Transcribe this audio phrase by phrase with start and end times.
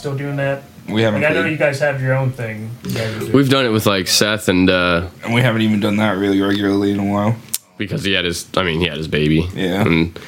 [0.00, 0.62] still doing that?
[0.88, 2.70] We haven't Like, I know played- you guys have your own thing.
[2.84, 3.32] You guys are.
[3.32, 6.40] We've done it with like Seth and uh and we haven't even done that really
[6.40, 7.36] regularly in a while.
[7.78, 9.48] because he had his I mean he had his baby.
[9.54, 9.82] Yeah.
[9.86, 10.18] And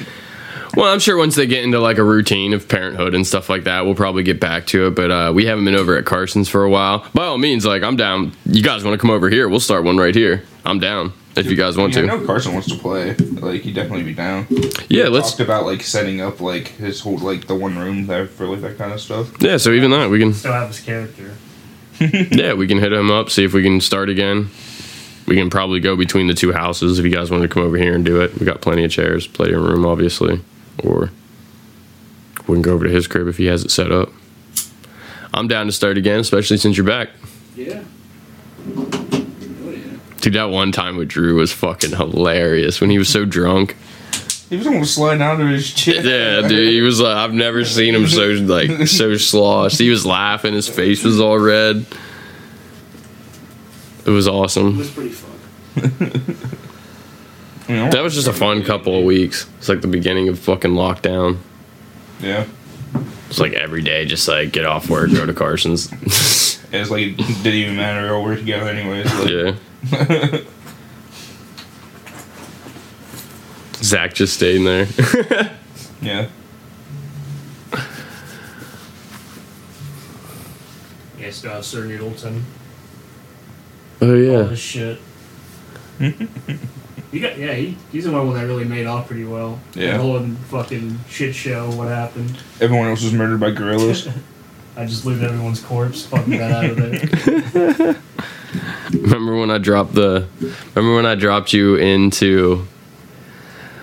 [0.76, 3.64] well, I'm sure once they get into like a routine of parenthood and stuff like
[3.64, 4.94] that, we'll probably get back to it.
[4.94, 7.06] But uh, we haven't been over at Carson's for a while.
[7.14, 8.32] By all means, like I'm down.
[8.46, 9.48] You guys want to come over here?
[9.48, 10.44] We'll start one right here.
[10.64, 12.06] I'm down if you guys want yeah, I to.
[12.08, 13.14] know Carson wants to play.
[13.14, 14.46] Like he'd definitely be down.
[14.88, 15.30] Yeah, We let's.
[15.30, 18.60] talked about like setting up like his whole like the one room there for like
[18.62, 19.30] that kind of stuff.
[19.40, 20.32] Yeah, so even that we can.
[20.32, 21.32] Still have his character.
[22.00, 23.30] Yeah, we can hit him up.
[23.30, 24.48] See if we can start again.
[25.28, 27.76] We can probably go between the two houses if you guys want to come over
[27.76, 28.36] here and do it.
[28.40, 30.40] We got plenty of chairs, plenty of room, obviously.
[30.82, 31.10] Or
[32.46, 34.10] we can go over to his crib if he has it set up.
[35.34, 37.10] I'm down to start again, especially since you're back.
[37.56, 37.82] Yeah.
[40.20, 43.76] Dude, that one time with Drew was fucking hilarious when he was so drunk.
[44.48, 46.04] He was almost sliding out of his chair.
[46.04, 49.78] Yeah, dude, he was like, I've never seen him so like so sloshed.
[49.78, 51.86] He was laughing, his face was all red.
[54.04, 54.74] It was awesome.
[54.74, 56.58] It was pretty fun.
[57.68, 57.90] You?
[57.90, 59.48] That was just a fun couple of weeks.
[59.58, 61.38] It's like the beginning of fucking lockdown.
[62.20, 62.46] Yeah.
[63.28, 65.90] It's like every day, just like get off work, go to Carson's.
[66.74, 68.02] It's like it didn't even matter.
[68.04, 69.04] We all worked together anyways.
[69.14, 70.38] Like, yeah.
[73.82, 74.86] Zach just staying there.
[76.00, 76.28] yeah.
[81.18, 82.42] Yeah, still have Sir Needleton.
[84.00, 84.42] oh All yeah.
[84.44, 84.98] this shit.
[87.12, 87.52] You got yeah.
[87.52, 89.60] He, he's the one that really made off pretty well.
[89.74, 89.98] Yeah.
[89.98, 91.70] The whole fucking shit show.
[91.70, 92.42] What happened?
[92.60, 94.08] Everyone else was murdered by gorillas.
[94.76, 96.06] I just looted everyone's corpse.
[96.06, 97.96] Fucking got out of there.
[98.92, 100.26] Remember when I dropped the?
[100.74, 102.66] Remember when I dropped you into?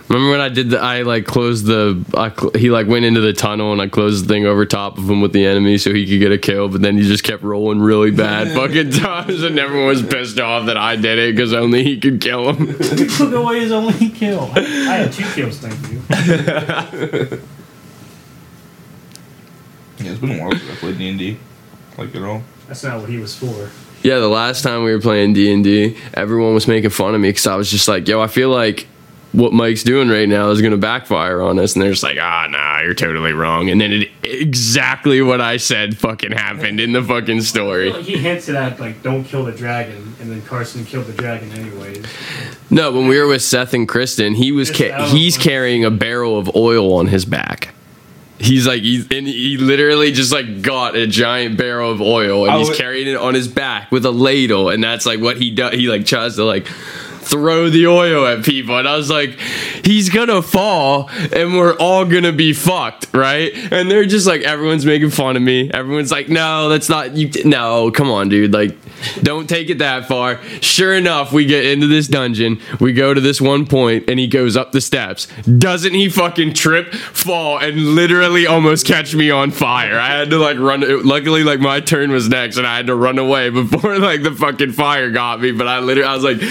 [0.09, 0.80] Remember when I did the?
[0.80, 2.03] I like closed the.
[2.16, 4.97] I, cl- he like went into the tunnel and I closed the thing over top
[4.97, 6.68] of him with the enemy so he could get a kill.
[6.68, 10.66] But then he just kept rolling really bad fucking times, and everyone was pissed off
[10.66, 12.68] that I did it because only he could kill him.
[12.97, 14.50] he took away his only kill.
[14.56, 15.59] I, I had two kills.
[15.59, 16.02] Thank you.
[20.00, 21.38] yeah, it's been a while since I played D and D.
[22.00, 22.41] Like at all.
[22.68, 23.70] That's not what he was for.
[24.02, 27.22] Yeah, the last time we were playing D and D, everyone was making fun of
[27.22, 28.88] me because I was just like, "Yo, I feel like
[29.31, 32.17] what Mike's doing right now is going to backfire on us," and they're just like,
[32.19, 36.94] "Ah, nah, you're totally wrong." And then it exactly what I said fucking happened in
[36.94, 37.91] the fucking story.
[38.01, 42.06] He hinted at like, "Don't kill the dragon," and then Carson killed the dragon anyways.
[42.69, 46.38] No, when we were with Seth and Kristen, he was ca- he's carrying a barrel
[46.38, 47.73] of oil on his back.
[48.41, 52.57] He's like, he's, and he literally just like got a giant barrel of oil and
[52.57, 55.73] he's carrying it on his back with a ladle, and that's like what he does.
[55.73, 56.66] He like tries to like
[57.29, 59.40] throw the oil at people, and I was like,
[59.85, 63.51] he's gonna fall, and we're all gonna be fucked, right?
[63.72, 65.69] And they're just like, everyone's making fun of me.
[65.72, 67.29] Everyone's like, no, that's not you.
[67.45, 68.75] No, come on, dude, like.
[69.22, 70.41] Don't take it that far.
[70.62, 72.59] Sure enough, we get into this dungeon.
[72.79, 75.28] We go to this one point, and he goes up the steps.
[75.44, 80.00] Doesn't he fucking trip, fall, and literally almost catch me on fire?
[80.00, 81.06] I had to like run.
[81.06, 84.31] Luckily, like my turn was next, and I had to run away before like the
[84.31, 85.51] fucking fire got me.
[85.51, 86.41] But I literally, I was like.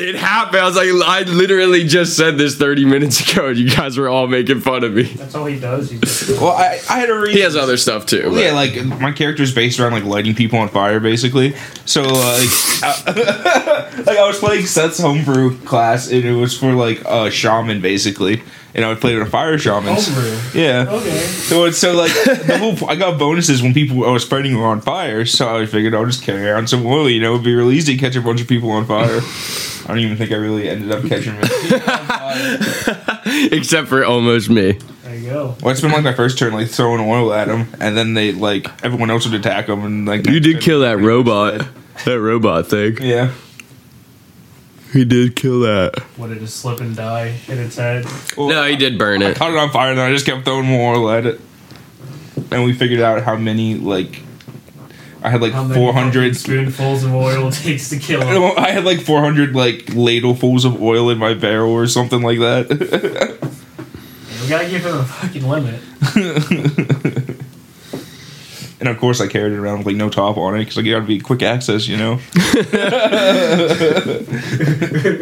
[0.00, 0.58] It happened.
[0.62, 4.08] I was like, I literally just said this 30 minutes ago, and you guys were
[4.08, 5.02] all making fun of me.
[5.02, 5.90] That's all he does.
[5.90, 7.36] He just Well, I, I had a reason.
[7.36, 8.30] He has other stuff too.
[8.30, 11.54] but- Yeah, like my character's based around like lighting people on fire, basically.
[11.84, 12.12] So like,
[12.82, 17.80] I, like I was playing Seth's homebrew class, and it was for like a shaman,
[17.80, 18.42] basically.
[18.74, 19.96] And I would play with a fire shaman.
[19.96, 20.60] Homebrew.
[20.62, 20.86] Yeah.
[20.88, 21.18] okay.
[21.20, 24.66] So it's so like the whole I got bonuses when people I was fighting were
[24.66, 27.08] on fire, so I figured I'll just carry around some oil.
[27.10, 29.20] You know, it'd be real easy to catch a bunch of people on fire.
[29.88, 31.48] I don't even think I really ended up catching them.
[33.52, 34.72] Except for almost me.
[35.02, 35.56] There you go.
[35.62, 38.32] Well, it's been like my first turn, like throwing oil at them, and then they
[38.32, 41.66] like everyone else would attack them, and like You did kill that robot.
[42.04, 42.98] That robot thing.
[43.00, 43.32] Yeah.
[44.92, 45.98] He did kill that.
[46.16, 47.38] What did it slip and die?
[47.48, 48.04] in its head.
[48.36, 49.36] Well, No, he did burn I it.
[49.36, 51.40] caught it on fire, and then I just kept throwing more oil at it.
[52.50, 54.22] And we figured out how many like
[55.22, 56.36] I had like four hundred.
[56.36, 58.52] spoonfuls of oil it takes to kill him.
[58.58, 62.38] I had like four hundred like ladlefuls of oil in my barrel or something like
[62.38, 63.38] that.
[64.40, 65.78] We gotta give him a fucking limit.
[68.80, 70.78] and And of course, I carried it around with like no top on it because
[70.78, 72.20] I got to be quick access, you know.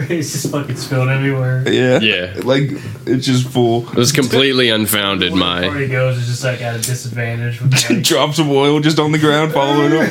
[0.08, 1.64] it's just fucking spilled everywhere.
[1.67, 2.35] Yeah, Yeah.
[2.44, 2.70] Like
[3.06, 3.88] it's just full.
[3.91, 5.32] It was completely unfounded.
[5.32, 7.61] When the My party goes, it's just like at a disadvantage.
[7.61, 10.11] With the, like, Drops of oil just on the ground, following up.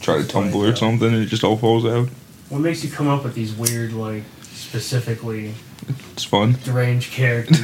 [0.00, 2.08] Try to tumble or uh, something, and it just all falls out.
[2.48, 4.22] what makes you come up with these weird, like,
[4.54, 5.52] specifically
[6.14, 6.56] It's fun.
[6.64, 7.58] deranged characters?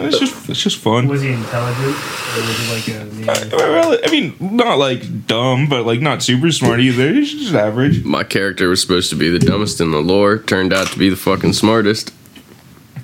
[0.00, 1.08] It's just it's just fun.
[1.08, 3.30] was he intelligent, or was he like a?
[3.30, 7.12] Uh, I, well, I mean, not like dumb, but like not super smart either.
[7.12, 8.04] He's just average.
[8.04, 10.38] my character was supposed to be the dumbest in the lore.
[10.38, 12.10] Turned out to be the fucking smartest.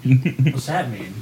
[0.04, 1.14] What's that mean?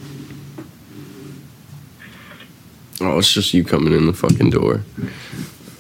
[3.01, 4.83] Oh, it's just you coming in the fucking door.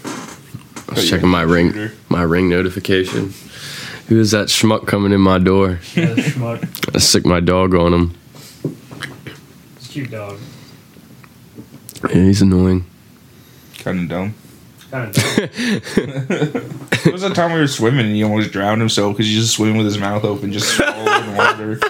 [0.04, 3.32] I was checking my ring, my ring notification.
[4.08, 5.78] Who is that schmuck coming in my door?
[5.94, 6.94] Yeah, the schmuck.
[6.94, 8.14] I sick my dog on him.
[9.92, 10.38] It's a cute dog.
[12.08, 12.86] Yeah, he's annoying.
[13.80, 14.34] Kind of dumb.
[14.90, 15.14] Kind of.
[15.14, 16.78] Dumb.
[17.02, 19.54] There was that time we were swimming and he almost drowned himself because he's just
[19.56, 21.80] swimming with his mouth open, just swallowing water.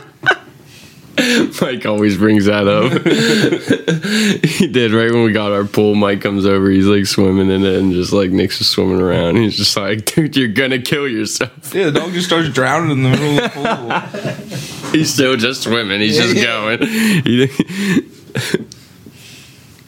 [1.61, 2.91] Mike always brings that up.
[4.47, 5.94] he did right when we got our pool.
[5.94, 6.70] Mike comes over.
[6.70, 9.37] He's like swimming in it, and just like Nick's just swimming around.
[9.37, 13.03] He's just like, "Dude, you're gonna kill yourself." Yeah, the dog just starts drowning in
[13.03, 14.91] the middle of the pool.
[14.93, 16.00] He's still just swimming.
[16.00, 16.44] He's Yeah, just yeah.
[16.44, 16.82] going.
[17.25, 17.49] He,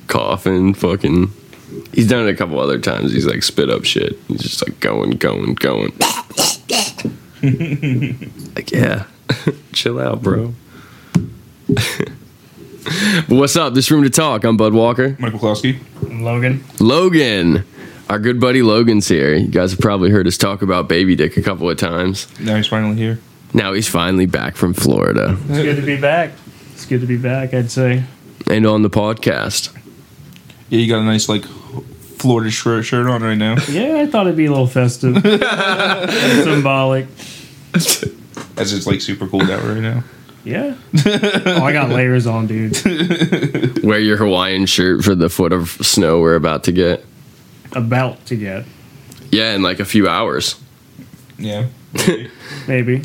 [0.08, 1.32] coughing, fucking.
[1.92, 3.12] He's done it a couple other times.
[3.12, 4.18] He's like spit up shit.
[4.28, 5.92] He's just like going, going, going.
[8.54, 9.06] like yeah,
[9.72, 10.54] chill out, bro.
[11.68, 13.72] But What's up?
[13.74, 14.44] This room to talk.
[14.44, 15.16] I'm Bud Walker.
[15.18, 15.78] Michael Klosky.
[16.02, 16.62] And Logan.
[16.80, 17.64] Logan,
[18.10, 19.34] our good buddy Logan's here.
[19.34, 22.28] You guys have probably heard us talk about Baby Dick a couple of times.
[22.40, 23.18] Now he's finally here.
[23.54, 26.32] Now he's finally back from Florida It's good to be back.
[26.72, 27.54] It's good to be back.
[27.54, 28.02] I'd say.
[28.50, 29.74] and on the podcast.
[30.68, 34.26] Yeah, you got a nice like Florida shirt shirt on right now, Yeah, I thought
[34.26, 35.14] it'd be a little festive,
[36.42, 37.06] symbolic.
[37.74, 40.02] as it's like super cold out right now.
[40.44, 40.76] Yeah.
[41.46, 43.82] Oh, I got layers on, dude.
[43.82, 47.04] Wear your Hawaiian shirt for the foot of snow we're about to get.
[47.72, 48.64] About to get
[49.30, 50.56] Yeah, in like a few hours.
[51.38, 51.66] Yeah.
[52.68, 53.02] maybe.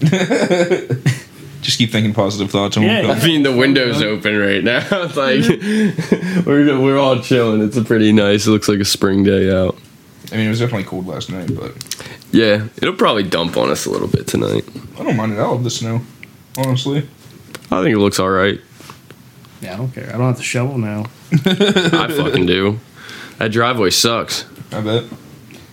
[1.62, 2.76] Just keep thinking positive thoughts.
[2.76, 3.02] And Yeah.
[3.02, 4.86] we'll I mean, the window's open right now.
[4.90, 7.62] It's like we're we're all chilling.
[7.62, 8.46] It's a pretty nice.
[8.46, 9.76] It looks like a spring day out.
[10.32, 11.72] I mean, it was definitely cold last night, but
[12.32, 14.64] Yeah, it'll probably dump on us a little bit tonight.
[14.98, 15.38] I don't mind it.
[15.38, 16.00] I love the snow.
[16.58, 16.98] Honestly,
[17.70, 18.60] I think it looks all right.
[19.60, 20.08] Yeah, I don't care.
[20.08, 21.06] I don't have to shovel now.
[21.32, 22.78] I fucking do.
[23.38, 24.44] That driveway sucks.
[24.72, 25.04] I bet.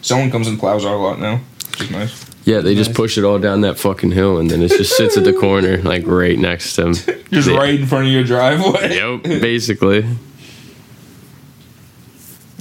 [0.01, 1.39] Someone comes and plows our lot now,
[1.71, 2.29] which is nice.
[2.45, 2.97] Yeah, they just Nice.
[2.97, 5.77] push it all down that fucking hill, and then it just sits at the corner,
[5.77, 6.93] like right next to him.
[7.31, 8.95] Just They- right in front of your driveway.
[8.95, 10.05] Yep, basically.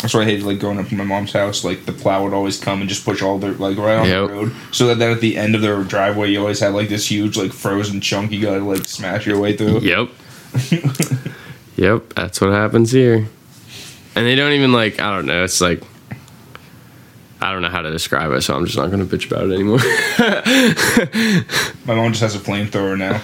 [0.02, 1.62] That's why I hated like growing up in my mom's house.
[1.64, 4.28] Like the plow would always come and just push all the like right on Yep.
[4.28, 4.52] the road.
[4.72, 7.36] So that then at the end of their driveway, you always had like this huge
[7.36, 9.80] like frozen chunk you gotta like smash your way through.
[9.80, 10.08] Yep.
[11.76, 13.26] yep, that's what happens here.
[14.14, 15.82] And they don't even like, I don't know, it's like,
[17.40, 19.54] I don't know how to describe it, so I'm just not to bitch about it
[19.54, 19.78] anymore.
[21.86, 23.20] My mom just has a flamethrower now.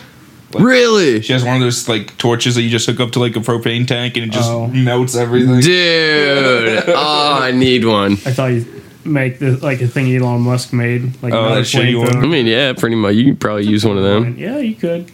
[0.54, 1.20] Really?
[1.22, 3.40] She has one of those like torches that you just hook up to like a
[3.40, 4.66] propane tank and it just Oh.
[4.68, 5.60] melts everything.
[5.60, 6.84] Dude.
[6.88, 8.12] Oh, I need one.
[8.12, 8.64] I thought you
[9.04, 12.16] make the like a thing Elon Musk made, like Oh, another that shitty one.
[12.22, 13.14] I mean, yeah, pretty much.
[13.14, 14.36] You could probably use one of them.
[14.38, 15.10] Yeah, you could.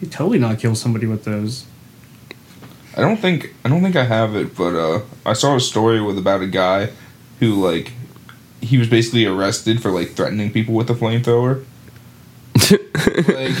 [0.00, 1.64] You totally not kill somebody with those.
[2.96, 6.00] I don't think I don't think I have it, but uh, I saw a story
[6.00, 6.90] with about a guy
[7.40, 7.92] who like
[8.60, 11.64] he was basically arrested for like threatening people with a flamethrower.
[13.28, 13.56] Like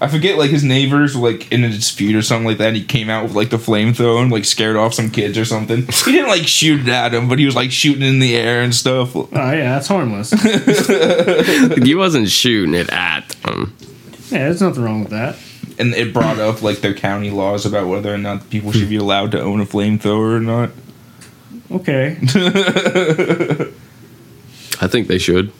[0.00, 2.68] I forget like his neighbors were like in a dispute or something like that.
[2.68, 5.44] And he came out with like the flamethrower and like scared off some kids or
[5.44, 5.86] something.
[5.86, 8.62] He didn't like shoot it at him, but he was like shooting in the air
[8.62, 9.16] and stuff.
[9.16, 10.30] Oh yeah, that's harmless.
[11.82, 13.74] he wasn't shooting it at them.
[14.30, 15.36] yeah, there's nothing wrong with that.
[15.78, 18.96] And it brought up like their county laws about whether or not people should be
[18.96, 20.70] allowed to own a flamethrower or not.
[21.70, 22.16] Okay,
[24.80, 25.52] I think they should.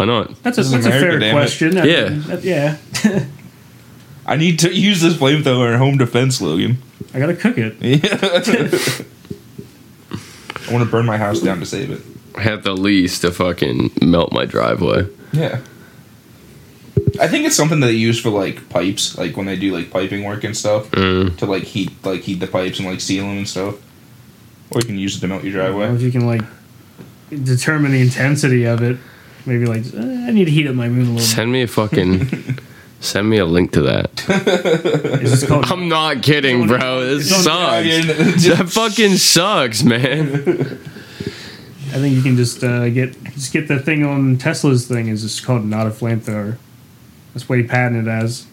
[0.00, 0.42] Why not?
[0.42, 1.76] that's a, This is that's a fair question.
[1.76, 2.08] I Yeah.
[2.08, 2.76] mean, that- yeah.
[4.26, 6.78] I need to use this flamethrower in home defense, Logan.
[7.12, 7.76] I gotta cook it.
[7.80, 7.98] Yeah.
[10.68, 12.00] I want to burn my house down to save it.
[12.38, 15.06] At the least to fucking melt my driveway.
[15.32, 15.60] Yeah.
[17.20, 19.90] I think it's something that they use for like pipes, like when they do like
[19.90, 21.36] piping work and stuff, Mm.
[21.38, 23.74] to like heat like heat the pipes and like seal them and stuff.
[24.70, 25.94] Or you can use it to melt your Or driveway.
[25.94, 26.42] if you can like
[27.30, 28.96] determine the intensity of it,
[29.46, 31.16] maybe like eh, I need to heat up my moon a little.
[31.16, 31.24] bit.
[31.24, 32.58] Send me a fucking
[33.00, 34.10] Send me a link to that.
[35.22, 35.64] Is this called?
[35.72, 37.00] I'm not kidding, bro.
[37.06, 38.46] This It's on- sucks.
[38.46, 40.26] That fucking sucks, man.
[41.92, 45.08] I think you can just uh, get just get the thing on Tesla's thing.
[45.08, 46.56] Is just called not a flamethrower.
[47.32, 48.46] That's what he patented as.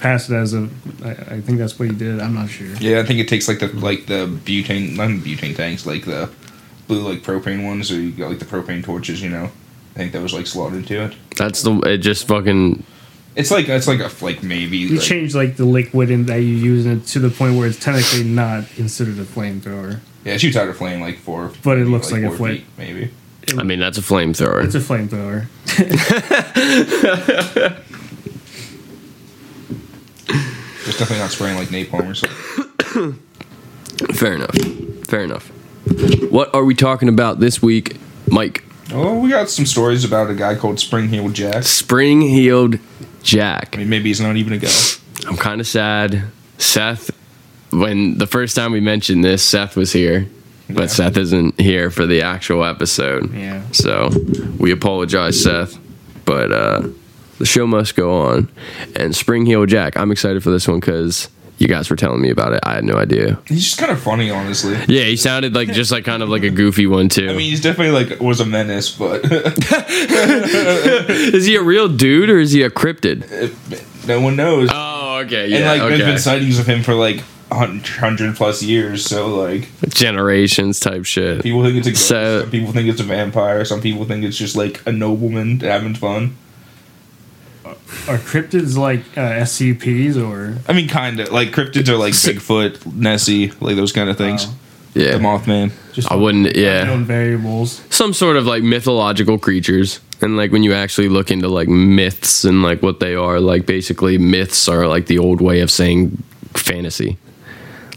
[0.00, 0.68] Passed it as a.
[1.04, 2.20] I, I think that's what he did.
[2.20, 2.66] I'm not sure.
[2.80, 6.28] Yeah, I think it takes like the like the butane, not butane tanks, like the
[6.88, 9.22] blue like propane ones, or you got like the propane torches.
[9.22, 9.50] You know,
[10.00, 11.14] I think that was like slotted into it.
[11.36, 11.78] That's the.
[11.80, 12.84] It just fucking.
[13.36, 14.78] It's like it's like a like maybe.
[14.78, 17.66] You like, change like the liquid in that you use it to the point where
[17.66, 20.00] it's technically not considered a flamethrower.
[20.24, 21.52] Yeah, it shoots out a flame like four.
[21.62, 22.56] But it looks like a four flame.
[22.56, 23.10] feet, maybe.
[23.58, 24.64] I mean, that's a flamethrower.
[24.64, 25.48] It's a flamethrower.
[30.86, 33.18] It's definitely not spraying like napalm or something.
[34.14, 34.56] Fair enough.
[35.06, 35.48] Fair enough.
[36.30, 38.64] What are we talking about this week, Mike?
[38.92, 41.62] Oh, we got some stories about a guy called Spring Heeled Jack.
[41.62, 42.78] Spring heeled
[43.22, 43.70] Jack.
[43.74, 44.70] I mean, maybe he's not even a guy.
[45.28, 46.24] I'm kind of sad.
[46.58, 47.10] Seth,
[47.70, 50.28] when the first time we mentioned this, Seth was here,
[50.68, 50.86] but Yeah.
[50.88, 53.32] Seth isn't here for the actual episode.
[53.34, 53.62] Yeah.
[53.72, 54.10] So
[54.58, 55.78] we apologize, Seth,
[56.24, 56.88] but uh,
[57.38, 58.48] the show must go on.
[58.96, 61.28] And Spring Heeled Jack, I'm excited for this one because
[61.60, 62.60] you guys were telling me about it.
[62.64, 63.38] I had no idea.
[63.46, 64.72] He's just kind of funny, honestly.
[64.88, 67.28] Yeah, he sounded like just like kind of like a goofy one too.
[67.28, 69.20] I mean, he's definitely like was a menace, but
[71.34, 73.52] is he a real dude or is he a cryptid?
[74.08, 74.70] no one knows.
[74.72, 76.10] Oh, okay, and yeah, like, there's okay.
[76.10, 79.04] been sightings of him for like hundred plus years.
[79.04, 81.42] So like, Generations type shit.
[81.42, 82.08] people think it's a ghost.
[82.08, 83.64] So- some people think it's a vampire.
[83.66, 86.36] Some people think it's just like a nobleman having fun.
[88.08, 90.58] Are cryptids like uh, SCPs or?
[90.68, 94.46] I mean, kind of like cryptids are like Bigfoot, Nessie, like those kind of things.
[94.46, 94.54] Oh.
[94.94, 95.72] Yeah, The Mothman.
[95.92, 96.56] Just I wouldn't.
[96.56, 97.82] Yeah, variables.
[97.90, 102.44] some sort of like mythological creatures and like when you actually look into like myths
[102.44, 106.22] and like what they are like basically myths are like the old way of saying
[106.54, 107.16] fantasy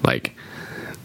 [0.04, 0.36] like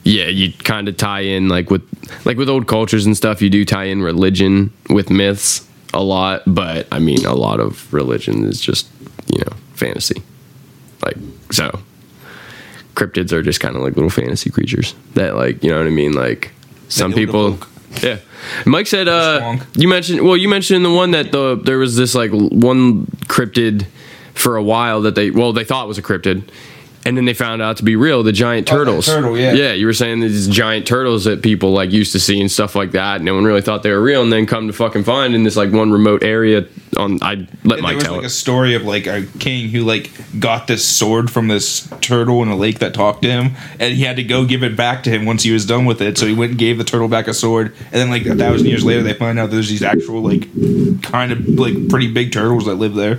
[0.05, 1.83] yeah you kind of tie in like with
[2.25, 5.67] like with old cultures and stuff you do tie in religion with myths
[5.99, 8.89] a lot but i mean a lot of religion is just
[9.35, 10.23] you know fantasy.
[11.05, 11.17] Like
[11.51, 11.81] so
[12.95, 15.91] cryptids are just kind of like little fantasy creatures that like you know what i
[15.91, 16.13] mean?
[16.13, 16.51] Like
[16.89, 17.59] some people
[18.03, 18.19] yeah.
[18.67, 22.15] Mike said uh you mentioned well you mentioned the one that the there was this
[22.15, 23.87] like one cryptid
[24.35, 26.49] for a while that they well they thought was a cryptid
[27.05, 29.53] and then they found out to be real the giant Oh, turtles turtle, yeah.
[29.53, 32.75] yeah you were saying these giant turtles that people like used to see and stuff
[32.75, 35.35] like that no one really thought they were real and then come to fucking find
[35.35, 38.25] in this like one remote area on i let And mike there was tell like
[38.25, 42.49] a story of like a king who like got this sword from this turtle in
[42.49, 45.11] a lake that talked to him, and he had to go give it back to
[45.11, 46.17] him once he was done with it.
[46.19, 48.67] So he went and gave the turtle back a sword, and then like a thousand
[48.67, 50.49] years later, they find out there's these actual like
[51.03, 53.17] kind of like pretty big turtles that live there.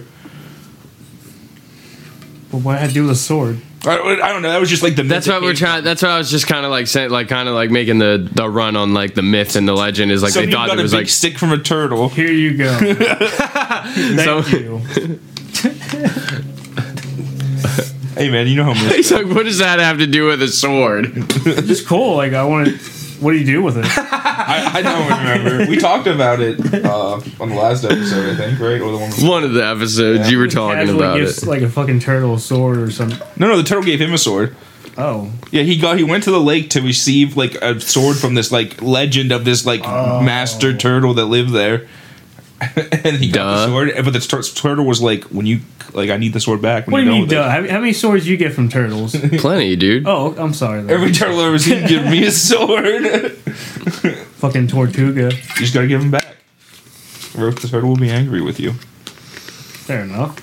[2.51, 3.61] But what I had to do with a sword?
[3.89, 4.49] I, I don't know.
[4.51, 5.03] That was just like the.
[5.03, 5.83] that's myth what we're trying.
[5.83, 8.29] That's what I was just kind of like saying, like kind of like making the
[8.33, 10.81] the run on like the myth and the legend is like So they thought it
[10.81, 12.09] was big like stick from a turtle.
[12.09, 12.77] Here you go.
[12.79, 14.81] Thank So- you.
[18.15, 20.41] Hey man, you know how myths He's like, what does that have to do with
[20.41, 21.13] a sword?
[21.43, 22.17] Just cool.
[22.17, 22.98] Like I want to.
[23.19, 23.85] What do you do with it?
[23.97, 25.69] I, I don't remember.
[25.69, 28.79] We talked about it uh, on the last episode, I think, right?
[28.81, 29.11] Or the one.
[29.29, 30.29] One of the episodes Yeah.
[30.29, 31.47] you were talking Casually about gives it.
[31.49, 33.19] like a fucking turtle a sword or something.
[33.37, 34.55] No, no, the turtle gave him a sword.
[34.97, 38.33] Oh, Yeah, he got he went to the lake to receive like a sword from
[38.33, 40.21] this like legend of this like Oh.
[40.21, 41.87] master turtle that lived there.
[43.05, 43.55] and he got Duh.
[43.55, 45.61] the sword, but the tur- turtle was like, "When you
[45.93, 47.49] like, I need the sword back." When what do you're mean, duh?
[47.49, 49.15] How, how many swords you get from turtles?
[49.37, 50.05] Plenty, dude.
[50.07, 50.81] oh, I'm sorry.
[50.81, 50.93] Though.
[50.93, 53.31] Every turtle I've ever seen give me a sword.
[54.39, 55.31] fucking Tortuga.
[55.33, 56.35] you just gotta give him back.
[57.37, 58.73] Or if the turtle will be angry with you.
[58.73, 60.35] Fair enough.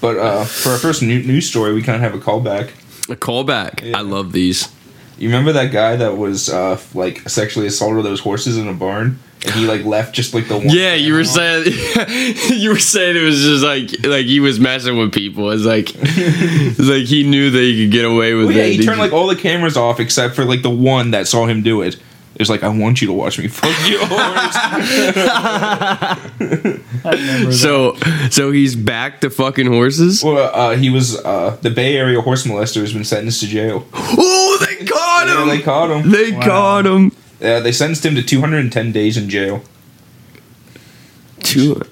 [0.00, 2.70] But uh, for our first new- news story, we kind of have a callback.
[3.10, 3.82] A callback.
[3.82, 3.98] Yeah.
[3.98, 4.68] I love these.
[5.18, 9.18] You remember that guy that was uh, like sexually assaulted those horses in a barn,
[9.44, 10.68] and he like left just like the one.
[10.68, 11.34] Yeah, you were animal?
[11.34, 15.50] saying you were saying it was just like like he was messing with people.
[15.52, 18.72] It's like it's like he knew that he could get away with Well, yeah, it.
[18.74, 21.62] he turned like all the cameras off except for like the one that saw him
[21.62, 21.96] do it.
[22.38, 24.02] It's like, I want you to watch me fuck yours.
[24.10, 26.18] I
[27.04, 27.52] that.
[27.58, 27.96] so
[28.30, 30.22] so he's back to fucking horses.
[30.22, 33.86] well, uh, he was uh, the Bay Area horse molester has been sentenced to jail.
[33.94, 34.58] Oh,
[34.96, 35.48] they caught Yeah, him.
[35.48, 36.10] they caught him.
[36.10, 36.42] They Wow.
[36.42, 37.12] caught him.
[37.40, 39.62] Yeah, they sentenced him to 210 days in jail.
[41.40, 41.82] Two,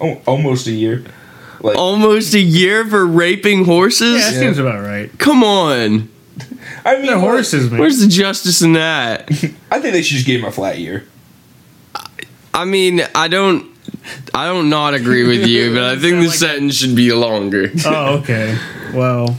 [0.00, 1.04] Oh, almost a year.
[1.60, 4.14] Like, almost a year for raping horses.
[4.14, 4.40] yeah, that Yeah.
[4.40, 5.10] seems about right.
[5.18, 6.08] Come on.
[6.86, 7.78] I mean, They're horses, man.
[7.80, 9.28] Where's the justice in that?
[9.70, 11.04] I think they should just give him a flat year.
[12.54, 13.66] I mean, I don't.
[14.34, 17.70] I don't not agree with you, but I think the like- sentence should be longer.
[17.84, 18.56] Oh, okay.
[18.94, 19.38] Well,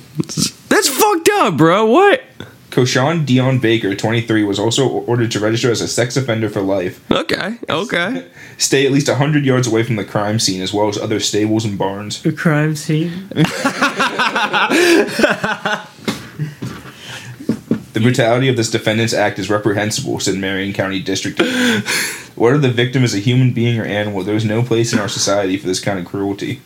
[0.71, 1.85] That's fucked up, bro.
[1.85, 2.23] What?
[2.69, 7.03] Koshan Dion Baker, 23, was also ordered to register as a sex offender for life.
[7.11, 8.25] Okay, okay.
[8.57, 11.65] Stay at least 100 yards away from the crime scene as well as other stables
[11.65, 12.23] and barns.
[12.23, 13.27] the crime scene.
[17.93, 21.81] The brutality of this defendant's act is reprehensible, said Marin County District Attorney.
[22.35, 25.09] Whether the victim is a human being or animal, there is no place in our
[25.09, 26.61] society for this kind of cruelty.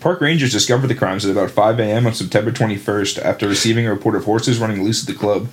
[0.00, 2.06] Park rangers discovered the crimes at about 5 a.m.
[2.06, 5.48] on September 21st after receiving a report of horses running loose at the club.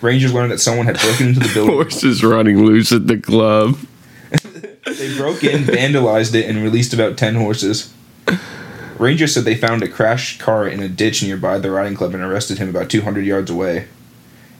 [0.00, 1.74] Rangers learned that someone had broken into the building.
[1.74, 3.76] Horses running loose at the club.
[4.84, 7.92] They broke in, vandalized it, and released about 10 horses.
[8.98, 12.22] Rangers said they found a crashed car in a ditch nearby the riding club and
[12.22, 13.88] arrested him about 200 yards away.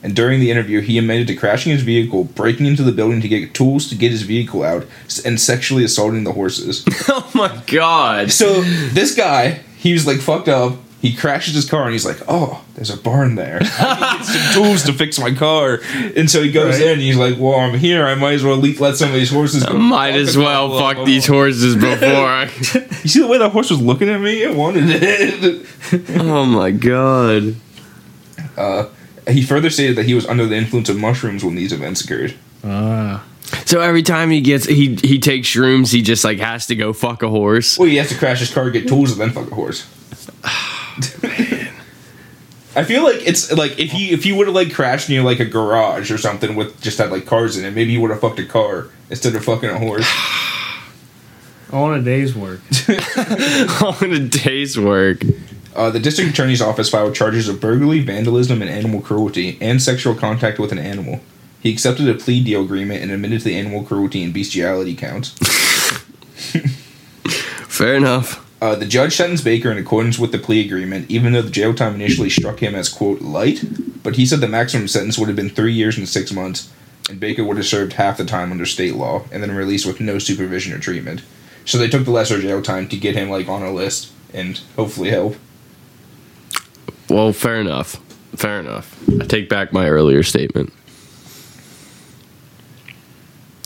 [0.04, 3.28] And during the interview, he admitted to crashing his vehicle, breaking into the building to
[3.28, 4.86] get tools to get his vehicle out,
[5.24, 6.84] and sexually assaulting the horses.
[7.08, 8.30] Oh my god.
[8.30, 8.60] so
[8.92, 10.74] this guy, he was like fucked up.
[11.00, 13.58] He crashes his car and he's like, "Oh, there's a barn there.
[13.62, 15.80] I get some tools to fix my car."
[16.16, 16.86] And so he goes Right.
[16.86, 18.06] in and he's like, "Well, I'm here.
[18.06, 20.78] I might as well le- let some of these horses go." Might as well of
[20.96, 22.44] fuck these them." horses before I.
[23.02, 24.46] You see the way that horse was looking at me?
[24.46, 25.66] I wanted it.
[26.20, 27.54] Oh my god.
[28.56, 28.86] Uh,
[29.28, 32.34] he further stated that he was under the influence of mushrooms when these events occurred.
[32.62, 33.24] Ah.
[33.66, 36.92] So every time he gets he he takes shrooms, he just like has to go
[36.92, 37.78] fuck a horse.
[37.78, 39.86] Well, he has to crash his car, get tools, and then fuck a horse.
[42.76, 45.40] I feel like it's like if he if he would have like crashed near like
[45.40, 48.20] a garage or something with just had like cars in it, maybe he would have
[48.20, 50.06] fucked a car instead of fucking a horse.
[51.72, 52.60] All in a day's work.
[53.82, 55.22] On a day's work.
[55.74, 60.14] Uh, the district attorney's office filed charges of burglary, vandalism, and animal cruelty, and sexual
[60.14, 61.20] contact with an animal.
[61.60, 65.30] He accepted a plea deal agreement and admitted to the animal cruelty and bestiality counts.
[67.68, 68.40] Fair enough.
[68.62, 71.74] Uh, the judge sentenced Baker in accordance with the plea agreement, even though the jail
[71.74, 73.64] time initially struck him as quote light.
[74.02, 76.72] But he said the maximum sentence would have been three years and six months,
[77.10, 80.00] and Baker would have served half the time under state law, and then released with
[80.00, 81.22] no supervision or treatment.
[81.64, 84.60] So they took the lesser jail time to get him like on a list and
[84.76, 85.36] hopefully help.
[87.08, 88.00] Well, fair enough.
[88.36, 88.98] Fair enough.
[89.20, 90.72] I take back my earlier statement.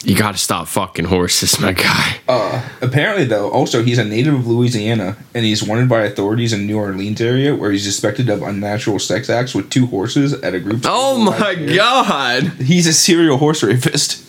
[0.05, 2.19] You gotta stop fucking horses, my guy.
[2.29, 6.67] Uh, apparently, though, also he's a native of Louisiana, and he's wanted by authorities in
[6.67, 10.61] New Orleans area, where he's suspected of unnatural sex acts with two horses at a
[10.61, 10.83] group.
[10.85, 12.45] Oh my god!
[12.61, 14.25] He's a serial horse rapist.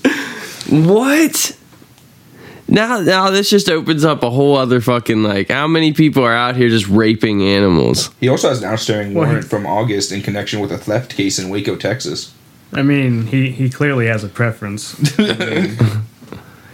[0.69, 1.55] What?
[2.69, 5.49] Now, now this just opens up a whole other fucking like.
[5.49, 8.11] How many people are out here just raping animals?
[8.19, 11.15] He also has an outstanding Well, he- warrant from August in connection with a theft
[11.15, 12.33] case in Waco, Texas.
[12.71, 14.95] I mean, he, he clearly has a preference.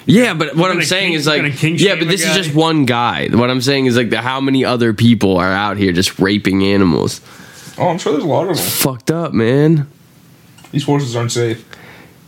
[0.08, 3.28] Yeah, but what I'm saying king- is like, yeah, but this is just one guy.
[3.30, 6.64] What I'm saying is like, the, how many other people are out here just raping
[6.64, 7.22] animals?
[7.80, 8.66] Oh, I'm sure there's a lot of them.
[8.66, 9.90] Fucked up, man.
[10.72, 11.66] These horses aren't safe.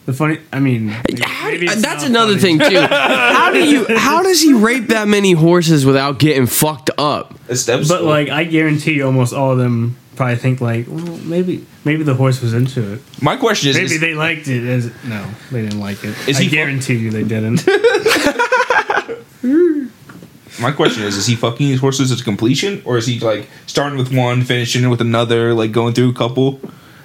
[0.08, 2.58] The funny, I mean, maybe- How- maybe that's another funny.
[2.58, 2.80] thing too.
[2.90, 3.86] How do you?
[3.98, 7.36] How does he rape that many horses without getting fucked up?
[7.50, 7.90] It's steps.
[7.90, 12.04] But like, I guarantee you, almost all of them probably think like, well, maybe maybe
[12.04, 13.02] the horse was into it.
[13.22, 14.66] my question is, Maybe is they liked it.
[14.66, 16.16] As no, they didn't like it.
[16.28, 17.68] Is I he fu- guarantee you they didn't.
[20.62, 23.98] my question is, is he fucking these horses to completion, or is he like starting
[23.98, 26.60] with one, finishing with another, like going through a couple,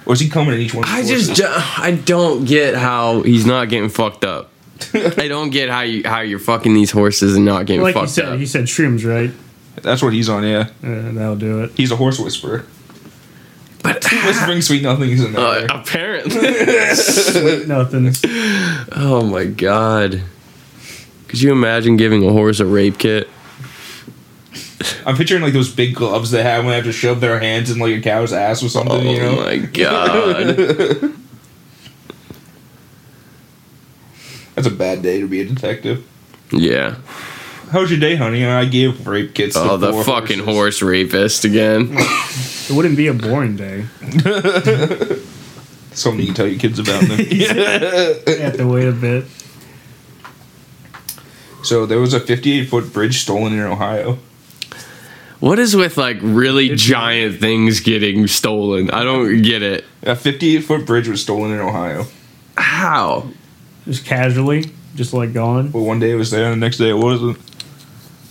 [0.05, 0.83] or is he coming at each one?
[0.83, 1.37] of I just horses?
[1.37, 4.49] do- I don't get how he's not getting fucked up.
[4.93, 8.01] I don't get how you how you're fucking these horses and not getting like you
[8.01, 8.39] fucked said, up.
[8.39, 9.31] he said shrooms, right?
[9.81, 10.43] that's what he's on.
[10.43, 11.71] Yeah, Uh, that'll do it.
[11.75, 12.65] he's a horse whisperer.
[13.81, 15.67] But Whispering sweet nothings in uh, there.
[15.69, 16.31] apparently,
[16.95, 18.13] Sweet Nothing.
[18.95, 20.21] oh my god.
[21.27, 23.27] Could you imagine giving a horse a rape kit?
[25.05, 27.69] I'm picturing like those big gloves they have when they have to shove their hands
[27.71, 29.07] in like a cow's ass or something.
[29.07, 31.13] Oh you know, my god.
[34.55, 36.05] that's a bad day to be a detective.
[36.51, 36.95] yeah.
[37.71, 38.45] How was your day, honey?
[38.45, 39.55] I gave rape kits.
[39.57, 40.79] Oh, to the four fucking horses.
[40.79, 41.95] horse rapist again.
[42.69, 43.81] It wouldn't be a boring day.
[45.91, 47.19] Something you can tell your kids about them.
[47.29, 48.13] yeah.
[48.25, 49.25] You have to wait a bit.
[51.63, 54.17] so there was a 58 foot bridge stolen in Ohio.
[55.43, 58.89] What is with like really giant things getting stolen?
[58.89, 59.83] I don't get it.
[60.03, 62.05] A 58 foot bridge was stolen in Ohio.
[62.55, 63.27] How?
[63.83, 65.73] Just casually, just like gone.
[65.73, 67.37] Well, one day it was there, and the next day it wasn't.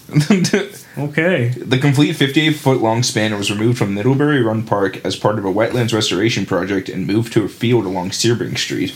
[0.99, 1.49] Okay.
[1.49, 5.45] the complete 58 foot long span was removed from Middlebury Run Park as part of
[5.47, 8.95] a wetlands restoration project and moved to a field along Sebring Street.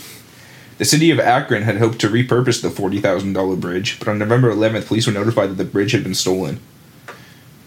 [0.76, 4.86] The city of Akron had hoped to repurpose the $40,000 bridge, but on November 11th,
[4.88, 6.60] police were notified that the bridge had been stolen.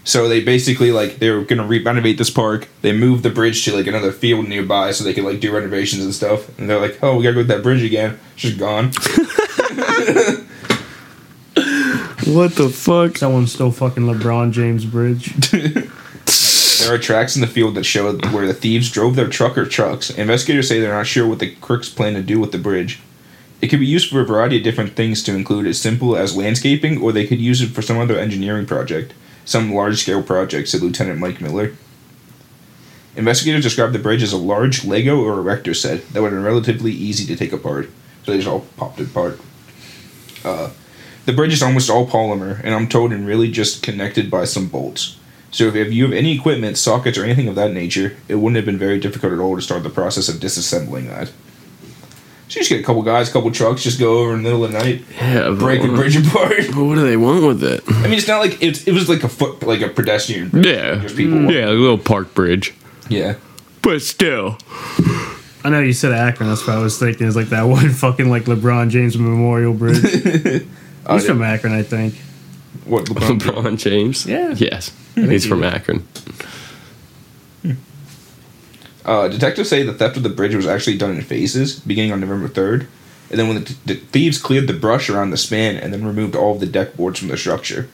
[0.10, 2.68] So they basically like they were gonna re- renovate this park.
[2.82, 6.04] They moved the bridge to like another field nearby so they could like do renovations
[6.04, 6.50] and stuff.
[6.58, 8.92] And they're like, "Oh, we gotta go with that bridge again." It's just gone.
[12.26, 13.18] What the fuck?
[13.18, 15.34] Someone stole fucking LeBron James Bridge.
[16.80, 19.66] There are tracks in the field that show where the thieves drove their truck or
[19.66, 20.10] trucks.
[20.10, 23.02] Investigators say they're not sure what the crooks plan to do with the bridge.
[23.62, 26.38] It could be used for a variety of different things to include as simple as
[26.38, 29.14] landscaping, or they could use it for some other engineering project,
[29.50, 31.74] some large scale project, said Lieutenant Mike Miller.
[33.16, 36.46] Investigators described the bridge as a large Lego or erector set that would have been
[36.46, 37.90] relatively easy to take apart.
[38.24, 39.40] So they just all popped it apart.
[40.46, 40.70] Uh,
[41.26, 44.68] the bridge is almost all polymer, and I'm told and really just connected by some
[44.68, 45.18] bolts.
[45.52, 48.56] So if if you have any equipment, sockets, or anything of that nature, it wouldn't
[48.56, 51.32] have been very difficult at all to start the process of disassembling that.
[52.50, 54.44] So you just get a couple guys, a couple trucks, just go over in the
[54.44, 56.56] middle of the night, Yeah, break the but, bridge apart.
[56.74, 57.84] but what do they want with it?
[57.88, 60.50] I mean, it's not like it's it was like a foot, like a pedestrian.
[60.50, 60.66] bridge.
[60.66, 61.38] Yeah, Just people.
[61.38, 61.54] Mm.
[61.54, 62.74] yeah, a little park bridge,
[63.08, 63.36] Yeah.
[63.84, 64.58] but still.
[65.64, 66.50] I know you said Akron.
[66.50, 67.28] That's what I was thinking.
[67.28, 70.02] It's like that one fucking like LeBron James Memorial Bridge.
[70.12, 70.64] He's
[71.06, 72.16] Oh, from Akron, I think.
[72.86, 73.06] What?
[73.06, 73.40] LeBron?
[73.42, 74.26] LeBron James.
[74.26, 74.56] Yeah.
[74.58, 76.00] Yes, he's from Akron.
[77.62, 77.72] Hmm.
[79.10, 82.20] Uh, detectives say the theft of the bridge was actually done in phases, beginning on
[82.20, 82.86] November 3rd.
[83.32, 86.06] And then when the, t- the thieves cleared the brush around the span and then
[86.06, 87.90] removed all of the deck boards from the structure.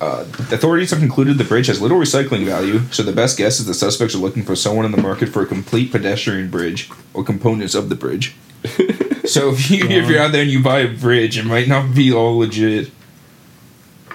[0.00, 3.58] Uh, the authorities have concluded the bridge has little recycling value, so the best guess
[3.58, 6.88] is the suspects are looking for someone in the market for a complete pedestrian bridge
[7.12, 8.36] or components of the bridge.
[9.24, 11.92] so if, you, if you're out there and you buy a bridge, it might not
[11.92, 12.92] be all legit.
[14.12, 14.14] I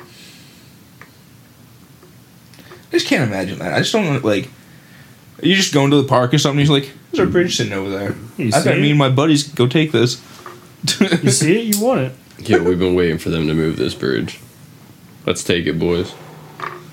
[2.92, 3.74] just can't imagine that.
[3.74, 4.48] I just don't like.
[5.44, 6.60] You just go into the park or something.
[6.60, 8.16] He's like, "There's a bridge sitting over there.
[8.38, 10.22] You I see bet me and my buddies go take this."
[11.00, 12.14] You see it, you want it.
[12.40, 14.40] Yeah, we've been waiting for them to move this bridge.
[15.26, 16.14] Let's take it, boys.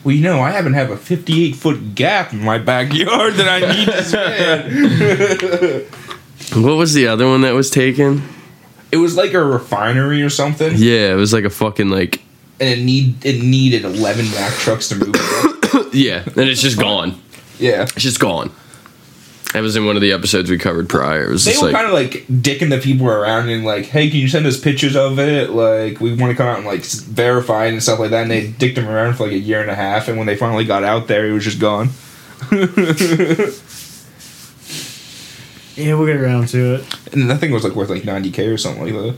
[0.05, 3.61] Well, you know, I haven't have a 58 foot gap in my backyard that I
[3.73, 5.87] need to span.
[6.65, 8.23] What was the other one that was taken?
[8.93, 12.23] it was like a refinery or something, Yeah, it was like a fucking like
[12.61, 15.95] and it need it needed 11 Mack trucks to move it.
[15.95, 17.21] yeah, and it's just gone.
[17.61, 17.83] Yeah.
[17.83, 18.51] It's just gone.
[19.53, 21.25] That was in one of the episodes we covered prior.
[21.25, 24.09] It was They were like kind of like dicking the people around and like, hey,
[24.09, 25.51] can you send us pictures of it?
[25.51, 28.23] Like, we want to come out and like verify it and stuff like that.
[28.23, 30.07] And they dicked him around for like a year and a half.
[30.07, 31.89] And when they finally got out there, he was just gone.
[35.77, 37.15] Yeah, we'll get around to it.
[37.15, 39.17] And that thing was like worth like 90k or something like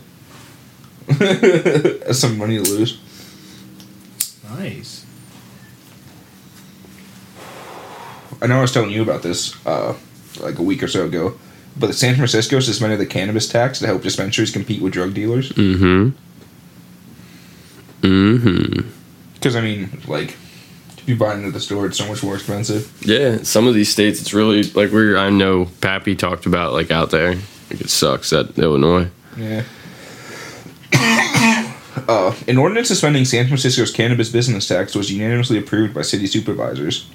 [1.08, 2.02] that.
[2.06, 3.00] That's some money to lose.
[4.48, 5.01] Nice.
[8.42, 9.96] I know I was telling you about this uh,
[10.40, 11.38] like a week or so ago,
[11.78, 15.50] but San Francisco suspended the cannabis tax to help dispensaries compete with drug dealers.
[15.50, 16.10] Mm-hmm.
[18.04, 18.88] Mm-hmm.
[19.34, 20.30] Because I mean, like,
[20.98, 22.92] if you buy it at the store, it's so much more expensive.
[23.00, 26.90] Yeah, some of these states it's really like where I know Pappy talked about like
[26.90, 27.36] out there.
[27.70, 29.08] Like it sucks at Illinois.
[29.36, 29.62] Yeah.
[32.08, 37.06] uh, an ordinance suspending San Francisco's cannabis business tax was unanimously approved by city supervisors.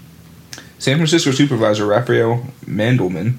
[0.80, 3.38] San Francisco Supervisor Raphael Mandelman,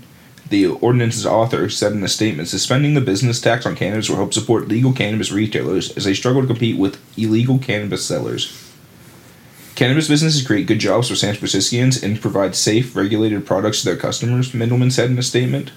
[0.49, 4.35] the ordinance's author, said in a statement suspending the business tax on cannabis will help
[4.35, 8.65] support legal cannabis retailers as they struggle to compete with illegal cannabis sellers.
[9.77, 13.97] Cannabis businesses create good jobs for San Franciscans and provide safe, regulated products to their
[13.97, 15.71] customers, Mandelman said in a statement.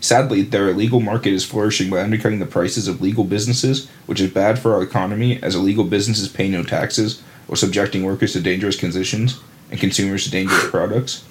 [0.00, 4.32] Sadly, their illegal market is flourishing by undercutting the prices of legal businesses, which is
[4.32, 8.76] bad for our economy as illegal businesses pay no taxes or subjecting workers to dangerous
[8.76, 11.24] conditions and consumers to dangerous products.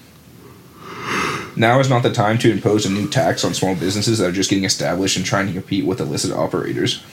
[1.56, 4.32] Now is not the time to impose a new tax on small businesses that are
[4.32, 7.04] just getting established and trying to compete with illicit operators.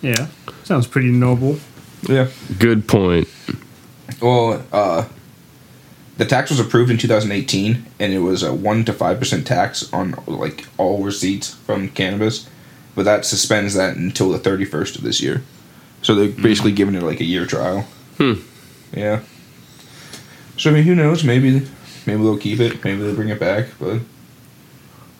[0.00, 0.28] Yeah,
[0.62, 1.58] sounds pretty noble.
[2.08, 2.28] Yeah.
[2.58, 3.28] Good point.
[4.20, 5.08] Well, uh,
[6.16, 9.92] the tax was approved in 2018, and it was a one to five percent tax
[9.92, 12.48] on like all receipts from cannabis,
[12.94, 15.42] but that suspends that until the 31st of this year.
[16.02, 17.82] So they're basically giving it like a year trial.
[18.18, 18.34] Hmm.
[18.94, 19.20] Yeah.
[20.56, 21.24] So I mean, who knows?
[21.24, 21.50] Maybe,
[22.06, 22.82] maybe they'll keep it.
[22.84, 23.66] Maybe they'll bring it back.
[23.80, 24.00] But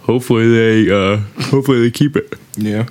[0.02, 1.16] Hopefully they uh
[1.50, 2.34] hopefully they keep it.
[2.56, 2.86] yeah.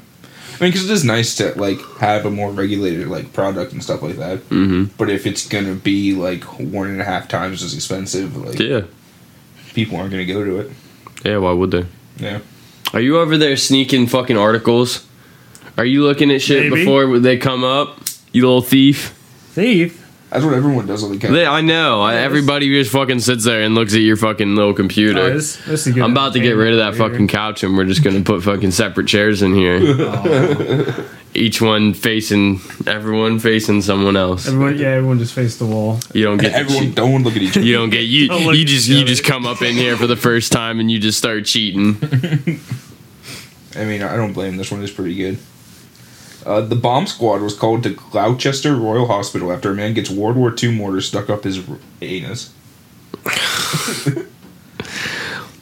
[0.59, 3.83] I mean, because it is nice to like have a more regulated like product and
[3.83, 4.39] stuff like that.
[4.49, 4.95] Mm-hmm.
[4.97, 8.81] But if it's gonna be like one and a half times as expensive, like Yeah.
[9.73, 10.71] people aren't gonna go to it.
[11.25, 11.85] Yeah, why would they?
[12.17, 12.39] Yeah.
[12.93, 15.05] Are you over there sneaking fucking articles?
[15.77, 16.75] Are you looking at shit Maybe.
[16.83, 17.99] before they come up?
[18.31, 19.09] You little thief.
[19.53, 20.02] Thief.
[20.33, 21.29] That's what everyone does on the couch.
[21.29, 22.01] They- I know.
[22.01, 25.19] I, everybody just fucking sits there and looks at your fucking little computer.
[25.19, 27.63] Oh, this, this is good I'm about to get rid of that entertainment fucking couch
[27.63, 29.79] and we're just gonna put fucking separate chairs in here.
[30.25, 34.47] Oh, each one facing everyone facing someone else.
[34.47, 35.99] Everyone, yeah, everyone just face the wall.
[36.13, 36.95] You don't get Everyone, cheat.
[36.95, 37.65] don't look at each other.
[37.65, 38.27] You don't get you.
[38.27, 40.99] Don't You just you just come up in here for the first time and you
[40.99, 41.97] just start cheating.
[43.75, 44.57] I mean, I don't blame.
[44.57, 45.39] This one is pretty good.
[46.45, 50.35] Uh, the bomb squad was called to Gloucester Royal Hospital after a man gets World
[50.37, 51.61] War II mortar stuck up his
[52.01, 52.53] anus.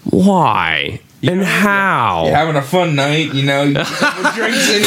[0.04, 2.26] Why and how?
[2.26, 3.64] You're having a fun night, you know.
[3.64, 4.82] You get a couple drinks in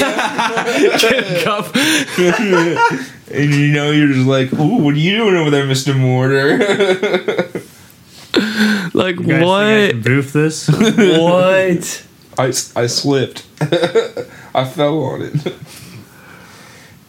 [2.47, 2.79] you,
[3.33, 6.59] and you know you're just like, "Ooh, what are you doing over there, Mister Mortar?"
[8.95, 9.91] like You guys think I what?
[9.91, 10.69] can boof this?
[10.69, 12.05] what?
[12.37, 13.45] I, I slipped.
[14.55, 15.55] I fell on it.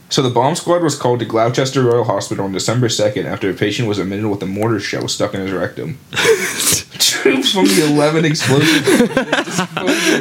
[0.08, 3.54] So the bomb squad was called to Gloucester Royal Hospital on December 2nd after a
[3.54, 5.98] patient was admitted with a mortar shell stuck in his rectum.
[6.12, 8.88] Troops from the 11 Explosive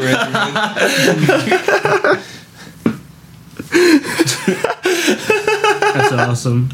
[0.00, 0.54] Regiment
[5.94, 6.70] That's awesome.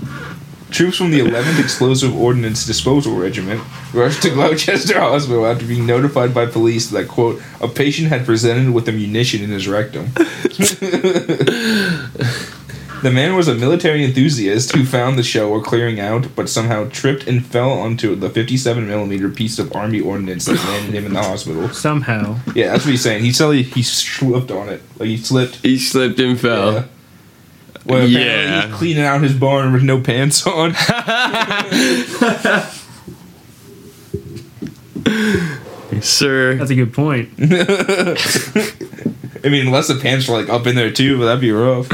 [0.80, 3.60] Troops from the 11th Explosive Ordnance Disposal Regiment
[3.92, 8.72] rushed to Gloucester Hospital after being notified by police that, quote, a patient had presented
[8.72, 10.06] with a munition in his rectum.
[10.14, 10.30] the
[13.12, 17.26] man was a military enthusiast who found the show or clearing out, but somehow tripped
[17.26, 21.22] and fell onto the 57 millimeter piece of army ordnance that landed him in the
[21.22, 21.68] hospital.
[21.68, 22.38] Somehow.
[22.54, 23.22] Yeah, that's what he's saying.
[23.22, 24.80] He said he, he slipped on it.
[24.98, 25.56] Like he slipped.
[25.56, 26.72] He slipped and fell.
[26.72, 26.84] Yeah.
[27.86, 28.66] Well, Yeah.
[28.66, 30.74] he's cleaning out his barn with no pants on.
[36.00, 37.28] Sir, That's a good point.
[37.38, 38.16] I
[39.48, 41.88] mean, unless the pants were like up in there too, but that'd be rough.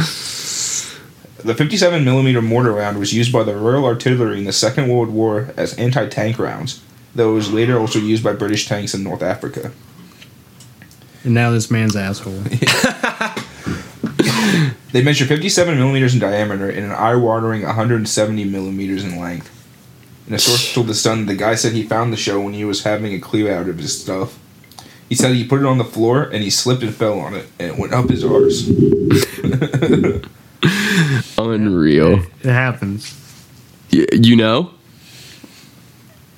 [1.39, 5.09] The 57 millimeter mortar round was used by the Royal Artillery in the Second World
[5.11, 6.81] War as anti-tank rounds,
[7.15, 9.73] though it was later also used by British tanks in North Africa.
[11.25, 12.43] And now this man's asshole.
[14.97, 19.51] They measure 57 millimeters in diameter and an eye-watering 170 millimeters in length.
[20.25, 22.65] And a source told the Sun the guy said he found the show when he
[22.65, 24.39] was having a clear out of his stuff.
[25.07, 27.47] He said he put it on the floor and he slipped and fell on it,
[27.59, 28.67] and it went up his arse.
[31.39, 32.21] unreal.
[32.41, 33.15] It happens.
[33.93, 34.71] Y- you know?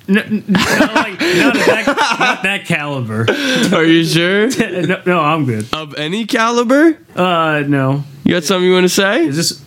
[0.13, 3.27] No, n- not, like, not, that, not that caliber.
[3.75, 4.47] Are you sure?
[4.87, 5.67] no, no, I'm good.
[5.71, 6.97] of any caliber?
[7.15, 8.03] Uh, no.
[8.23, 9.27] You got something you want to say?
[9.27, 9.63] Is this?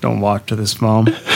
[0.00, 1.04] Don't walk to this, mom.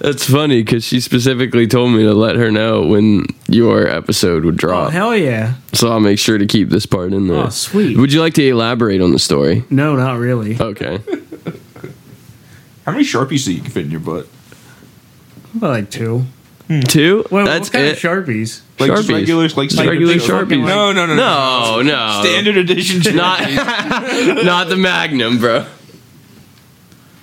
[0.00, 4.56] That's funny because she specifically told me to let her know when your episode would
[4.56, 4.74] drop.
[4.78, 4.92] Oh drop.
[4.92, 5.56] hell yeah!
[5.74, 7.44] so I'll make sure to keep this part in there.
[7.44, 7.98] Oh sweet.
[7.98, 9.64] Would you like to elaborate on the story?
[9.68, 10.56] No, not really.
[10.58, 10.98] Okay.
[12.86, 14.28] How many sharpies do you fit in your butt?
[15.56, 16.24] About like two.
[16.68, 16.80] Hmm.
[16.80, 17.24] Two?
[17.30, 17.92] Well, That's what kind it.
[17.92, 18.60] of sharpies?
[18.80, 19.14] Like just Sharpies.
[19.14, 20.24] regular, like standard regular things?
[20.26, 20.66] Sharpies.
[20.66, 22.20] No, no, no, No, no.
[22.24, 23.14] Standard edition.
[23.16, 23.40] Not,
[24.44, 25.64] not the Magnum, bro.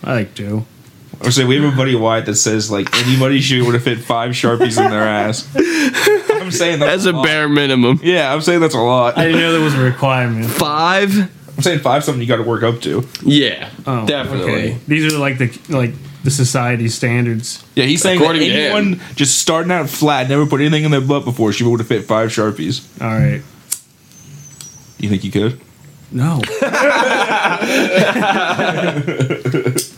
[0.04, 0.66] I like two.
[1.22, 3.80] I say we have a buddy Wyatt that says like anybody should be able to
[3.80, 5.48] fit five sharpies in their ass.
[5.56, 7.26] I'm saying that's, That's a lot.
[7.26, 8.00] bare minimum.
[8.04, 9.18] Yeah, I'm saying that's a lot.
[9.18, 10.48] I didn't know there was a requirement.
[10.50, 11.18] Five?
[11.56, 13.08] I'm saying five something you got to work up to.
[13.24, 14.52] Yeah, Oh, definitely.
[14.74, 14.78] okay.
[14.88, 15.94] These are like the like
[16.24, 17.64] the society standards.
[17.76, 20.92] Yeah, he's saying According that to anyone just starting out flat, never put anything in
[20.92, 22.84] their butt before, should be able to fit five sharpies.
[23.02, 23.42] All right.
[25.00, 25.60] You think you could?
[26.12, 26.42] No.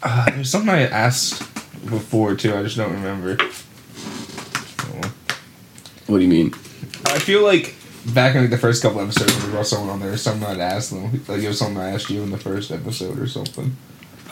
[0.00, 1.40] Uh, there's something I asked
[1.90, 2.54] before too.
[2.54, 3.36] I just don't remember.
[6.06, 6.54] What do you mean?
[7.04, 7.74] I feel like
[8.14, 10.60] back in like, the first couple episodes, when we brought someone on there, something I'd
[10.60, 11.24] asked them.
[11.28, 13.76] Like it was something I asked you in the first episode or something.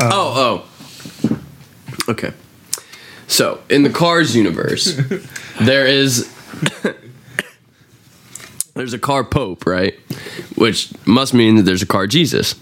[0.01, 0.67] Um, oh,
[1.29, 1.39] oh.
[2.09, 2.33] Okay.
[3.29, 5.01] So, in the Cars universe,
[5.61, 6.33] there is
[8.75, 9.95] there's a car pope, right?
[10.55, 12.55] Which must mean that there's a car Jesus.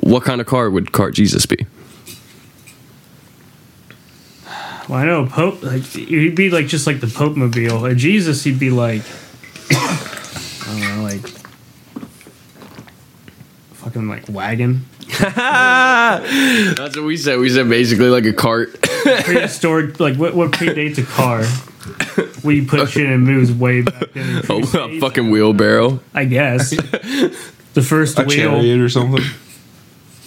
[0.00, 1.66] What kind of car would car Jesus be?
[4.88, 5.62] Well, I know a Pope.
[5.62, 7.84] Like he'd be like just like the Pope mobile.
[7.84, 9.02] A Jesus, he'd be like
[9.74, 11.26] I don't know, like
[13.74, 14.84] fucking like wagon,
[15.18, 17.38] That's what we said.
[17.38, 18.80] We said basically like a cart.
[18.82, 20.00] prehistoric.
[20.00, 21.44] like what what predates a car?
[22.42, 24.34] Where you put shit and moves way back in.
[24.34, 25.00] the Oh, tree a stage?
[25.00, 26.00] fucking wheelbarrow.
[26.14, 26.70] I guess
[27.74, 29.24] the first A wheel, chariot or something.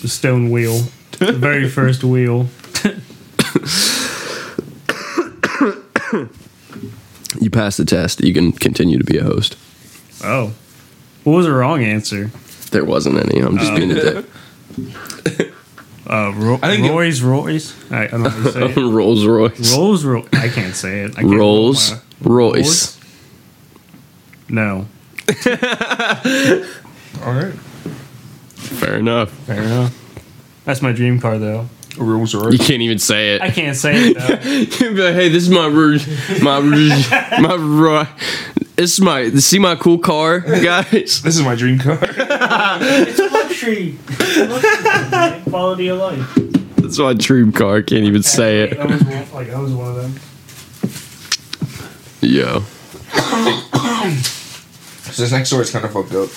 [0.02, 0.82] the stone wheel,
[1.20, 2.48] the very first wheel.
[7.42, 8.22] You pass the test.
[8.24, 9.58] You can continue to be a host.
[10.24, 10.54] Oh,
[11.24, 12.30] what was the wrong answer?
[12.72, 13.40] There wasn't any.
[13.42, 15.52] I'm just being a dick.
[16.08, 17.74] Uh, Ro- I think it- Roy's Royce.
[17.92, 18.78] I, I don't know how to say it.
[18.78, 19.76] Rolls Royce.
[19.76, 20.28] Rolls Royce.
[20.34, 21.18] I can't say it.
[21.18, 23.00] I can't Rolls roll Royce.
[24.48, 24.88] my- No.
[27.24, 27.54] All right.
[28.56, 29.32] Fair enough.
[29.32, 29.98] Fair enough.
[30.64, 31.70] That's my dream car, though.
[31.98, 32.52] Rules are.
[32.52, 33.42] You can't even say it.
[33.42, 34.50] I can't say it though.
[34.86, 36.08] You'd be like, hey, this is my rouge,
[36.42, 38.08] my rouge, my ro-
[38.76, 39.30] This is my.
[39.32, 40.92] See my cool car, guys.
[41.24, 41.98] This is my dream car.
[42.02, 43.98] it's a luxury.
[44.10, 45.52] It's a luxury.
[45.52, 46.36] Quality of life.
[46.78, 47.78] That's my dream car.
[47.78, 48.78] I can't even say it.
[48.80, 50.16] I was one, like I was one of them.
[52.22, 52.64] Yo.
[55.06, 56.30] So this next story's kind of fucked up.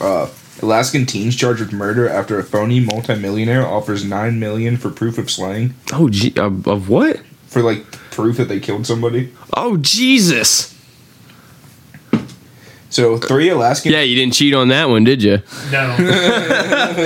[0.00, 0.28] Uh,
[0.62, 5.30] Alaskan teens charged with murder after a phony multimillionaire offers nine million for proof of
[5.30, 7.20] slaying, Oh, gee, of, of what?
[7.48, 9.32] for like proof that they killed somebody.
[9.54, 10.70] Oh, Jesus.
[12.90, 15.38] So three Alaskan Yeah, you didn't cheat on that one, did you?
[15.70, 15.96] No.
[15.96, 16.96] That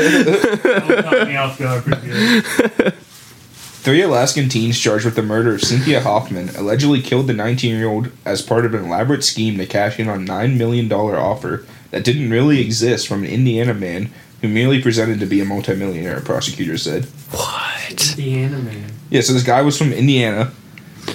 [1.04, 2.92] caught me off guard.
[2.94, 7.86] Three Alaskan teens charged with the murder of Cynthia Hoffman allegedly killed the 19 year
[7.88, 12.04] old as part of an elaborate scheme to cash in on $9 million offer that
[12.04, 16.76] didn't really exist from an Indiana man who merely presented to be a multimillionaire, Prosecutor
[16.76, 17.04] said.
[17.30, 18.10] What?
[18.18, 18.92] Indiana man.
[19.10, 20.52] Yeah, so this guy was from Indiana.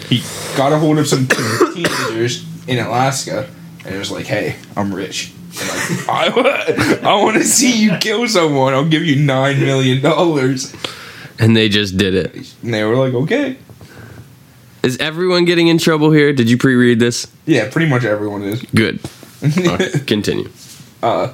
[0.07, 0.23] He
[0.55, 3.49] got a hold of some teenagers in Alaska
[3.85, 5.33] and it was like, hey, I'm rich.
[5.59, 8.73] And like, I, I want to see you kill someone.
[8.73, 10.57] I'll give you $9 million.
[11.39, 12.55] And they just did it.
[12.63, 13.57] And they were like, okay.
[14.83, 16.33] Is everyone getting in trouble here?
[16.33, 17.27] Did you pre-read this?
[17.45, 18.61] Yeah, pretty much everyone is.
[18.73, 18.99] Good.
[19.43, 20.47] Okay, continue.
[21.01, 21.33] Uh,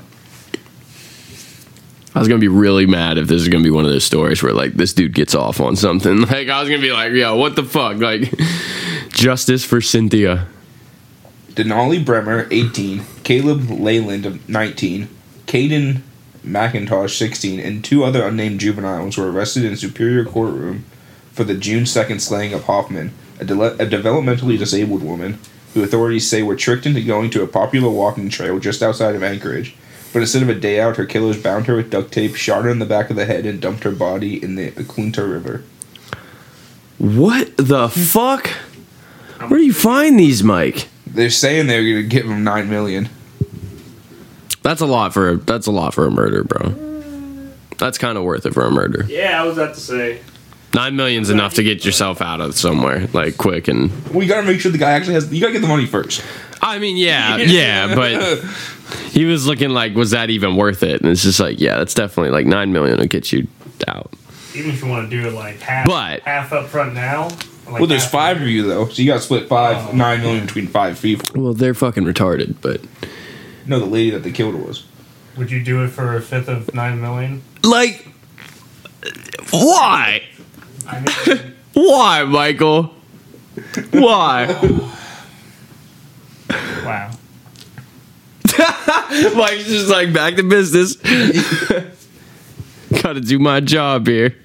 [2.16, 4.42] I was gonna be really mad if this is gonna be one of those stories
[4.42, 6.22] where like this dude gets off on something.
[6.28, 7.98] Like I was gonna be like, yo, what the fuck?
[7.98, 8.34] Like
[9.10, 10.48] justice for Cynthia.
[11.52, 15.08] Denali Bremer, 18, Caleb Leyland, 19,
[15.48, 16.02] Caden
[16.46, 20.86] McIntosh, 16, and two other unnamed juveniles were arrested in Superior Courtroom
[21.32, 25.40] for the June 2nd slaying of Hoffman, a, dele- a developmentally disabled woman
[25.78, 29.22] who authorities say were tricked into going to a popular walking trail just outside of
[29.22, 29.76] Anchorage.
[30.12, 32.70] But instead of a day out, her killers bound her with duct tape, shot her
[32.72, 35.64] in the back of the head, and dumped her body in the Oklunta River.
[36.98, 38.02] What the hmm.
[38.02, 38.48] fuck?
[39.50, 40.88] Where do you find these, Mike?
[41.06, 43.10] They're saying they're going to give him 9 million.
[44.64, 46.70] That's a lot for a that's a lot for a murder, bro.
[47.78, 49.06] That's kind of worth it for a murder.
[49.08, 50.22] Yeah, I was about to say.
[50.78, 53.90] Nine million's enough to get yourself out of somewhere like quick and.
[54.14, 55.34] We got to make sure the guy actually has.
[55.34, 56.24] You got to get the money first.
[56.62, 58.44] I mean, yeah, yeah, but
[59.12, 61.02] he was looking like, was that even worth it?
[61.02, 63.48] And it's just like, yeah, that's definitely like nine million will get you
[63.88, 64.14] out.
[64.54, 67.30] Even if you want to do it like half, But- half up front now.
[67.66, 69.96] Like Well, there's half- five of you though, so you got to split five, Oh.
[69.96, 71.42] nine million between five people.
[71.42, 72.82] Well, they're fucking retarded, but
[73.66, 74.84] No, the lady that they killed was.
[75.38, 77.42] Would you do it for a fifth of nine million?
[77.64, 78.08] like,
[79.52, 80.22] why?
[80.88, 82.94] I mean, Why, Michael?
[83.92, 84.46] Why?
[86.86, 87.12] wow.
[89.36, 90.96] Mike's just like back to business.
[93.02, 94.36] Gotta do my job here.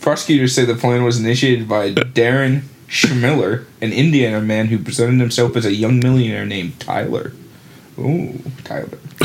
[0.00, 5.56] Prosecutors say the plan was initiated by Darren Schmiller, an Indiana man who presented himself
[5.56, 7.32] as a young millionaire named Tyler.
[7.98, 8.86] Ooh, Tyler.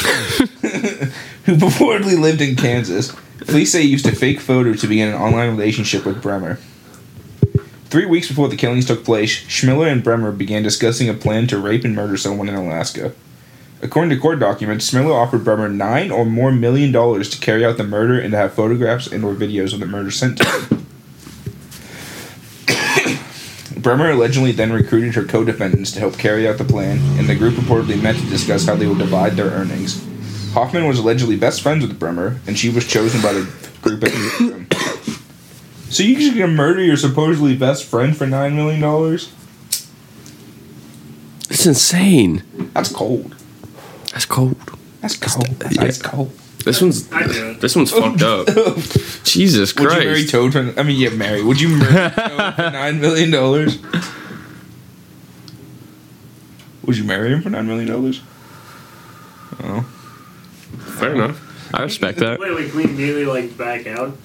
[1.45, 3.15] who purportedly lived in Kansas.
[3.39, 6.57] Police say he used a fake photo to begin an online relationship with Bremer.
[7.86, 11.59] Three weeks before the killings took place, Schmiller and Bremer began discussing a plan to
[11.59, 13.13] rape and murder someone in Alaska.
[13.83, 17.77] According to court documents, Schmiller offered Bremer nine or more million dollars to carry out
[17.77, 20.72] the murder and to have photographs and or videos of the murder sent to him.
[23.84, 27.56] Bremer allegedly then recruited her co-defendants to help carry out the plan, and the group
[27.56, 30.02] reportedly met to discuss how they would divide their earnings.
[30.54, 33.41] Hoffman was allegedly best friends with Bremer, and she was chosen by the
[33.82, 34.67] group as the victim.
[35.89, 39.32] So you just gonna murder your supposedly best friend for nine million dollars?
[41.50, 42.41] It's insane.
[42.74, 43.36] That's cold.
[44.12, 44.56] That's cold.
[45.02, 45.60] That's cold.
[45.60, 46.10] That's Yeah.
[46.10, 46.32] cold.
[46.63, 47.62] This one's I do it.
[47.62, 48.48] this one's fucked up.
[49.23, 50.73] Jesus Would you marry Toad for?
[50.79, 51.44] I mean, yeah, marry.
[51.44, 53.79] Would you marry Toad for nine million dollars?
[56.85, 58.21] Would you marry him for nine million dollars?
[59.63, 59.81] Oh,
[60.98, 61.40] Fair enough.
[61.73, 62.40] I respect that.
[62.40, 64.17] Wait, wait, can we immediately like back out?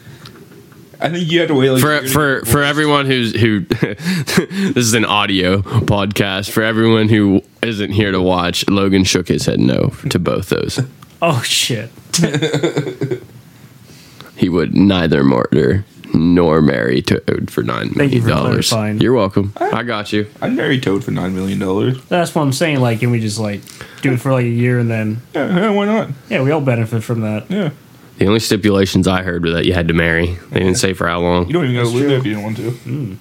[1.00, 4.94] I think you have to wait like For for for everyone who's who this is
[4.94, 6.50] an audio podcast.
[6.50, 10.80] For everyone who isn't here to watch, Logan shook his head no to both those.
[11.20, 11.90] Oh shit!
[14.36, 18.68] He would neither murder nor marry Toad for nine Thank you million for dollars.
[18.68, 19.00] clarifying.
[19.00, 19.52] You're welcome.
[19.56, 20.28] I got you.
[20.40, 22.00] I'd marry Toad for nine million dollars.
[22.04, 22.78] That's what I'm saying.
[22.78, 23.62] Like, can we just like
[24.02, 26.10] do it for like a year and then Yeah, yeah, why not?
[26.30, 27.50] yeah, we all benefit from that.
[27.50, 27.70] Yeah,
[28.18, 30.38] The only stipulations I heard were that you had to marry.
[30.52, 31.48] They didn't say for how long.
[31.48, 32.10] you don't even gotta That's live true.
[32.10, 32.70] there if you don't want to.
[32.70, 33.14] Hmm.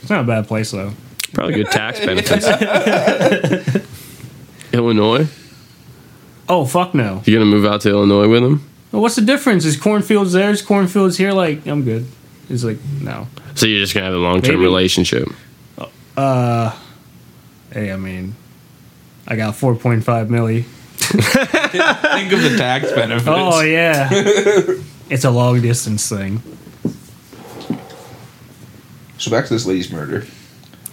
[0.00, 0.92] It's not a bad place though.
[1.34, 2.46] Probably good tax benefits.
[4.72, 5.26] Illinois?
[6.52, 7.22] Oh fuck no.
[7.24, 8.68] You gonna move out to Illinois with him?
[8.92, 9.64] Well, what's the difference?
[9.64, 10.50] Is cornfields there?
[10.50, 11.32] Is cornfields here?
[11.32, 12.06] Like, I'm good.
[12.50, 13.26] It's like no.
[13.54, 15.30] So you're just gonna have a long term relationship.
[16.14, 16.76] Uh,
[17.72, 18.34] hey, I mean,
[19.26, 20.64] I got 4.5 milli.
[20.98, 23.26] Think of the tax benefits.
[23.26, 24.10] Oh yeah,
[25.08, 26.42] it's a long distance thing.
[29.16, 30.26] So back to this lady's murder.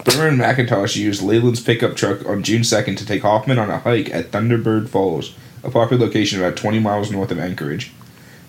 [0.04, 3.78] Bremer and McIntosh used Leyland's pickup truck on June 2nd to take Hoffman on a
[3.78, 7.92] hike at Thunderbird Falls, a popular location about 20 miles north of Anchorage.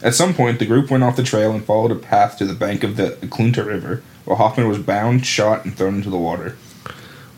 [0.01, 2.55] At some point, the group went off the trail and followed a path to the
[2.55, 6.57] bank of the Clunta River, where Hoffman was bound, shot, and thrown into the water.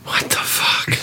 [0.04, 0.98] What the fuck?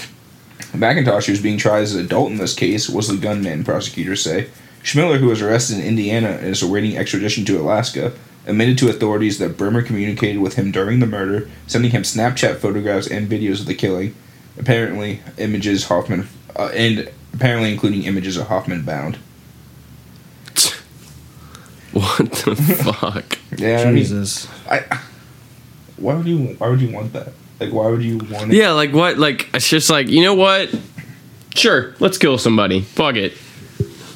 [0.74, 4.24] McIntosh, who was being tried as an adult in this case, was the gunman, prosecutors
[4.24, 4.50] say.
[4.84, 8.14] Schmiller, who was arrested in Indiana and is awaiting extradition to Alaska,
[8.48, 13.08] admitted to authorities that Bremer communicated with him during the murder, sending him Snapchat photographs
[13.08, 14.16] and videos of the killing,
[14.58, 19.18] apparently images Hoffman, uh, and apparently including images of Hoffman bound.
[21.94, 23.38] What the fuck?
[23.58, 24.48] Yeah, I mean, Jesus.
[24.70, 25.00] I,
[25.98, 26.56] why would you?
[26.58, 27.34] Why would you want that?
[27.60, 28.52] Like, why would you want?
[28.52, 28.56] It?
[28.58, 29.18] Yeah, like what?
[29.18, 30.74] Like it's just like you know what?
[31.54, 32.80] Sure, let's kill somebody.
[32.80, 33.34] Fuck it.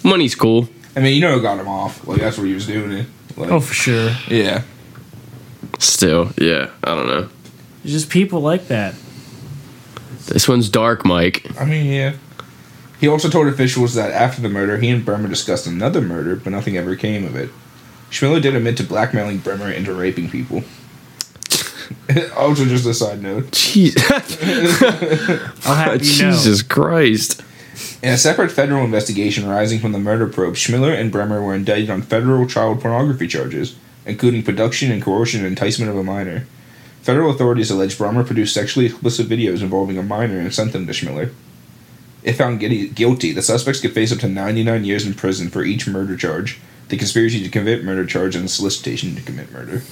[0.06, 0.70] Money's cool.
[0.96, 2.08] I mean, you know, it got him off.
[2.08, 2.92] Like, that's what he was doing.
[2.94, 3.06] It.
[3.36, 4.12] Like, Oh, for sure.
[4.30, 4.62] yeah.
[5.80, 6.70] Still, yeah.
[6.82, 7.28] I don't know.
[7.84, 8.96] There's just people like that.
[10.28, 11.46] This one's dark, Mike.
[11.60, 12.14] I mean, yeah.
[13.00, 16.52] He also told officials that after the murder, he and Bremer discussed another murder, but
[16.52, 17.50] nothing ever came of it.
[18.10, 20.64] Schmiller did admit to blackmailing Bremer into raping people.
[22.36, 23.46] also, just a side note.
[23.52, 23.96] Jeez.
[25.66, 26.32] I'll have you know.
[26.32, 27.44] Jesus Christ.
[28.02, 31.90] In a separate federal investigation arising from the murder probe, Schmiller and Bremer were indicted
[31.90, 33.76] on federal child pornography charges,
[34.06, 36.48] including production and coercion and enticement of a minor.
[37.02, 40.94] Federal authorities allege Bremer produced sexually explicit videos involving a minor and sent them to
[40.94, 41.32] Schmiller.
[42.26, 45.64] If found guilty, guilty, the suspects could face up to 99 years in prison for
[45.64, 46.60] each murder charge,
[46.90, 49.84] the conspiracy to commit murder charge, and the solicitation to commit murder.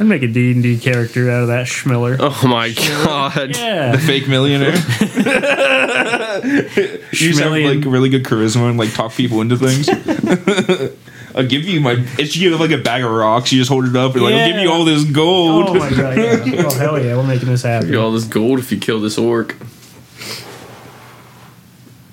[0.00, 2.16] I'd make a D&D character out of that Schmiller.
[2.18, 3.56] Oh my god.
[3.56, 3.96] Yeah.
[3.96, 4.72] Fake millionaire.
[6.44, 9.88] you just have like really good charisma and like talk people into things.
[11.36, 12.04] I'll give you my.
[12.18, 13.52] It's you have like a bag of rocks.
[13.52, 15.68] You just hold it up and like I'll give you all this gold.
[15.68, 16.64] Oh my god, yeah.
[16.66, 17.96] Oh hell yeah, we're making this Get happen.
[17.96, 19.56] all this gold if you kill this orc.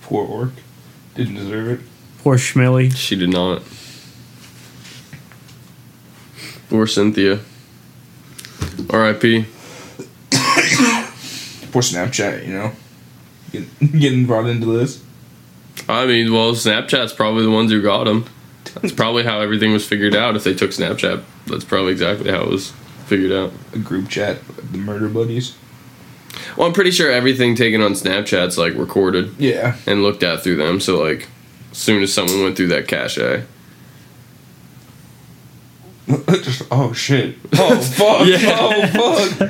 [0.09, 0.53] Poor orc.
[1.13, 1.79] Didn't deserve it.
[2.23, 2.91] Poor Schmilly.
[2.95, 3.61] She did not.
[6.67, 7.41] Poor Cynthia.
[8.89, 9.43] R.I.P.
[11.71, 12.47] Poor Snapchat.
[12.47, 12.71] You know,
[13.51, 15.03] Get- getting brought into this.
[15.87, 18.25] I mean, well, Snapchat's probably the ones who got him.
[18.81, 20.35] That's probably how everything was figured out.
[20.35, 22.71] If they took Snapchat, that's probably exactly how it was
[23.05, 23.53] figured out.
[23.73, 24.39] A group chat,
[24.71, 25.55] the murder buddies.
[26.57, 29.75] Well, I'm pretty sure everything taken on Snapchat's like recorded Yeah.
[29.85, 30.79] and looked at through them.
[30.79, 31.27] So like,
[31.71, 33.17] as soon as someone went through that cache,
[36.41, 37.35] Just, oh shit.
[37.53, 38.25] Oh fuck.
[38.27, 38.57] Yeah.
[38.59, 39.49] Oh fuck.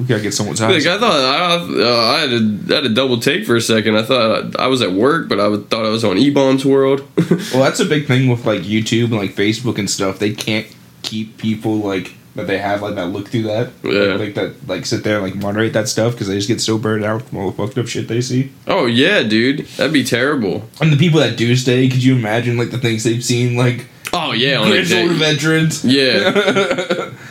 [0.00, 0.72] We gotta get someone's house.
[0.72, 3.60] like I thought I, uh, I had a I had a double take for a
[3.60, 3.96] second.
[3.96, 7.06] I thought I was at work, but I was- thought I was on E-Bomb's world.
[7.52, 10.18] Well, that's a big thing with like YouTube and like Facebook and stuff.
[10.18, 10.66] They can't
[11.02, 13.70] keep people like that they have like that look through that.
[13.82, 14.14] Yeah.
[14.14, 16.78] Like, that like sit there and like moderate that stuff because they just get so
[16.78, 18.52] burned out from all the fucked up shit they see.
[18.66, 20.68] oh yeah, dude, that'd be terrible.
[20.80, 23.86] And the people that do stay, could you imagine like the things they've seen like
[24.12, 25.84] Oh yeah, on grizzled veterans?
[25.84, 27.12] Yeah.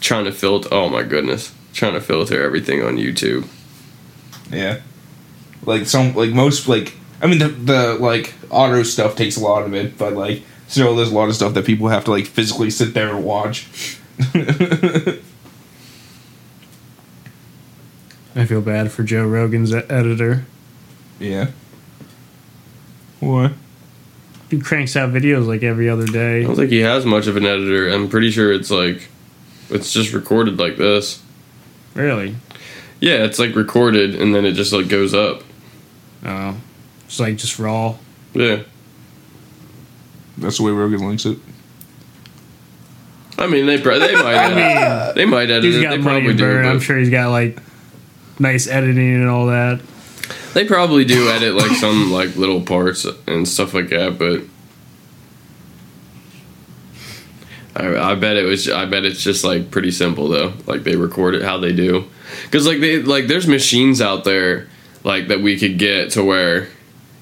[0.00, 0.68] trying to filter.
[0.72, 3.46] Oh my goodness, trying to filter everything on YouTube.
[4.50, 4.80] Yeah.
[5.64, 9.62] Like some like most like I mean the the like auto stuff takes a lot
[9.62, 10.42] of it, but like
[10.72, 13.24] still there's a lot of stuff that people have to like physically sit there and
[13.24, 13.98] watch.
[18.36, 20.44] I feel bad for Joe Rogan's editor.
[21.18, 21.50] yeah.
[23.18, 23.52] What?
[24.50, 26.36] He cranks out videos like every other day.
[26.36, 26.46] I day.
[26.46, 27.88] don't think he has much of an editor.
[27.88, 29.08] I'm pretty sure it's like,
[29.68, 31.22] it's just recorded like this.
[31.94, 32.36] Really?
[33.00, 35.42] Yeah, it's like recorded and then it just like goes up.
[36.24, 36.56] Oh,
[37.04, 37.96] it's like just raw.
[38.32, 38.62] Yeah.
[40.40, 41.38] That's the way Rogan links it.
[43.38, 45.82] I mean, they pro- they might edit, mean, they might edit he's it.
[45.82, 46.62] got They money probably to burn.
[46.64, 46.68] do.
[46.70, 47.58] I'm but- sure he's got like
[48.38, 49.80] nice editing and all that.
[50.54, 54.42] They probably do edit like some like little parts and stuff like that, but
[57.76, 58.68] I, I bet it was.
[58.68, 60.52] I bet it's just like pretty simple though.
[60.66, 62.06] Like they record it how they do,
[62.44, 64.68] because like they like there's machines out there
[65.04, 66.68] like that we could get to where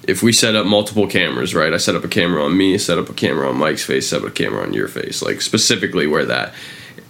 [0.08, 1.72] if we set up multiple cameras, right?
[1.72, 4.22] I set up a camera on me, set up a camera on Mike's face, set
[4.22, 6.52] up a camera on your face, like specifically where that.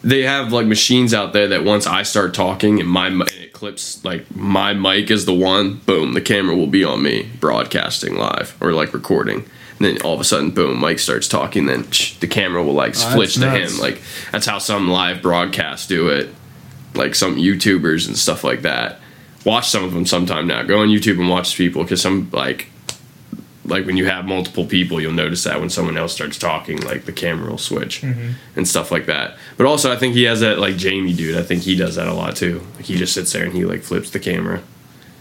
[0.03, 3.53] They have like machines out there that once I start talking and my mi- it
[3.53, 8.15] clips like my mic is the one, boom, the camera will be on me broadcasting
[8.17, 9.39] live or like recording.
[9.79, 11.67] And then all of a sudden, boom, Mike starts talking.
[11.67, 11.83] Then
[12.21, 13.75] the camera will like Oh, switch to nuts.
[13.75, 13.81] him.
[13.81, 14.01] Like
[14.33, 16.33] that's how some live broadcasts do it.
[16.95, 19.01] Like some YouTubers and stuff like that.
[19.45, 20.63] Watch some of them sometime now.
[20.63, 22.69] Go on YouTube and watch people because some like
[23.69, 27.05] like when you have multiple people, you'll notice that when someone else starts talking, like
[27.05, 28.33] the camera will switch mm-hmm.
[28.57, 29.37] and stuff like that.
[29.57, 31.37] But also, I think he has that like Jamie dude.
[31.37, 32.67] I think he does that a lot too.
[32.77, 34.63] Like he just sits there and he like flips the camera.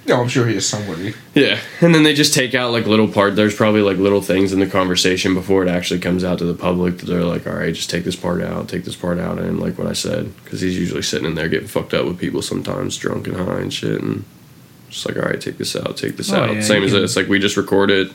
[0.08, 1.14] No, I'm sure he is somebody.
[1.36, 3.36] Yeah, and then they just take out like little part.
[3.36, 6.54] There's probably like little things in the conversation before it actually comes out to the
[6.54, 9.38] public that they're like, all right, just take this part out, take this part out,
[9.38, 12.18] and like what I said, because he's usually sitting in there getting fucked up with
[12.18, 14.24] people sometimes, drunk and high and shit, and
[14.90, 16.56] just like, all right, take this out, take this Oh, out.
[16.56, 18.10] yeah, Same as can- this, like we just record it.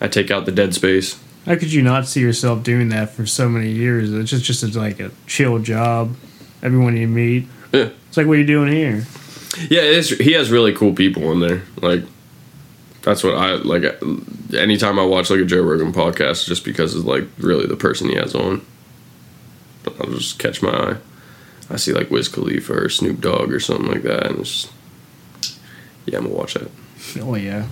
[0.00, 1.20] I take out the dead space.
[1.46, 4.12] How could you not see yourself doing that for so many years?
[4.12, 6.14] It's just just like a chill job.
[6.62, 7.90] Everyone you meet, Yeah.
[8.08, 9.04] it's like what are you doing here?
[9.68, 11.62] Yeah, is, he has really cool people in there.
[11.80, 12.04] Like,
[13.02, 13.82] that's what I like.
[14.54, 18.08] Anytime I watch like a Joe Rogan podcast, just because it's like really the person
[18.10, 18.64] he has on,
[19.98, 20.96] I'll just catch my eye.
[21.70, 24.68] I see like Wiz Khalifa or Snoop Dogg or something like that, and it's
[26.06, 26.70] yeah, I'm gonna watch that.
[27.20, 27.66] Oh yeah,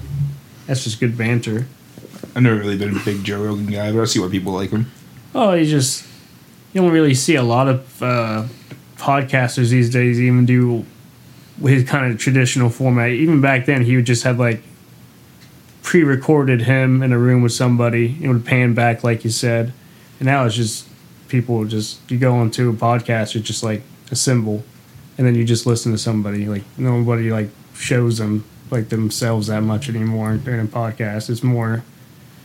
[0.66, 1.66] that's just good banter.
[2.38, 4.70] I've never really been a big Joe Rogan guy, but I see why people like
[4.70, 4.88] him.
[5.34, 6.06] Oh, you just
[6.72, 8.44] you don't really see a lot of uh,
[8.96, 10.86] podcasters these days even do
[11.60, 13.10] his kind of traditional format.
[13.10, 14.62] Even back then, he would just have like
[15.82, 18.16] pre-recorded him in a room with somebody.
[18.22, 19.72] It would pan back, like you said,
[20.20, 20.86] and now it's just
[21.26, 23.82] people just you go onto a podcast, it's just like
[24.12, 24.62] a symbol,
[25.18, 26.46] and then you just listen to somebody.
[26.46, 31.30] Like nobody like shows them like themselves that much anymore during a podcast.
[31.30, 31.82] It's more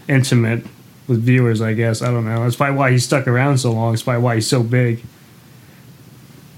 [0.08, 0.66] intimate
[1.08, 2.02] with viewers, I guess.
[2.02, 2.44] I don't know.
[2.44, 3.94] That's probably why he stuck around so long.
[3.94, 5.04] It's probably why he's so big.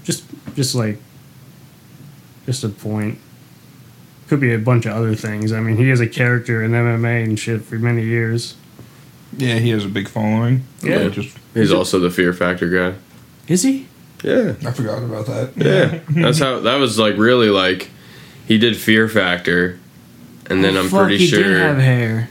[0.04, 0.24] Just,
[0.54, 0.98] just like,
[2.44, 3.18] just a point.
[4.28, 5.52] Could be a bunch of other things.
[5.52, 8.56] I mean, he is a character in MMA and shit for many years.
[9.36, 10.64] Yeah, he has a big following.
[10.82, 10.98] Yeah.
[10.98, 12.96] Like, just He's also the Fear Factor guy.
[13.48, 13.86] Is he?
[14.22, 15.52] Yeah, I forgot about that.
[15.56, 16.00] yeah.
[16.22, 17.90] That's how that was like really like
[18.46, 19.78] he did Fear Factor,
[20.46, 21.42] and then oh, I'm Fuck, pretty he sure.
[21.42, 22.28] did have hair.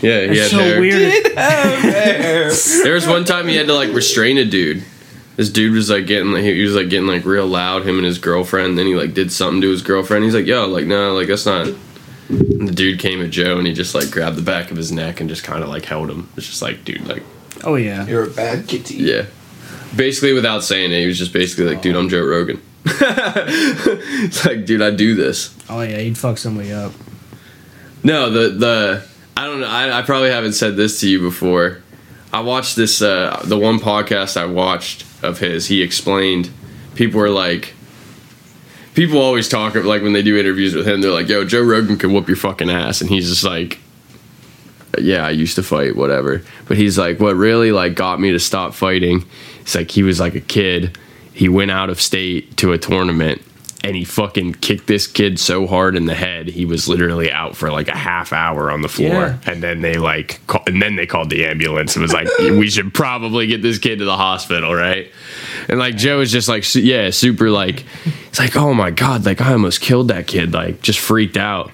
[0.00, 0.80] Yeah, he That's had so hair.
[0.80, 1.24] weird.
[2.84, 4.82] There was one time he had to like restrain a dude.
[5.36, 7.82] This dude was like getting like he was like getting like real loud.
[7.86, 8.78] Him and his girlfriend.
[8.78, 10.24] Then he like did something to his girlfriend.
[10.24, 11.68] He's like, "Yo, like no, like that's not."
[12.28, 14.90] And the dude came at Joe and he just like grabbed the back of his
[14.92, 16.28] neck and just kind of like held him.
[16.36, 17.22] It's just like, dude, like
[17.64, 18.06] Oh yeah.
[18.06, 18.94] You're a bad kitty.
[18.96, 19.26] yeah.
[19.96, 22.60] Basically, without saying it, he was just basically like, dude, I'm Joe Rogan.
[22.86, 25.54] it's like, dude, I do this.
[25.68, 25.98] Oh yeah.
[25.98, 26.92] He'd fuck somebody up.
[28.02, 29.66] No, the the I don't know.
[29.66, 31.82] I, I probably haven't said this to you before.
[32.32, 35.66] I watched this uh, the one podcast I watched of his.
[35.66, 36.50] He explained
[36.94, 37.74] people were like
[38.94, 41.00] people always talk like when they do interviews with him.
[41.00, 43.80] They're like, "Yo, Joe Rogan can whoop your fucking ass," and he's just like.
[44.96, 46.42] Yeah, I used to fight, whatever.
[46.68, 49.24] But he's like, what really like got me to stop fighting.
[49.62, 50.96] It's like he was like a kid.
[51.32, 53.42] He went out of state to a tournament
[53.84, 57.54] and he fucking kicked this kid so hard in the head he was literally out
[57.54, 59.08] for like a half hour on the floor.
[59.08, 59.38] Yeah.
[59.46, 62.70] and then they like call, and then they called the ambulance and was like we
[62.70, 65.12] should probably get this kid to the hospital right?
[65.68, 67.84] And like joe was just like yeah super like
[68.28, 71.70] it's like oh my god like i almost killed that kid like just freaked out.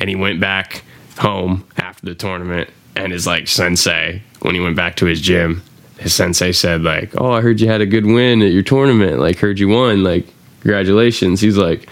[0.00, 0.82] And he went back
[1.18, 5.62] home after the tournament and his like sensei when he went back to his gym
[5.98, 9.20] his sensei said like oh i heard you had a good win at your tournament
[9.20, 10.26] like heard you won like
[10.64, 11.40] congratulations.
[11.42, 11.88] He's like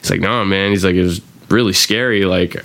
[0.00, 0.70] he's like no man.
[0.70, 2.24] He's like it was really scary.
[2.24, 2.56] Like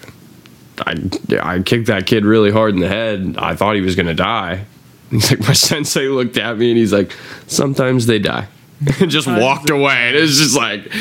[0.86, 0.96] i
[1.42, 3.36] i kicked that kid really hard in the head.
[3.40, 4.66] I thought he was gonna die.
[5.12, 7.16] He's like my sensei looked at me and he's like
[7.48, 8.48] sometimes they die.
[9.00, 9.94] And just walked away.
[9.94, 10.92] and it was just like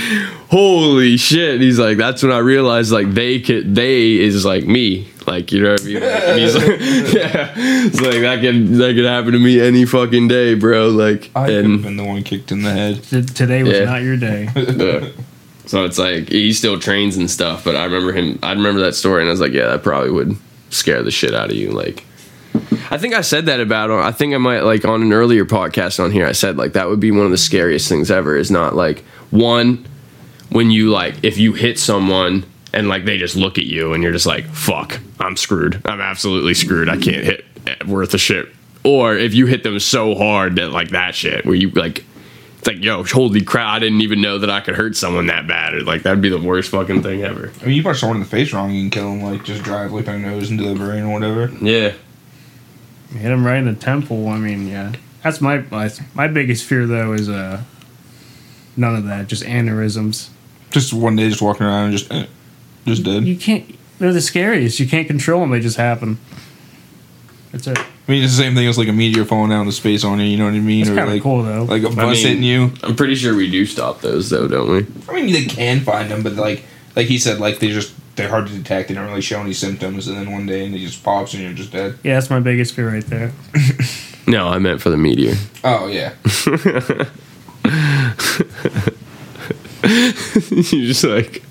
[0.51, 1.61] holy shit.
[1.61, 5.63] He's like that's when i realized like they could they is like me like you
[5.63, 6.67] know what i mean Like, and he's like
[7.15, 11.31] yeah it's like that could that could happen to me any fucking day bro like
[11.35, 13.03] I could have and been the one kicked in the head.
[13.03, 13.85] T- today was Yeah.
[13.85, 14.49] not your day.
[14.57, 15.09] uh,
[15.67, 18.95] so it's like he still trains and stuff but i remember him i remember that
[18.95, 20.37] story and i was like yeah that probably would
[20.71, 22.05] scare the shit out of you like
[22.91, 25.99] I think I said that about I think I might like on an earlier podcast
[26.03, 28.49] on here I said like that would be one of the scariest things ever is
[28.51, 29.01] not like
[29.31, 29.85] one
[30.51, 34.05] when you like if you hit someone and like they just look at you and
[34.05, 35.81] you're just like, fuck, I'm screwed.
[35.85, 36.89] I'm absolutely screwed.
[36.89, 37.45] I can't hit
[37.87, 38.49] worth a shit.
[38.83, 42.05] Or if you hit them so hard that like that shit where you like
[42.65, 45.47] it's like, yo, holy crap, I didn't even know that I could hurt someone that
[45.47, 45.75] bad.
[45.75, 47.53] Or, like that'd be the worst fucking thing ever.
[47.61, 49.23] I mean, you punch someone in the face wrong, you can kill them.
[49.23, 51.51] Like just drive like their nose into the brain or whatever.
[51.61, 51.93] Yeah.
[53.11, 54.29] Hit them right in the temple.
[54.29, 54.93] I mean, yeah.
[55.23, 57.63] That's my my, my biggest fear though is uh
[58.79, 59.27] none of that.
[59.27, 60.31] Just aneurysms.
[60.71, 62.27] Just one day, just walking around and just, eh,
[62.87, 63.25] just dead.
[63.25, 63.77] You can't.
[63.99, 64.81] They're the scariest.
[64.81, 65.51] You can't control them.
[65.51, 66.19] They just happen.
[67.53, 67.79] That's it.
[67.79, 70.19] I mean, it's the same thing as like a meteor falling down into space on
[70.21, 70.27] you.
[70.27, 70.83] You know what I mean?
[70.83, 71.63] It's or kind of like, cool though.
[71.63, 72.73] like a bus mean- hitting you.
[72.83, 74.87] I'm pretty sure we do stop those though, don't we?
[75.09, 76.65] I mean, they can find them, but like,
[76.97, 78.89] like he said, like they just they're hard to detect.
[78.89, 81.43] They don't really show any symptoms, and then one day and they just pops and
[81.43, 81.99] you're just dead.
[82.03, 83.33] yeah, that's my biggest fear right there.
[84.27, 85.35] No, I meant for the meteor.
[85.65, 86.15] Oh yeah.
[89.83, 91.43] You're just like,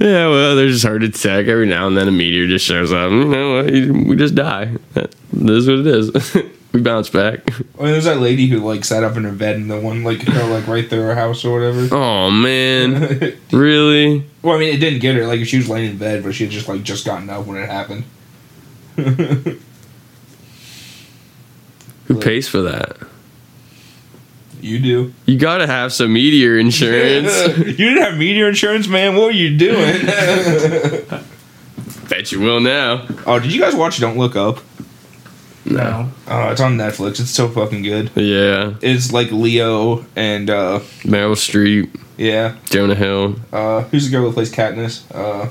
[0.00, 1.46] yeah, well, there's just heart attack.
[1.46, 3.10] Every now and then a meteor just shows up.
[3.10, 3.62] You know,
[4.06, 4.76] we just die.
[5.32, 6.36] This is what it is.
[6.72, 7.40] we bounce back.
[7.78, 10.04] I mean, there's that lady who like sat up in her bed and the one
[10.04, 11.88] like fell like right through her house or whatever.
[11.94, 14.24] Oh man, really?
[14.42, 15.26] well, I mean, it didn't get her.
[15.26, 17.58] Like she was laying in bed, but she had just like just gotten up when
[17.58, 18.04] it happened.
[22.06, 22.98] Who pays for that?
[24.60, 25.12] You do.
[25.26, 27.32] You gotta have some meteor insurance.
[27.58, 29.14] you didn't have meteor insurance, man.
[29.16, 30.06] What were you doing?
[32.08, 33.06] Bet you will now.
[33.26, 34.58] oh, did you guys watch Don't Look Up?
[35.64, 36.08] No.
[36.26, 37.20] Oh, it's on Netflix.
[37.20, 38.10] It's so fucking good.
[38.14, 42.56] Yeah, It's like Leo and uh Meryl Streep, yeah.
[42.66, 43.36] Jonah Hill.
[43.52, 45.02] Uh who's the girl that plays Katniss?
[45.14, 45.50] Uh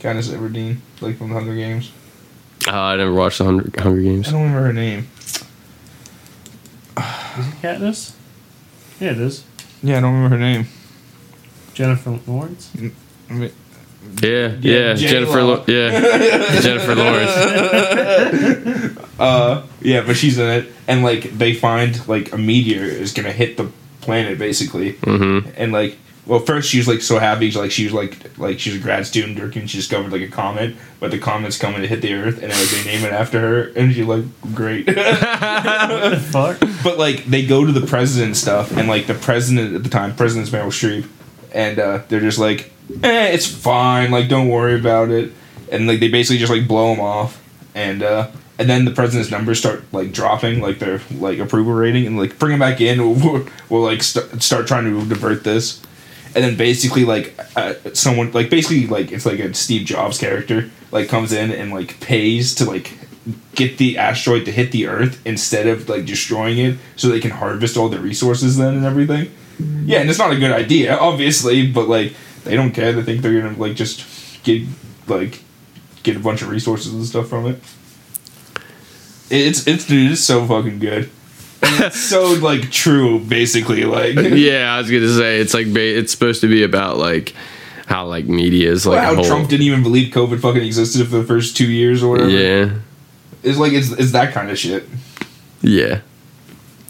[0.00, 1.92] Katniss Everdeen, like from the Hunger Games.
[2.66, 4.30] Uh, I never watched the Hunger, Hunger I Games.
[4.30, 5.08] don't remember her name.
[6.96, 8.14] Is it Katniss?
[9.00, 9.44] Yeah, it is.
[9.82, 10.66] Yeah, I don't remember her name.
[11.74, 12.70] Jennifer Lawrence.
[12.76, 13.52] I mean,
[14.22, 15.32] Yeah, Yeah, yeah, Jennifer.
[15.40, 15.54] J-Lo.
[15.54, 17.30] Lo- yeah, Jennifer Lawrence.
[19.18, 23.32] Uh, yeah, but she's in it, and like they find like a meteor is gonna
[23.32, 23.70] hit the
[24.00, 25.50] planet basically, Mm-hmm.
[25.56, 25.96] and like,
[26.26, 28.78] well, first she was like so happy, she's like she was like like she was
[28.78, 32.00] a grad student, and she discovered like a comet, but the comet's coming to hit
[32.00, 34.86] the Earth, and like, they name it after her, and she's like, great.
[34.86, 36.60] Fuck.
[36.82, 39.90] but like they go to the president and stuff, and like the president at the
[39.90, 41.06] time, President's Meryl Streep,
[41.52, 42.72] and uh, they're just like,
[43.02, 45.32] eh, it's fine, like don't worry about it,
[45.70, 47.42] and like they basically just like blow him off,
[47.74, 52.06] and uh, and then the president's numbers start like dropping, like their like approval rating,
[52.06, 55.82] and like bring him back in, we'll, we'll like st- start trying to divert this.
[56.34, 60.70] And then basically, like uh, someone, like basically, like it's like a Steve Jobs character,
[60.90, 62.92] like comes in and like pays to like
[63.54, 67.30] get the asteroid to hit the Earth instead of like destroying it, so they can
[67.30, 69.30] harvest all the resources then and everything.
[69.84, 72.14] Yeah, and it's not a good idea, obviously, but like
[72.44, 72.92] they don't care.
[72.92, 74.62] They think they're gonna like just get
[75.06, 75.40] like
[76.02, 77.60] get a bunch of resources and stuff from it.
[79.30, 81.10] It's it's dude, it's so fucking good.
[81.92, 83.84] So like true, basically.
[83.84, 87.34] Like yeah, I was gonna say it's like ba- it's supposed to be about like
[87.86, 89.24] how like media is like how whole.
[89.24, 92.30] Trump didn't even believe COVID fucking existed for the first two years or whatever.
[92.30, 92.70] yeah,
[93.42, 94.84] It's like it's it's that kind of shit.
[95.62, 96.00] yeah.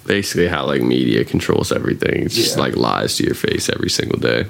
[0.07, 2.25] Basically, how like media controls everything.
[2.25, 2.63] It's just Yeah.
[2.63, 4.47] like lies to your face every single day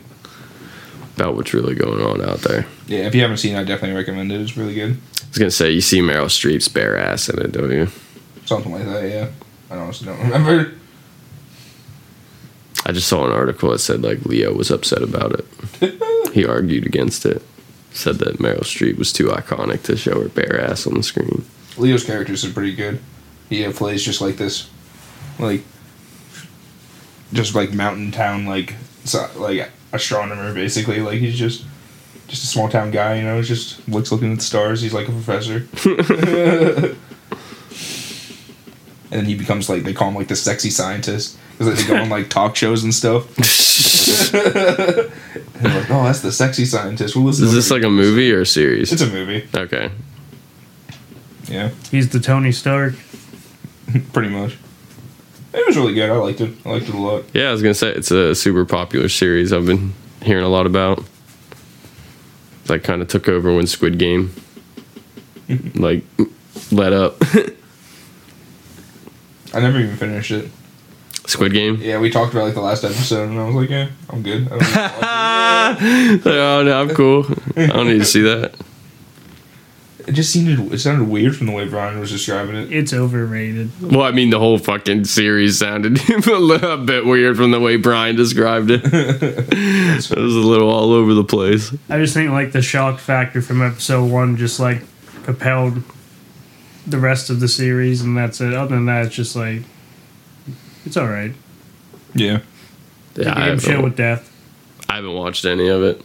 [1.16, 2.66] about what's really going on out there.
[2.89, 4.41] Yeah, if you haven't seen it, I definitely recommend it.
[4.41, 4.93] It's really good.
[5.22, 7.89] I was gonna say you see Meryl Streep's bare ass in it, don't you?
[8.47, 9.29] Something like that, yeah.
[9.75, 10.72] I honestly don't remember.
[12.87, 15.33] I just saw an article that said like Leo was upset about
[15.81, 16.33] it.
[16.33, 17.43] he argued against it.
[17.93, 21.45] Said that Meryl Streep was too iconic to show her bare ass on the screen.
[21.77, 23.01] Leo's characters are pretty good.
[23.49, 24.68] He plays just like this,
[25.39, 25.62] like,
[27.33, 31.01] just like mountain town, like, so, like astronomer, basically.
[31.01, 31.64] Like he's just,
[32.27, 33.43] just a small town guy, you know.
[33.43, 34.83] Just looks looking at the stars.
[34.83, 35.66] He's like a professor.
[39.14, 41.96] and then he becomes like they call him like the sexy scientist because they go
[41.96, 43.28] on like talk shows and stuff.
[44.34, 47.14] and like, oh, that's the sexy scientist.
[47.14, 47.44] We'll listen.
[47.44, 48.92] Is to this like a movie or a series?
[48.92, 49.48] It's a movie.
[49.54, 49.92] Okay.
[51.44, 51.70] Yeah.
[51.92, 52.94] He's the Tony Stark.
[54.12, 54.56] pretty much.
[55.52, 56.10] It was really good.
[56.10, 56.50] I liked it.
[56.66, 57.24] I liked it a lot.
[57.32, 59.52] Yeah, I was gonna say it's a super popular series.
[59.52, 59.92] I've been
[60.22, 61.04] hearing a lot about.
[62.68, 64.34] Like kind of took over when Squid Game,
[65.74, 66.02] like,
[66.72, 67.22] let up.
[69.55, 70.50] I never even finished it.
[71.26, 71.76] Squid Game.
[71.80, 74.46] Yeah, we talked about like the last episode, and I was like, yeah, I'm good.
[74.50, 77.26] I don't need to watch oh no, I'm cool.
[77.57, 78.44] I don't need to see that.
[78.44, 78.61] it.
[80.07, 82.70] It just seemed it sounded weird from the way Brian was describing it.
[82.70, 83.70] It's overrated.
[83.80, 87.76] Well, I mean, the whole fucking series sounded a little bit weird from the way
[87.76, 88.82] Brian described it.
[88.84, 91.74] it was a little all over the place.
[91.88, 94.82] I just think like the shock factor from episode one just like
[95.22, 95.82] propelled
[96.87, 98.53] the rest of the series, and that's it.
[98.55, 99.62] Other than that, it's just like
[100.85, 101.32] it's all right.
[102.14, 102.41] Yeah.
[103.16, 104.30] It's Yeah, a I game show with death.
[104.89, 106.03] I haven't watched any of it.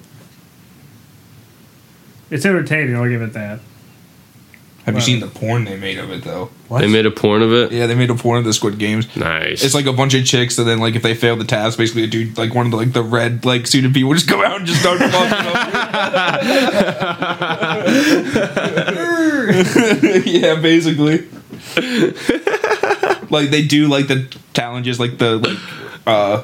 [2.32, 2.96] It's entertaining.
[2.96, 3.60] I'll give it that.
[4.86, 5.00] Have Wow.
[5.00, 6.50] you seen the porn they made of it though?
[6.68, 6.80] What?
[6.82, 7.72] They made a porn of it.
[7.72, 9.08] Yeah, they made a porn of the Squid Games.
[9.16, 9.64] Nice.
[9.64, 12.04] It's like a bunch of chicks, and then like if they fail the task, basically
[12.04, 14.58] a dude like one of the like the red like suited people just go out
[14.60, 15.20] and just start fucking.
[20.26, 21.28] yeah, basically.
[23.30, 25.58] like they do like the challenges, like the like
[26.08, 26.44] uh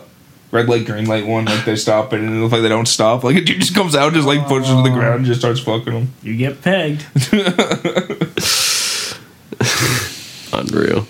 [0.52, 1.46] red light, green light one.
[1.46, 3.24] Like they stop it, and it looks like they don't stop.
[3.24, 5.40] Like a dude just comes out, and just like pushes to the ground, and just
[5.40, 6.14] starts fucking them.
[6.24, 7.06] You get pegged.
[10.54, 11.08] unreal.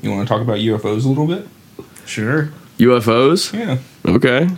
[0.00, 1.46] You want to talk about UFOs a little bit?
[2.06, 2.50] Sure.
[2.78, 3.52] UFOs?
[3.52, 3.78] Yeah.
[4.06, 4.48] Okay.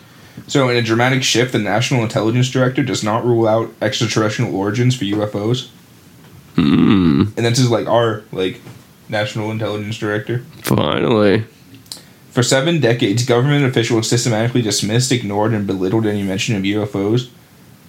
[0.46, 4.96] So, in a dramatic shift, the National Intelligence Director does not rule out extraterrestrial origins
[4.96, 5.68] for UFOs.
[6.56, 7.24] Hmm.
[7.36, 8.60] And this is like our like
[9.08, 10.44] National Intelligence Director.
[10.62, 11.44] Finally.
[12.30, 17.28] For seven decades, government officials systematically dismissed, ignored, and belittled any mention of UFOs.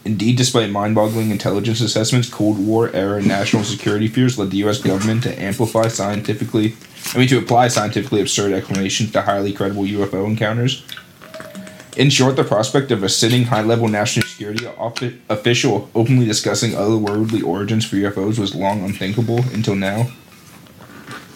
[0.03, 4.79] Indeed, despite mind-boggling intelligence assessments, Cold War era national security fears led the U.S.
[4.79, 6.75] government to amplify scientifically,
[7.13, 10.83] I mean, to apply scientifically absurd explanations to highly credible UFO encounters.
[11.97, 17.43] In short, the prospect of a sitting high-level national security offi- official openly discussing otherworldly
[17.43, 20.07] origins for UFOs was long unthinkable until now.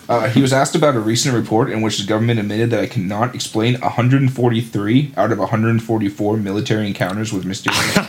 [0.07, 2.91] Uh, he was asked about a recent report in which the government admitted that it
[2.91, 7.97] cannot explain 143 out of 144 military encounters with mysterious.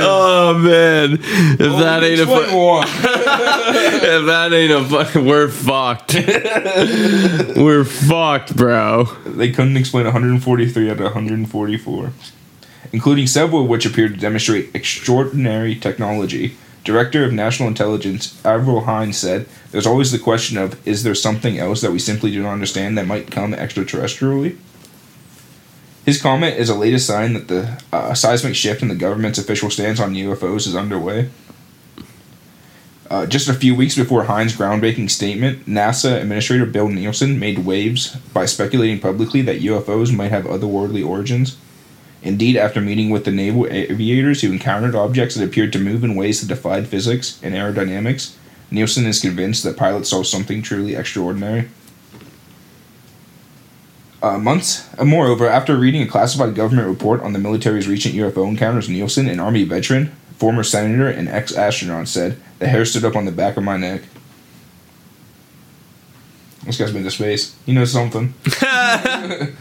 [0.00, 2.80] Oh man, if that ain't a Explain fu-
[4.06, 6.14] if that ain't a fu- we're fucked.
[7.56, 9.04] we're fucked, bro.
[9.26, 12.12] They couldn't explain 143 out of 144,
[12.92, 16.56] including several of which appeared to demonstrate extraordinary technology.
[16.88, 21.58] Director of National Intelligence Avril Haines said, "There's always the question of is there something
[21.58, 24.56] else that we simply do not understand that might come extraterrestrially."
[26.06, 29.68] His comment is a latest sign that the uh, seismic shift in the government's official
[29.68, 31.28] stance on UFOs is underway.
[33.10, 38.16] Uh, just a few weeks before Haines' groundbreaking statement, NASA Administrator Bill Nelson made waves
[38.32, 41.58] by speculating publicly that UFOs might have otherworldly origins.
[42.22, 46.16] Indeed, after meeting with the naval aviators who encountered objects that appeared to move in
[46.16, 48.34] ways that defied physics and aerodynamics,
[48.70, 51.68] Nelson is convinced that pilots saw something truly extraordinary.
[54.20, 58.48] Uh, months, uh, moreover, after reading a classified government report on the military's recent UFO
[58.48, 63.14] encounters, Nelson, an Army veteran, former senator, and ex astronaut, said, The hair stood up
[63.14, 64.02] on the back of my neck.
[66.64, 67.56] This guy's been to space.
[67.64, 68.34] He knows something.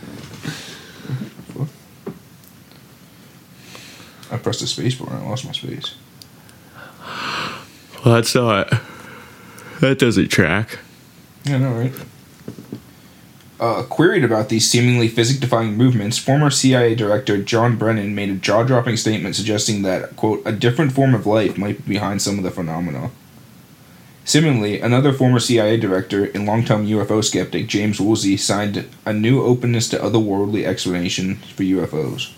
[4.31, 5.95] I pressed the space bar and I lost my space.
[8.03, 8.71] Well, that's not.
[9.79, 10.79] That doesn't track.
[11.43, 11.93] Yeah, no, right?
[13.59, 18.35] Uh, queried about these seemingly physics defying movements, former CIA Director John Brennan made a
[18.35, 22.37] jaw dropping statement suggesting that, quote, a different form of life might be behind some
[22.37, 23.09] of the phenomena.
[24.25, 29.89] Similarly, another former CIA director and longtime UFO skeptic, James Woolsey, signed a new openness
[29.89, 32.33] to otherworldly explanations for UFOs.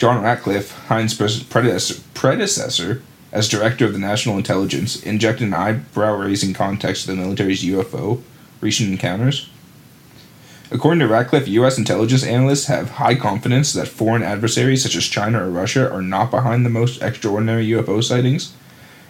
[0.00, 6.54] John Ratcliffe, Haines' predecessor, predecessor as director of the National Intelligence, injected an eyebrow raising
[6.54, 8.22] context to the military's UFO
[8.62, 9.50] recent encounters.
[10.70, 11.76] According to Ratcliffe, U.S.
[11.76, 16.30] intelligence analysts have high confidence that foreign adversaries such as China or Russia are not
[16.30, 18.54] behind the most extraordinary UFO sightings.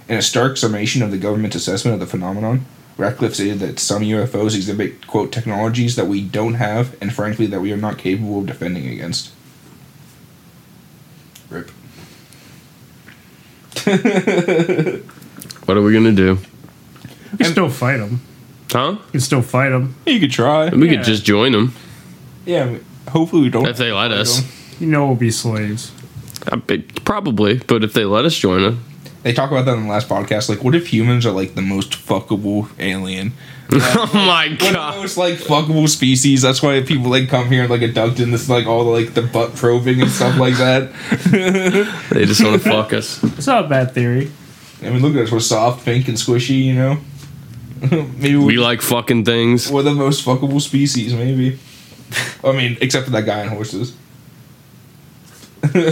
[0.09, 2.66] In a stark summation of the government's assessment of the phenomenon,
[2.97, 7.61] Ratcliffe stated that some UFOs exhibit, quote, technologies that we don't have and frankly that
[7.61, 9.30] we are not capable of defending against.
[11.51, 11.70] Rip.
[15.66, 16.38] What are we gonna do?
[17.32, 18.20] You can still fight them.
[18.70, 18.92] Huh?
[19.07, 19.94] You can still fight them.
[20.07, 20.68] You could try.
[20.70, 20.96] We Yeah.
[20.96, 21.72] could just join them
[22.46, 22.76] Yeah,
[23.09, 23.66] hopefully we don't.
[23.66, 24.42] if they let us.
[24.80, 25.92] You know we'll be slaves.
[26.51, 28.80] I bet- Probably, but if they let us join them.
[29.23, 30.49] They talk about that in the last podcast.
[30.49, 33.33] Like, what if humans are like the most fuckable alien?
[33.73, 36.43] oh my One of the most like fuckable species.
[36.43, 39.14] That's why people like come here and like abduct and this like all the like
[39.14, 40.91] the butt probing and stuff like that.
[42.11, 43.23] They just want to fuck us.
[43.23, 44.33] It's not a bad theory.
[44.83, 45.31] I mean, look at us.
[45.31, 46.64] We're soft, pink, and squishy.
[46.64, 46.99] You know.
[48.18, 49.71] maybe we're, We like fucking things.
[49.71, 51.14] we're the most fuckable species.
[51.14, 51.59] Maybe.
[52.43, 53.95] I mean, except for that guy on horses.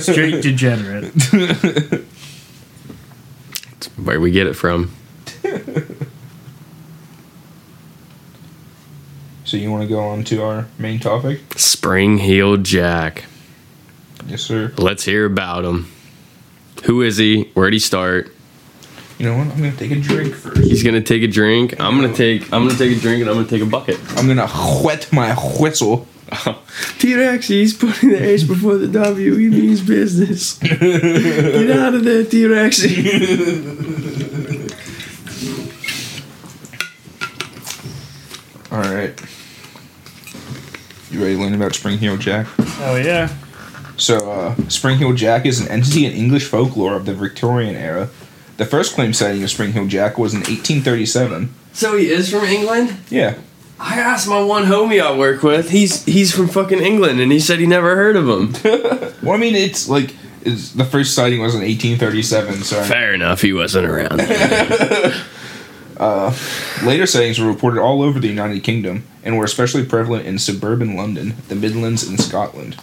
[0.00, 1.12] Straight degenerate.
[4.02, 4.92] Where we get it from?
[9.44, 11.40] So you want to go on to our main topic?
[11.56, 13.24] Spring Heeled Jack.
[14.26, 14.74] Yes, sir.
[14.76, 15.90] Let's hear about him.
[16.84, 17.44] Who is he?
[17.54, 18.34] Where'd he start?
[19.18, 19.46] You know what?
[19.46, 20.58] I'm gonna take a drink first.
[20.58, 21.80] He's gonna take a drink.
[21.80, 22.52] I'm gonna take.
[22.52, 23.98] I'm gonna take a drink and I'm gonna take a bucket.
[24.18, 24.48] I'm gonna
[24.84, 26.06] wet my whistle.
[26.98, 29.34] T-Rex, he's putting the H before the W.
[29.36, 30.58] He means business.
[30.58, 32.84] Get out of there, T-Rex.
[38.70, 39.18] All right.
[41.10, 42.46] You ready to learn about Spring Heel Jack?
[42.80, 43.34] Oh yeah.
[43.96, 48.10] So, uh, Spring Heel Jack is an entity in English folklore of the Victorian era.
[48.58, 51.52] The first claim sighting of Spring Heel Jack was in 1837.
[51.72, 52.94] so he is from England.
[53.08, 53.36] Yeah.
[53.80, 55.70] I asked my one homie I work with.
[55.70, 58.54] He's he's from fucking England, and he said he never heard of him.
[59.20, 62.62] Well, I mean, it's like it's, the first sighting was in 1837.
[62.62, 64.20] So Fair enough, he wasn't around.
[65.98, 66.32] Uh,
[66.84, 70.94] later sightings were reported all over the United Kingdom and were especially prevalent in suburban
[70.94, 72.76] London, the Midlands, and Scotland.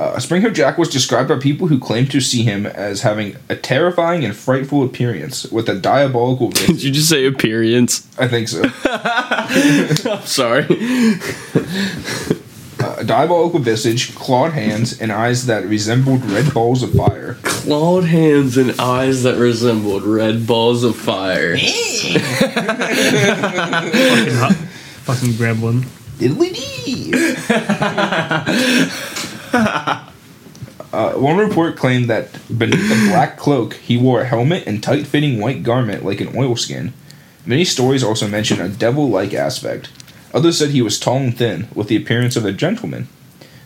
[0.00, 3.36] Uh, Spring Heel Jack was described by people who claimed to see him as having
[3.50, 6.84] a terrifying and frightful appearance with a diabolical Did visage.
[6.84, 8.08] you just say appearance?
[8.18, 8.62] I think so.
[8.84, 10.64] I'm sorry.
[12.78, 17.36] a diabolical visage, clawed hands, and eyes that resembled red balls of fire.
[17.42, 21.58] Clawed hands and eyes that resembled red balls of fire.
[21.58, 22.22] Fucking,
[24.32, 24.54] hot,
[25.04, 25.84] fucking gremlin.
[26.16, 27.12] Diddly-dee.
[30.92, 35.06] Uh, one report claimed that beneath the black cloak, he wore a helmet and tight
[35.06, 36.92] fitting white garment like an oilskin.
[37.46, 39.90] Many stories also mention a devil like aspect.
[40.34, 43.08] Others said he was tall and thin, with the appearance of a gentleman.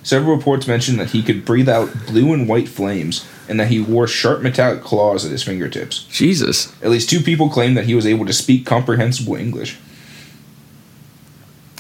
[0.03, 3.81] Several reports mentioned that he could breathe out blue and white flames, and that he
[3.81, 6.05] wore sharp metallic claws at his fingertips.
[6.05, 6.75] Jesus.
[6.83, 9.79] At least two people claimed that he was able to speak comprehensible English.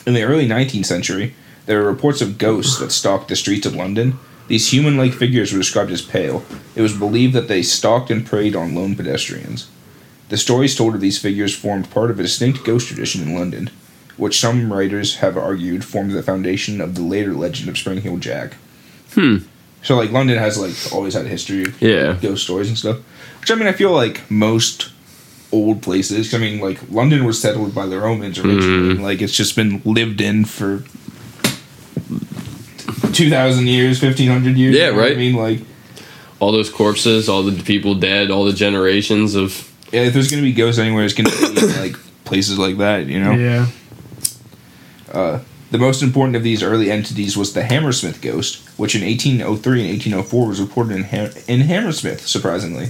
[0.06, 1.34] In the early 19th century,
[1.66, 4.18] there were reports of ghosts that stalked the streets of London.
[4.48, 6.44] These human like figures were described as pale.
[6.74, 9.68] It was believed that they stalked and preyed on lone pedestrians.
[10.28, 13.70] The stories told of these figures formed part of a distinct ghost tradition in London,
[14.16, 18.16] which some writers have argued formed the foundation of the later legend of Spring Heel
[18.18, 18.54] Jack.
[19.14, 19.38] Hmm.
[19.82, 22.16] So, like, London has, like, always had a history of Yeah.
[22.20, 22.98] ghost stories and stuff.
[23.40, 24.88] Which I mean, I feel like most
[25.52, 26.34] old places.
[26.34, 28.90] I mean, like London was settled by the Romans originally.
[28.92, 30.82] and, Like it's just been lived in for
[33.14, 34.74] two thousand years, fifteen hundred years.
[34.76, 35.12] Yeah, you know right.
[35.12, 35.60] I mean, like
[36.40, 39.72] All those corpses, all the people dead, all the generations of.
[39.92, 43.06] yeah, if there's gonna be ghosts anywhere, it's gonna be in, like places like that.
[43.06, 43.32] You know.
[43.32, 43.66] Yeah.
[45.12, 45.40] Uh,
[45.70, 49.90] the most important of these early entities was the Hammersmith ghost, which in 1803 and
[49.90, 52.88] 1804 was reported in, Ham- in Hammersmith, surprisingly,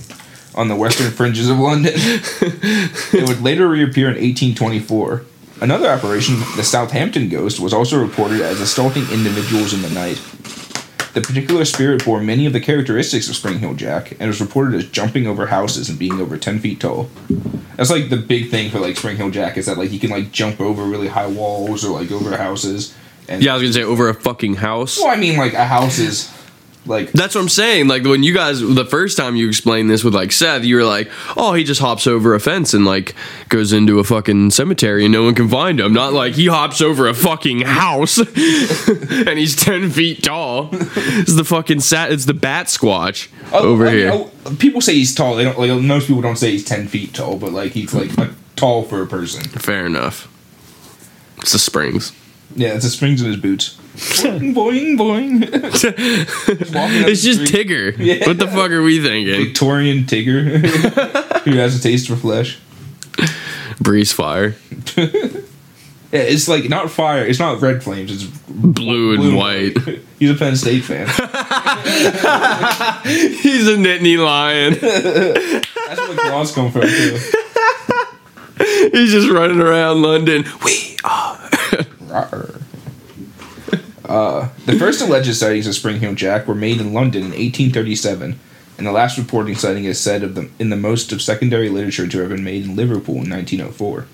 [0.54, 1.92] on the western fringes of London.
[1.96, 5.24] it would later reappear in 1824.
[5.60, 10.16] Another apparition, the Southampton ghost, was also reported as assaulting individuals in the night.
[11.14, 14.74] The particular spirit bore many of the characteristics of Spring Heel Jack and was reported
[14.74, 17.08] as jumping over houses and being over 10 feet tall.
[17.76, 20.10] That's like the big thing for like Spring Heel Jack is that like he can
[20.10, 22.94] like jump over really high walls or like over houses.
[23.28, 24.98] And Yeah, I was gonna say over a fucking house.
[24.98, 26.33] well, I mean like a house is
[26.86, 27.88] like That's what I'm saying.
[27.88, 30.84] Like when you guys, the first time you explained this with like Seth, you were
[30.84, 33.14] like, "Oh, he just hops over a fence and like
[33.48, 36.80] goes into a fucking cemetery and no one can find him." Not like he hops
[36.80, 40.68] over a fucking house and he's ten feet tall.
[40.72, 42.12] It's the fucking sat.
[42.12, 44.10] It's the bat squatch oh, over I mean, here.
[44.12, 45.36] oh, people say he's tall.
[45.36, 48.10] They don't like most people don't say he's ten feet tall, but like he's like
[48.56, 49.42] tall for a person.
[49.44, 50.30] Fair enough.
[51.38, 52.12] It's the springs.
[52.56, 53.76] Yeah, it's the springs in his boots.
[53.94, 55.42] boing boing boing.
[57.08, 57.68] It's just street.
[57.68, 57.96] Tigger.
[57.98, 58.26] Yeah.
[58.26, 59.44] What the fuck are we thinking?
[59.46, 60.58] Victorian Tigger
[61.44, 62.58] who has a taste for flesh.
[63.80, 64.54] Breeze fire,
[64.96, 67.26] Yeah, it's like not fire.
[67.26, 68.10] It's not red flames.
[68.12, 69.76] It's blue and blue white.
[70.20, 71.06] He's a Penn State fan.
[73.06, 74.74] He's a Nittany lion.
[74.74, 77.18] That's where the claws come from too.
[78.92, 80.44] He's just running around London.
[80.64, 81.36] We are.
[84.04, 88.38] Uh, the first alleged sightings of Spring Heel Jack were made in London in 1837,
[88.76, 92.06] and the last reporting sighting is said of them in the most of secondary literature
[92.06, 94.06] to have been made in Liverpool in 1904.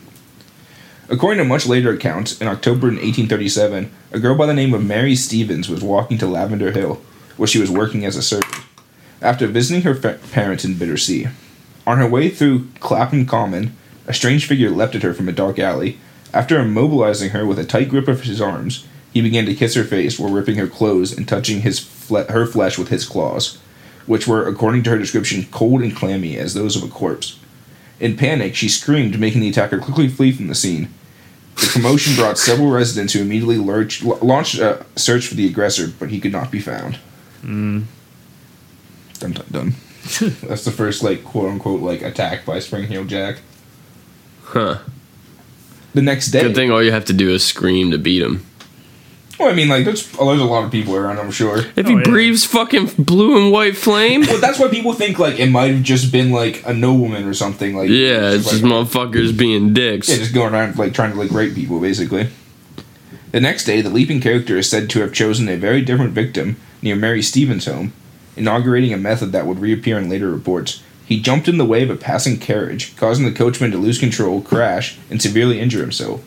[1.08, 4.84] According to much later accounts, in October in 1837, a girl by the name of
[4.84, 7.02] Mary Stevens was walking to Lavender Hill,
[7.36, 8.62] where she was working as a servant,
[9.20, 11.28] after visiting her fa- parents in Battersea.
[11.84, 13.76] On her way through Clapham Common,
[14.06, 15.98] a strange figure leapt at her from a dark alley.
[16.32, 19.82] After immobilizing her with a tight grip of his arms, He began to kiss her
[19.82, 23.58] face while ripping her clothes and touching his fle- her flesh with his claws,
[24.06, 27.36] which were, according to her description, cold and clammy as those of a corpse.
[27.98, 30.88] In panic, she screamed, making the attacker quickly flee from the scene.
[31.56, 35.88] The commotion brought several residents who immediately lurch, l- launched a search for the aggressor,
[35.98, 36.98] but he could not be found.
[37.44, 37.86] Mm.
[39.18, 39.74] Dun dun dun.
[40.46, 43.38] That's the first like quote unquote like attack by Spring Heel Jack.
[44.44, 44.78] Huh.
[45.94, 48.46] The next day, Good thing all you have to do is scream to beat him.
[49.38, 51.18] well, I mean, like there's oh, there's a lot of people around.
[51.18, 51.58] I'm sure.
[51.58, 52.02] If Oh, he yeah.
[52.04, 55.82] breathes fucking blue and white flame, Well, that's why people think like it might have
[55.82, 57.74] just been like a nobleman or something.
[57.76, 60.08] Like yeah, it's just like, motherfuckers being dicks.
[60.08, 62.28] yeah, just going around like trying to like rape people basically.
[63.32, 66.56] The next day, the leaping character is said to have chosen a very different victim
[66.82, 67.92] near Mary Stevens' home,
[68.36, 70.82] inaugurating a method that would reappear in later reports.
[71.10, 74.40] He jumped in the way of a passing carriage, causing the coachman to lose control,
[74.40, 76.22] crash, and severely injure himself.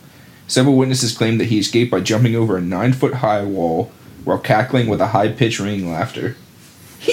[0.46, 3.94] Several witnesses claim that he escaped by jumping over a nine foot high wall
[4.26, 6.36] while cackling with a high pitched ringing laughter.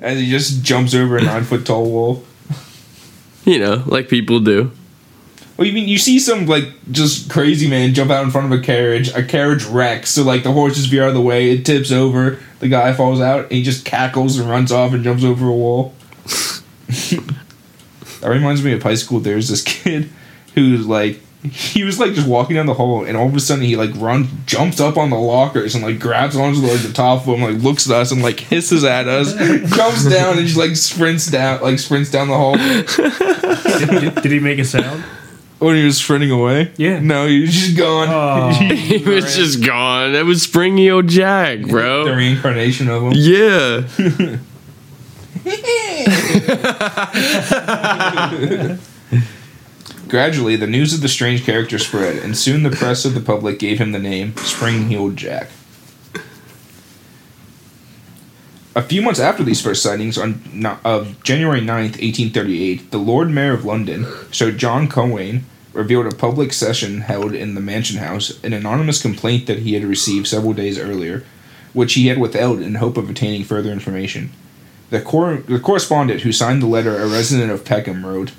[0.00, 2.24] As he just jumps over a nine foot tall wall.
[3.44, 4.72] You know, like people do.
[5.56, 8.58] Well, you mean you see some like just crazy man jump out in front of
[8.58, 11.64] a carriage, a carriage wrecks, so like the horses veer out of the way, it
[11.64, 15.22] tips over, the guy falls out, and he just cackles and runs off and jumps
[15.22, 15.94] over a wall.
[18.20, 19.20] that reminds me of high school.
[19.20, 20.10] There's this kid
[20.54, 23.64] who's like he was like just walking down the hall, and all of a sudden
[23.64, 27.20] he like runs, jumps up on the lockers and like grabs onto like the top
[27.20, 29.34] of them, like looks at us and like hisses at us,
[29.76, 32.56] jumps down and just like sprints down, like sprints down the hall.
[32.56, 35.04] did, did he make a sound?
[35.60, 36.72] Oh, when he was sprinting away?
[36.76, 37.00] Yeah.
[37.00, 38.08] No, he was just gone.
[38.10, 38.50] Oh.
[38.74, 40.12] He was just gone.
[40.12, 42.04] That was Springy old Jack, bro.
[42.04, 43.12] the reincarnation of him.
[43.14, 43.86] Yeah.
[50.08, 53.58] Gradually, the news of the strange character spread, and soon the press of the public
[53.58, 55.48] gave him the name Spring Heeled Jack.
[58.76, 60.42] A few months after these first sightings, on
[60.84, 66.52] of January 9th, 1838, the Lord Mayor of London, Sir John Cowan, revealed a public
[66.52, 70.76] session held in the Mansion House an anonymous complaint that he had received several days
[70.76, 71.24] earlier,
[71.72, 74.32] which he had withheld in hope of obtaining further information.
[74.90, 78.32] The, cor- the correspondent who signed the letter, a resident of Peckham, wrote,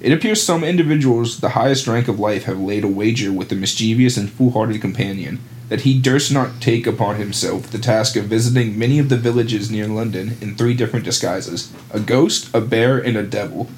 [0.00, 3.56] It appears some individuals, the highest rank of life, have laid a wager with the
[3.56, 5.38] mischievous and foolhardy companion
[5.68, 9.70] that he durst not take upon himself the task of visiting many of the villages
[9.70, 13.68] near London in three different disguises a ghost, a bear, and a devil.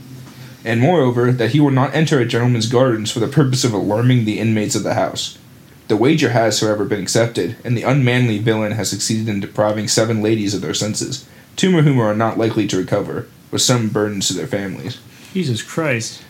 [0.65, 4.25] And moreover, that he would not enter a gentleman's gardens for the purpose of alarming
[4.25, 5.39] the inmates of the house.
[5.87, 10.21] The wager has, however, been accepted, and the unmanly villain has succeeded in depriving seven
[10.21, 11.27] ladies of their senses,
[11.57, 15.01] two of whom are not likely to recover, with some burdens to their families.
[15.33, 16.23] Jesus Christ.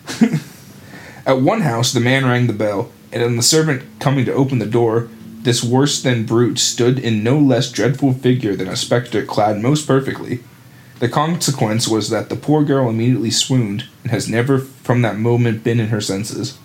[1.26, 4.60] At one house, the man rang the bell, and on the servant coming to open
[4.60, 5.08] the door,
[5.42, 9.86] this worse than brute stood in no less dreadful figure than a spectre clad most
[9.86, 10.40] perfectly.
[10.98, 15.62] The consequence was that the poor girl immediately swooned, and has never from that moment
[15.62, 16.58] been in her senses.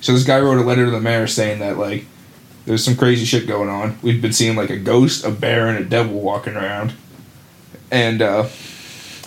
[0.00, 2.06] So this guy wrote a letter to the mayor saying that like
[2.64, 3.98] there's some crazy shit going on.
[4.02, 6.94] We've been seeing like a ghost, a bear, and a devil walking around.
[7.90, 8.48] And uh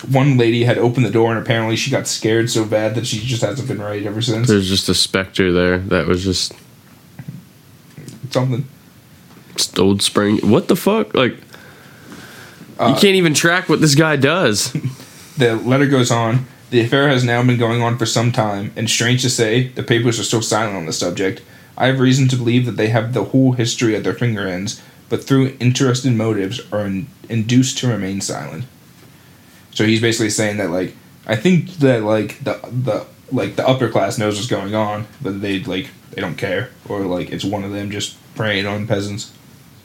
[0.08, 3.20] one lady had opened the door and apparently she got scared so bad that she
[3.20, 4.48] just hasn't been right ever since.
[4.48, 6.52] There's just a specter there that was just
[8.34, 8.66] Something.
[9.78, 10.38] old spring.
[10.38, 11.14] What the fuck?
[11.14, 11.36] Like,
[12.80, 14.76] Uh, you can't even track what this guy does.
[15.36, 16.46] The letter goes on.
[16.70, 19.82] The affair has now been going on for some time, and strange to say, the
[19.82, 21.42] papers are still silent on the subject.
[21.76, 24.80] I have reason to believe that they have the whole history at their finger ends,
[25.08, 28.64] but through interested motives are in, induced to remain silent.
[29.72, 30.94] So he's basically saying that like
[31.26, 35.40] I think that like the the like the upper class knows what's going on, but
[35.40, 39.32] they like they don't care, or like it's one of them just preying on peasants.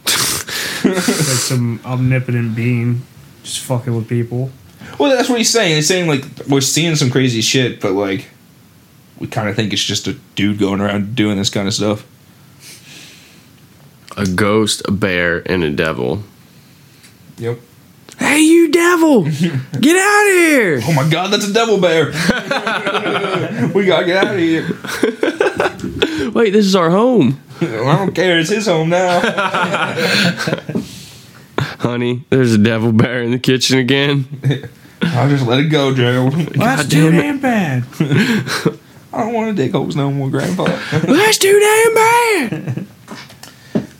[0.05, 3.01] like some omnipotent being
[3.43, 4.51] just fucking with people.
[4.99, 5.75] Well, that's what he's saying.
[5.75, 8.27] He's saying like we're seeing some crazy shit, but like
[9.19, 12.05] we kind of think it's just a dude going around doing this kind of stuff.
[14.17, 16.23] A ghost, a bear, and a devil.
[17.37, 17.59] Yep.
[18.17, 19.23] Hey, you devil!
[19.79, 20.81] Get out of here!
[20.83, 22.07] Oh my god, that's a devil bear.
[23.73, 24.67] we gotta get out of here.
[26.33, 27.39] Wait, this is our home.
[27.61, 27.65] I
[27.97, 28.39] don't care.
[28.39, 29.19] It's his home now.
[31.79, 34.69] Honey, there's a devil bear in the kitchen again.
[35.01, 36.33] I'll just let it go, Gerald.
[36.33, 37.21] that's God too damn it.
[37.21, 37.83] damn bad.
[39.11, 40.65] I don't want to dig holes no more, Grandpa.
[40.91, 42.85] That's too damn bad!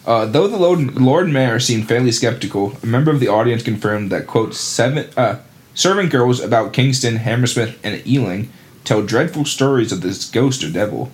[0.06, 4.12] Uh, though the Lord, Lord Mayor seemed fairly skeptical, a member of the audience confirmed
[4.12, 5.40] that, quote, seven, uh,
[5.74, 8.50] servant girls about Kingston, Hammersmith, and Ealing
[8.84, 11.12] tell dreadful stories of this ghost or devil.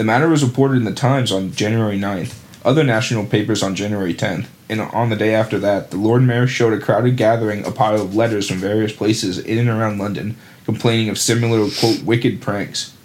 [0.00, 2.34] The matter was reported in the Times on January 9th,
[2.64, 6.46] other national papers on January 10th, and on the day after that, the Lord Mayor
[6.46, 10.38] showed a crowded gathering a pile of letters from various places in and around London
[10.64, 12.96] complaining of similar, quote, wicked pranks.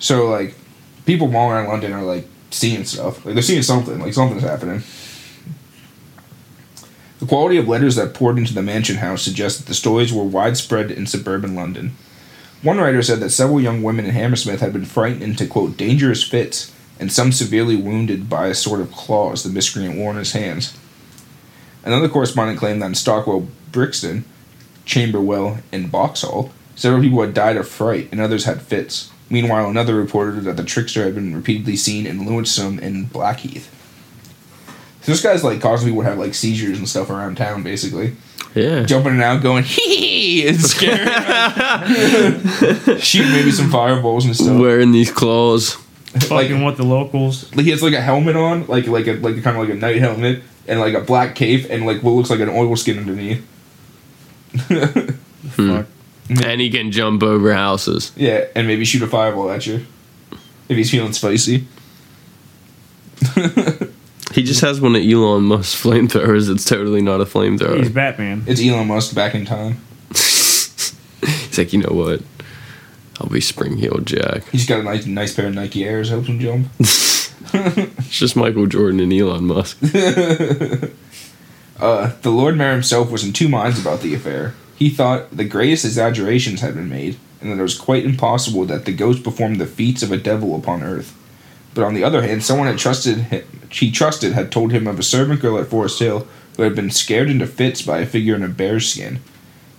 [0.00, 0.54] So, like,
[1.06, 3.24] people all around London are, like, seeing stuff.
[3.24, 3.98] Like, they're seeing something.
[3.98, 4.82] Like, something's happening.
[7.20, 10.24] The quality of letters that poured into the mansion house suggests that the stories were
[10.24, 11.96] widespread in suburban London.
[12.62, 16.24] One writer said that several young women in Hammersmith had been frightened into, quote, dangerous
[16.24, 20.32] fits, and some severely wounded by a sort of claws the miscreant wore in his
[20.32, 20.76] hands.
[21.84, 24.24] Another correspondent claimed that in Stockwell, Brixton,
[24.84, 29.10] Camberwell, and Vauxhall, several people had died of fright and others had fits.
[29.30, 33.72] Meanwhile, another reported that the trickster had been repeatedly seen in Lewisham and Blackheath.
[35.02, 38.16] So this guy's like causing people to have like seizures and stuff around town, basically.
[38.54, 38.84] Yeah.
[38.84, 41.08] Jumping in and out, going hee hee, and scaring.
[42.98, 44.58] Shooting maybe some fireballs and stuff.
[44.58, 45.74] Wearing these claws.
[46.20, 47.54] Fucking with the locals.
[47.54, 49.74] Like he has like a helmet on, like like a like kind of like a
[49.78, 52.98] night helmet, and like a black cape, and like what looks like an oil skin
[52.98, 53.46] underneath.
[54.54, 55.08] Hmm.
[55.50, 55.86] Fuck.
[56.44, 58.12] And he can jump over houses.
[58.16, 59.86] Yeah, and maybe shoot a fireball at you
[60.68, 61.66] if he's feeling spicy.
[64.34, 66.50] He just has one of Elon Musk's flamethrowers.
[66.50, 67.78] It's totally not a flamethrower.
[67.78, 67.90] He's.
[67.90, 68.44] Batman.
[68.46, 69.78] It's Elon Musk back in time.
[70.10, 72.22] He's like, you know what?
[73.20, 74.48] I'll be Spring Heel Jack.
[74.50, 76.68] He's got a nice nice pair of Nike Airs, helps him jump.
[77.50, 79.78] It's just Michael Jordan and Elon Musk.
[81.80, 84.54] Uh, the Lord Mayor himself was in two minds about the affair.
[84.74, 88.84] He thought the greatest exaggerations had been made, and that it was quite impossible that
[88.84, 91.14] the ghost performed the feats of a devil upon earth.
[91.78, 94.98] But on the other hand, someone had trusted him, he trusted had told him of
[94.98, 96.26] a servant girl at Forest Hill
[96.56, 99.20] who had been scared into fits by a figure in a bear's skin.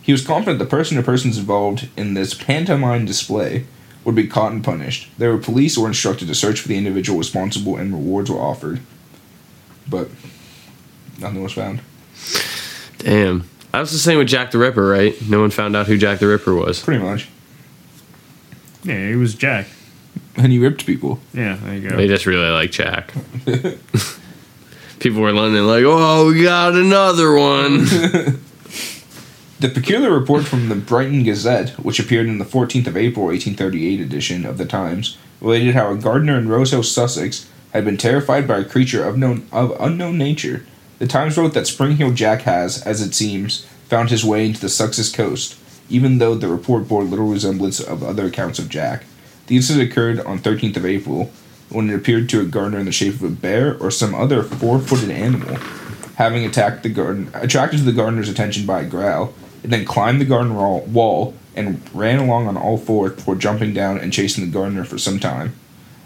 [0.02, 3.66] He was confident the person or persons involved in this pantomime display
[4.06, 5.10] would be caught and punished.
[5.18, 8.80] There were police or instructed to search for the individual responsible, and rewards were offered.
[9.86, 10.08] But
[11.20, 11.82] nothing was found.
[13.00, 13.44] Damn.
[13.74, 15.22] That was the same with Jack the Ripper, right?
[15.28, 16.82] No one found out who Jack the Ripper was.
[16.82, 17.28] Pretty much.
[18.86, 19.68] Yeah, he was Jack.
[20.36, 21.20] And he ripped people.
[21.34, 21.96] Yeah, there you go.
[21.98, 23.14] They just really like Jack.
[25.00, 27.86] People were in London like, oh, we got another one.
[29.60, 34.00] The peculiar report from the Brighton Gazette, which appeared in the 14th of April 1838
[34.00, 38.60] edition of the Times, related how a gardener in Rosehill, Sussex, had been terrified by
[38.60, 40.66] a creature of, known, of unknown nature.
[41.00, 44.62] The Times wrote that Spring Heel Jack has, as it seems, found his way into
[44.62, 45.60] the Sussex coast,
[45.90, 49.04] even though the report bore little resemblance of other accounts of Jack.
[49.50, 51.32] The incident occurred on 13th of April,
[51.70, 54.44] when it appeared to a gardener in the shape of a bear or some other
[54.44, 55.56] four-footed animal,
[56.18, 59.34] having attacked the garden, attracted to the gardener's attention by a growl,
[59.64, 63.98] and then climbed the garden wall, and ran along on all fours before jumping down
[63.98, 65.56] and chasing the gardener for some time.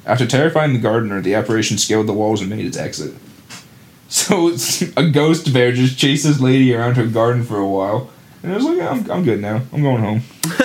[0.06, 3.14] After terrifying the gardener, the apparition scaled the walls and made its exit.
[4.08, 4.56] So
[4.96, 8.12] a ghost bear just chased this lady around her garden for a while,
[8.44, 9.62] and I was like, I'm, I'm good now.
[9.74, 10.22] I'm going home.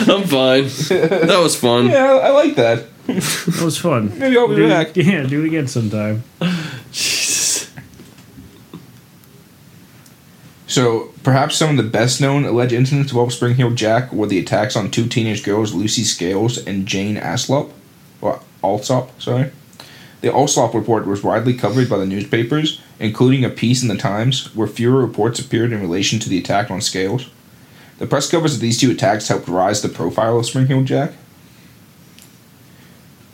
[0.08, 0.64] I'm fine.
[0.64, 1.86] That was fun.
[1.86, 2.86] Yeah, I, I like that.
[3.06, 4.18] That was fun.
[4.18, 4.92] Maybe I'll be Do back.
[4.96, 6.22] yeah, do it again sometime.
[6.90, 7.70] Jesus.
[10.66, 14.38] So, perhaps some of the best known alleged incidents involving Spring Heel Jack were the
[14.38, 17.72] attacks on two teenage girls, Lucy Scales and Jane Aslop.
[18.20, 19.50] Or Alsop, sorry.
[20.20, 24.54] The Alsop report was widely covered by the newspapers, including a piece in the Times
[24.54, 27.28] where fewer reports appeared in relation to the attack on Scales.
[28.00, 31.12] The press covers of these two attacks helped rise the profile of Spring Heel Jack.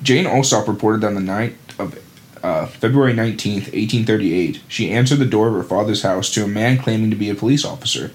[0.02, 1.96] Jane Alsop reported that on the night of
[2.42, 6.78] uh, February 19th, 1838, she answered the door of her father's house to a man
[6.78, 8.10] claiming to be a police officer,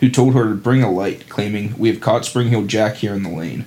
[0.00, 3.12] who told her to bring a light, claiming, We have caught Spring Heel Jack here
[3.12, 3.66] in the lane.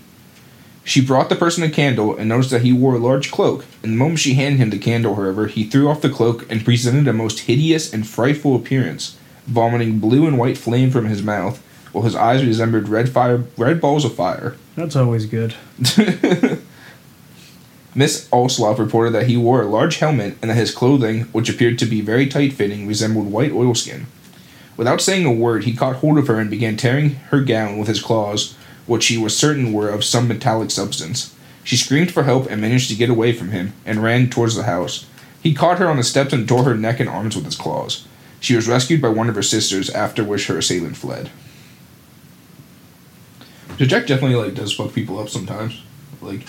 [0.84, 3.64] She brought the person a candle and noticed that he wore a large cloak.
[3.84, 6.66] In the moment she handed him the candle, however, he threw off the cloak and
[6.66, 11.63] presented a most hideous and frightful appearance, vomiting blue and white flame from his mouth,
[11.94, 14.56] while his eyes resembled red fire, red balls of fire.
[14.76, 15.56] That's always good.
[17.96, 21.78] Miss Alslop reported that he wore a large helmet and that his clothing, which appeared
[21.80, 24.08] to be very tight fitting, resembled white oilskin.
[24.76, 27.88] Without saying a word, he caught hold of her and began tearing her gown with
[27.88, 28.56] his claws,
[28.88, 31.36] which she was certain were of some metallic substance.
[31.64, 34.64] She screamed for help and managed to get away from him and ran towards the
[34.64, 35.06] house.
[35.42, 38.08] He caught her on the steps and tore her neck and arms with his claws.
[38.40, 41.30] She was rescued by one of her sisters, after which her assailant fled.
[43.78, 45.82] So Jack definitely like does fuck people up sometimes.
[46.22, 46.46] Like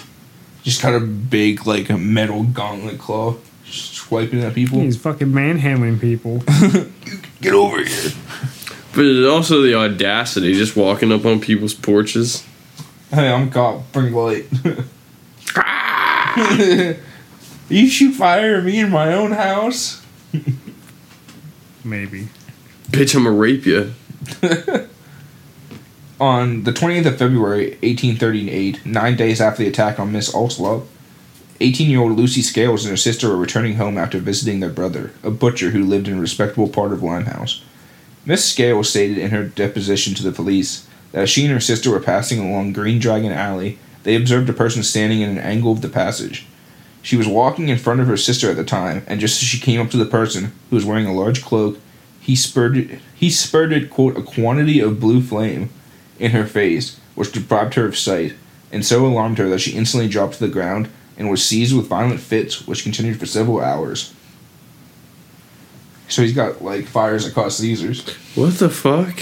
[0.62, 4.80] just kind of big like a metal gauntlet claw just swiping at people.
[4.80, 6.38] He's fucking manhandling people.
[7.40, 8.12] Get over here.
[8.94, 12.46] But it's also the audacity, just walking up on people's porches.
[13.10, 13.90] Hey, I'm cop.
[13.92, 14.46] Bring light.
[17.68, 20.02] you shoot fire at me in my own house.
[21.84, 22.28] Maybe.
[22.90, 23.94] Bitch, I'm gonna rape you.
[26.20, 30.86] On the 20th of February, 1838, nine days after the attack on Miss Alslop,
[31.60, 35.10] 18 year old Lucy Scales and her sister were returning home after visiting their brother,
[35.24, 37.64] a butcher who lived in a respectable part of Limehouse.
[38.24, 41.90] Miss Scales stated in her deposition to the police that as she and her sister
[41.90, 45.80] were passing along Green Dragon Alley, they observed a person standing in an angle of
[45.80, 46.46] the passage.
[47.02, 49.58] She was walking in front of her sister at the time, and just as she
[49.58, 51.80] came up to the person, who was wearing a large cloak,
[52.20, 55.70] he spurted he spurted quote a quantity of blue flame
[56.18, 58.34] in her face, which deprived her of sight,
[58.72, 61.86] and so alarmed her that she instantly dropped to the ground and was seized with
[61.86, 64.12] violent fits, which continued for several hours.
[66.08, 68.06] So he's got like fires that cause seizures.
[68.34, 69.18] What the fuck?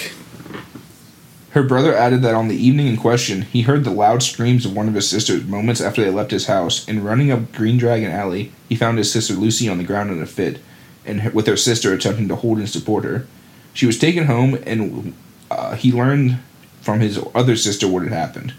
[1.51, 4.75] Her brother added that on the evening in question, he heard the loud screams of
[4.75, 8.11] one of his sisters moments after they left his house, and running up Green Dragon
[8.11, 10.61] Alley, he found his sister Lucy on the ground in a fit,
[11.05, 13.27] and with her sister attempting to hold and support her.
[13.75, 15.15] She was taken home, and
[15.51, 16.39] uh, he learned
[16.83, 18.53] from his other sister what had happened.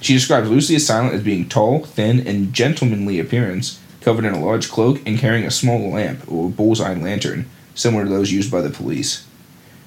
[0.00, 4.44] She describes Lucy as silent as being tall, thin, and gentlemanly appearance, covered in a
[4.44, 8.60] large cloak and carrying a small lamp or bullseye lantern, similar to those used by
[8.60, 9.26] the police.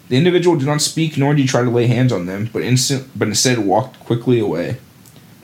[0.09, 2.61] The individual did not speak nor did he try to lay hands on them, but,
[2.61, 4.77] instant, but instead walked quickly away.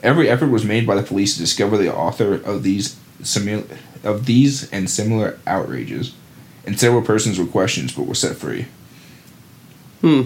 [0.02, 2.96] Every effort was made by the police to discover the author of these
[4.02, 6.14] of these and similar outrages,
[6.64, 8.66] and several persons were questioned but were set free.
[10.00, 10.22] Hmm.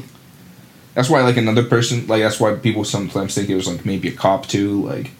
[0.94, 4.08] That's why, like another person, like that's why people sometimes think it was like maybe
[4.08, 4.84] a cop too.
[4.84, 5.10] Like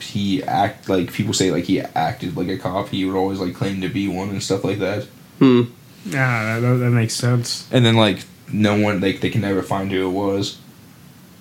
[0.00, 2.88] he act like people say like he acted like a cop.
[2.88, 5.04] He would always like claim to be one and stuff like that.
[5.38, 5.62] Hmm.
[6.04, 7.68] Yeah, that, that makes sense.
[7.72, 10.58] And then like no one like they can never find who it was.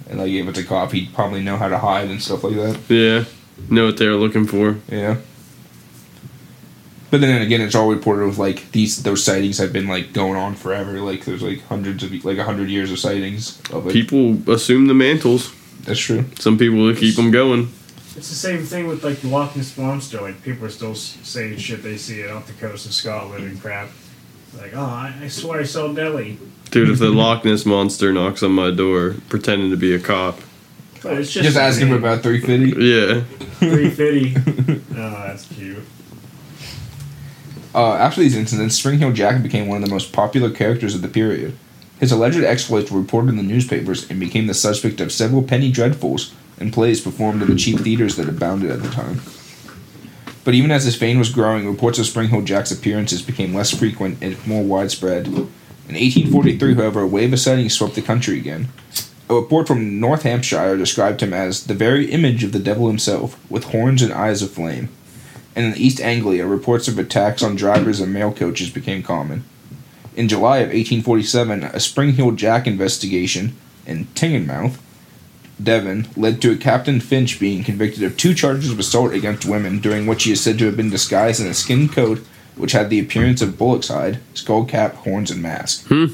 [0.09, 2.55] And like if it's a cop, he'd probably know how to hide and stuff like
[2.55, 2.79] that.
[2.89, 3.25] Yeah.
[3.69, 4.77] Know what they're looking for.
[4.87, 5.17] Yeah.
[7.11, 10.36] But then again, it's all reported with like these those sightings have been like going
[10.36, 10.99] on forever.
[11.02, 13.94] Like there's like hundreds of like a hundred years of sightings of it.
[13.94, 15.53] People assume the mantles.
[15.81, 16.26] That's true.
[16.38, 17.69] Some people keep them going.
[18.15, 20.22] It's the same thing with like the Loch Ness monster.
[20.22, 23.60] Like people are still saying shit they see it off the coast of Scotland and
[23.60, 23.90] crap.
[24.57, 26.40] Like, oh, I, I swear I saw Delhi.
[26.72, 30.40] Dude, if the Loch Ness monster knocks on my door pretending to be a cop.
[31.02, 32.72] But it's just Just ask him about three fifty.
[32.86, 33.22] Yeah.
[33.60, 34.36] three fifty.
[34.91, 35.84] oh, that's cute.
[37.73, 41.01] Uh, after these incidents, Spring Heel Jack became one of the most popular characters of
[41.01, 41.55] the period.
[41.99, 45.71] His alleged exploits were reported in the newspapers and became the subject of several penny
[45.71, 49.21] dreadfuls and plays performed in the cheap theaters that abounded at the time.
[50.43, 53.77] But even as his fame was growing, reports of Spring Heel Jack's appearances became less
[53.77, 55.27] frequent and more widespread.
[55.27, 58.69] In 1843, however, a wave of sightings swept the country again.
[59.29, 63.37] A report from North Hampshire described him as the very image of the devil himself,
[63.51, 64.89] with horns and eyes of flame
[65.55, 69.43] and in East Anglia, reports of attacks on drivers and mail coaches became common.
[70.15, 73.55] In July of 1847, a Spring Heel Jack investigation
[73.85, 74.77] in Tingenmouth,
[75.61, 79.80] Devon, led to a Captain Finch being convicted of two charges of assault against women,
[79.80, 82.19] during which he is said to have been disguised in a skin coat
[82.55, 85.88] which had the appearance of bullock's hide, skull cap, horns, and mask.
[85.88, 86.07] Hmm.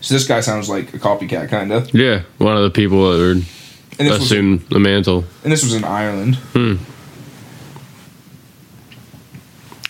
[0.00, 1.94] So this guy sounds like a copycat, kind of.
[1.94, 2.22] Yeah.
[2.38, 3.18] One of the people that
[3.98, 5.24] this was the mantle.
[5.42, 6.36] and this was in Ireland.
[6.36, 6.76] Hmm.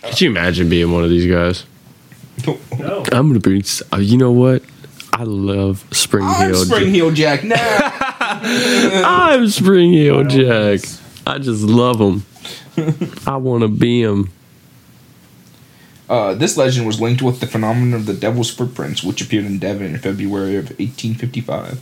[0.07, 1.65] Could you imagine being one of these guys?
[2.79, 3.05] No.
[3.13, 3.63] I'm gonna be.
[3.93, 4.63] uh, You know what?
[5.13, 6.65] I love Spring I'm Heel.
[6.65, 7.57] Spring Heel Jack now.
[8.21, 10.81] I'm Spring Heel Jack.
[11.27, 12.25] I just love him.
[13.27, 14.31] I want to be him.
[16.09, 19.59] Uh, this legend was linked with the phenomenon of the Devil's Footprints, which appeared in
[19.59, 21.79] Devon in February of 1855,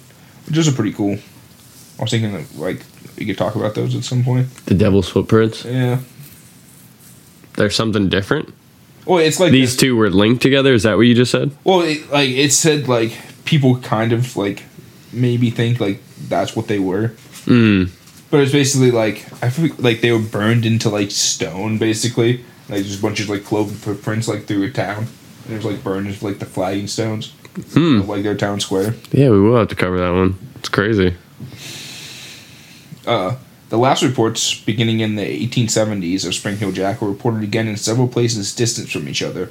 [0.47, 1.19] which is a pretty cool.
[1.99, 2.83] I was thinking that like
[3.19, 4.55] we could talk about those at some point.
[4.67, 5.65] The Devil's Footprints.
[5.65, 6.01] Yeah.
[7.57, 8.53] There's something different.
[9.05, 10.73] Well, it's like These two were linked together.
[10.73, 11.51] Is that what you just said?
[11.65, 14.63] Well, it, like it said, like people kind of like
[15.13, 17.09] maybe think like that's what they were,
[17.47, 17.91] Mm.
[18.31, 22.45] but it's basically like I feel like they were burned into like stone, basically.
[22.69, 25.09] Like just a bunch of like cloven footprints like through a town.
[25.45, 27.33] And it was like burned into like the flagging stones
[27.75, 28.01] Hmm.
[28.01, 28.95] of like their town square.
[29.11, 30.39] Yeah, we will have to cover that one.
[30.61, 31.15] It's crazy.
[33.07, 33.35] Uh,
[33.73, 37.79] the last reports, beginning in the 1870s, of Spring Heel Jack were reported again in
[37.79, 39.49] several places distant from each other.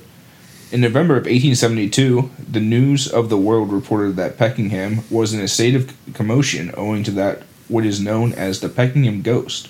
[0.72, 5.48] In November of 1872, the News of the World reported that Peckingham was in a
[5.48, 9.70] state of commotion owing to that what is known as the Peckingham ghost,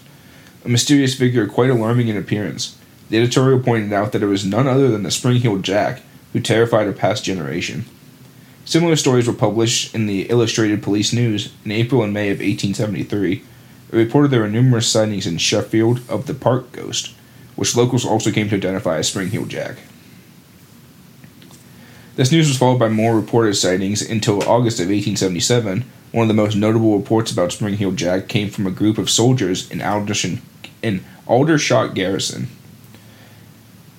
[0.66, 2.78] a mysterious figure quite alarming in appearance.
[3.10, 6.02] The editorial pointed out that it was none other than the Spring Heel Jack
[6.34, 7.86] who terrified a past generation.
[8.66, 13.46] Similar stories were published in the Illustrated Police News in April and May of 1873,
[13.92, 17.14] It reported there were numerous sightings in Sheffield of the park ghost,
[17.56, 19.78] which locals also came to identify as Spring Heel Jack.
[22.16, 25.86] This news was followed by more reported sightings until August of 1877.
[26.12, 29.10] One of the most notable reports about Spring Heel Jack came from a group of
[29.10, 30.40] soldiers in Aldershot,
[30.82, 32.48] in Aldershot Garrison.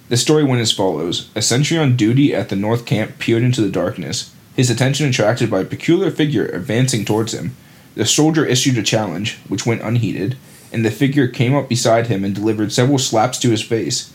[0.08, 3.62] The story went as follows A sentry on duty at the North Camp peered into
[3.62, 7.56] the darkness, his attention attracted by a peculiar figure advancing towards him.
[7.94, 10.36] The soldier issued a challenge, which went unheeded,
[10.72, 14.10] and the figure came up beside him and delivered several slaps to his face.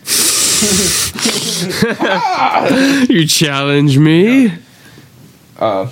[3.10, 4.54] You challenge me?
[5.60, 5.92] Uh,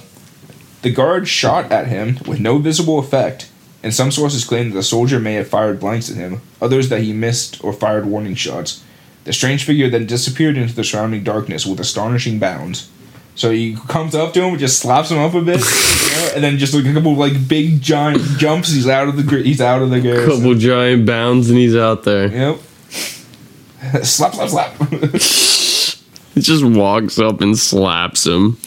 [0.81, 3.49] the guard shot at him with no visible effect,
[3.83, 7.01] and some sources claim that the soldier may have fired blanks at him, others that
[7.01, 8.83] he missed or fired warning shots.
[9.23, 12.89] The strange figure then disappeared into the surrounding darkness with astonishing bounds.
[13.35, 16.43] So he comes up to him, just slaps him up a bit, you know, and
[16.43, 18.71] then just like a couple of like big giant jumps.
[18.71, 20.37] He's out of the gr- he's out of the garrison.
[20.37, 22.27] Couple giant bounds and he's out there.
[22.27, 22.59] Yep.
[24.03, 24.73] slap, slap, slap.
[26.35, 28.57] He just walks up and slaps him.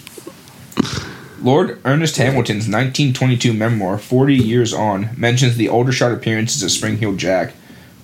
[1.43, 7.15] Lord Ernest Hamilton's 1922 memoir, 40 Years On, mentions the Aldershot appearances of Spring Heel
[7.15, 7.53] Jack.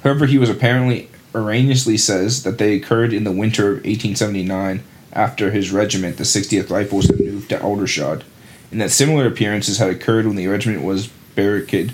[0.03, 4.83] However, he was apparently erroneously says that they occurred in the winter of 1879
[5.15, 8.25] after his regiment, the 60th Rifles, had moved to Aldershot,
[8.71, 11.93] and that similar appearances had occurred when the regiment was barricaded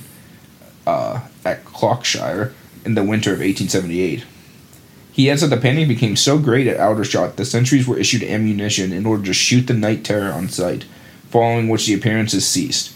[0.87, 2.53] uh, at Clockshire
[2.85, 4.25] in the winter of 1878.
[5.13, 8.93] He adds that the panic became so great at Aldershot, the sentries were issued ammunition
[8.93, 10.85] in order to shoot the night terror on sight,
[11.29, 12.95] following which the appearances ceased.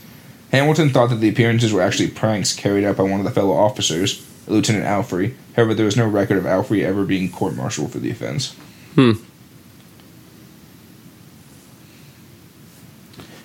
[0.51, 3.55] Hamilton thought that the appearances were actually pranks carried out by one of the fellow
[3.55, 5.35] officers, Lieutenant Alfrey.
[5.57, 8.55] However, there was no record of Alfrey ever being court-martialed for the offense.
[8.95, 9.13] Hmm.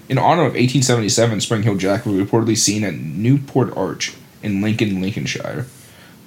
[0.10, 4.99] In autumn of 1877, Spring Heel Jack was reportedly seen at Newport Arch in Lincoln,
[5.02, 5.68] Lincolnshire,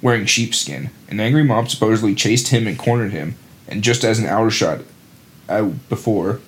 [0.01, 0.89] wearing sheepskin.
[1.09, 3.35] An angry mob supposedly chased him and cornered him,
[3.67, 4.85] and just as an Aldershot
[5.49, 6.39] uh, before,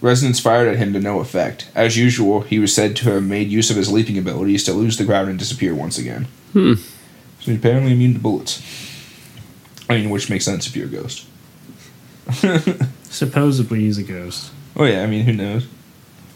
[0.00, 1.68] residents fired at him to no effect.
[1.74, 4.96] As usual, he was said to have made use of his leaping abilities to lose
[4.96, 6.28] the crowd and disappear once again.
[6.52, 6.74] Hmm.
[6.74, 8.62] So he's apparently immune to bullets.
[9.90, 11.26] I mean, which makes sense if you're a ghost.
[13.04, 14.52] Supposedly he's a ghost.
[14.76, 15.66] Oh yeah, I mean, who knows?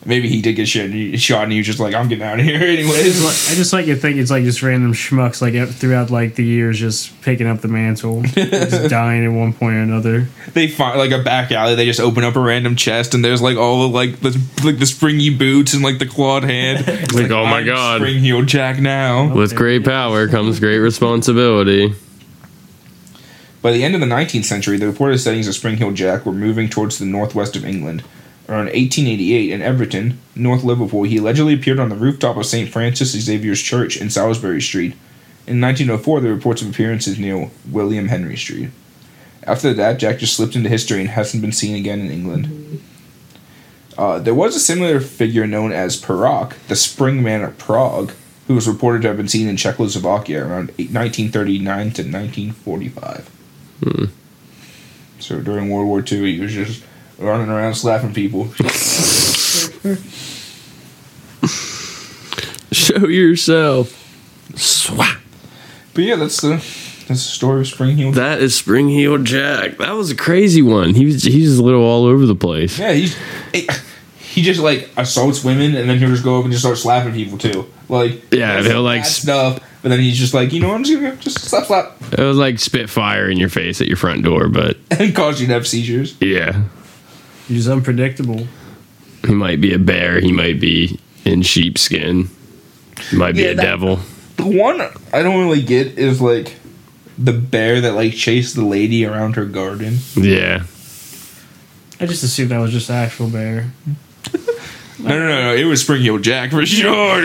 [0.04, 2.24] Maybe he did get shot, and he, shot, and he was just like, "I'm getting
[2.24, 5.40] out of here anyways." like- I just like to think it's like just random schmucks
[5.40, 9.76] like throughout like the years just picking up the mantle, just dying at one point
[9.76, 10.26] or another.
[10.54, 11.76] they find like a back alley.
[11.76, 14.30] They just open up a random chest, and there's like all of like the
[14.64, 16.84] like the springy boots and like the clawed hand.
[16.88, 18.00] It's Like, oh my I'm God.
[18.00, 19.32] spring heel Jack now.
[19.32, 21.94] With great power comes great responsibility.
[23.60, 26.32] By the end of the 19th century, the reported sightings of Spring Heel Jack were
[26.32, 28.02] moving towards the northwest of England.
[28.52, 32.68] Around 1888, in Everton, North Liverpool, he allegedly appeared on the rooftop of St.
[32.68, 34.92] Francis Xavier's Church in Salisbury Street.
[35.46, 38.68] In 1904, there were reports of appearances near William Henry Street.
[39.44, 42.82] After that, Jack just slipped into history and hasn't been seen again in England.
[43.96, 48.12] Uh, there was a similar figure known as Perak, the Spring Man of Prague,
[48.48, 53.30] who was reported to have been seen in Czechoslovakia around 1939 to 1945.
[55.20, 56.82] So during World War II, he was just
[57.22, 58.52] running around slapping people.
[62.72, 63.98] Show yourself.
[64.56, 65.16] Swat.
[65.94, 66.50] But yeah, that's the
[67.08, 68.12] that's the story of Spring Heel.
[68.12, 69.78] That is Spring Heel Jack.
[69.78, 70.94] That was a crazy one.
[70.94, 72.78] He was he's a little all over the place.
[72.78, 73.16] Yeah, he's
[73.52, 73.68] he,
[74.18, 77.12] he just like assaults women and then he'll just go up and just start slapping
[77.12, 77.70] people too.
[77.88, 79.60] Like Yeah, he'll, like, stuff.
[79.82, 82.22] But then he's just like, you know, what I'm just gonna just slap slap It
[82.22, 85.48] was like spit fire in your face at your front door, but and cause you
[85.48, 86.14] to have seizures.
[86.20, 86.62] yeah.
[87.48, 88.46] He's unpredictable.
[89.26, 92.28] He might be a bear, he might be in sheepskin.
[93.10, 94.00] He might be Yeah, a that- devil.
[94.36, 94.80] The one
[95.12, 96.54] I don't really get is like
[97.18, 99.98] the bear that like chased the lady around her garden.
[100.16, 100.64] Yeah.
[102.00, 103.70] I just assumed that was just an actual bear.
[104.98, 105.54] No, no, no, no.
[105.56, 107.18] It was Spring Heel Jack for sure.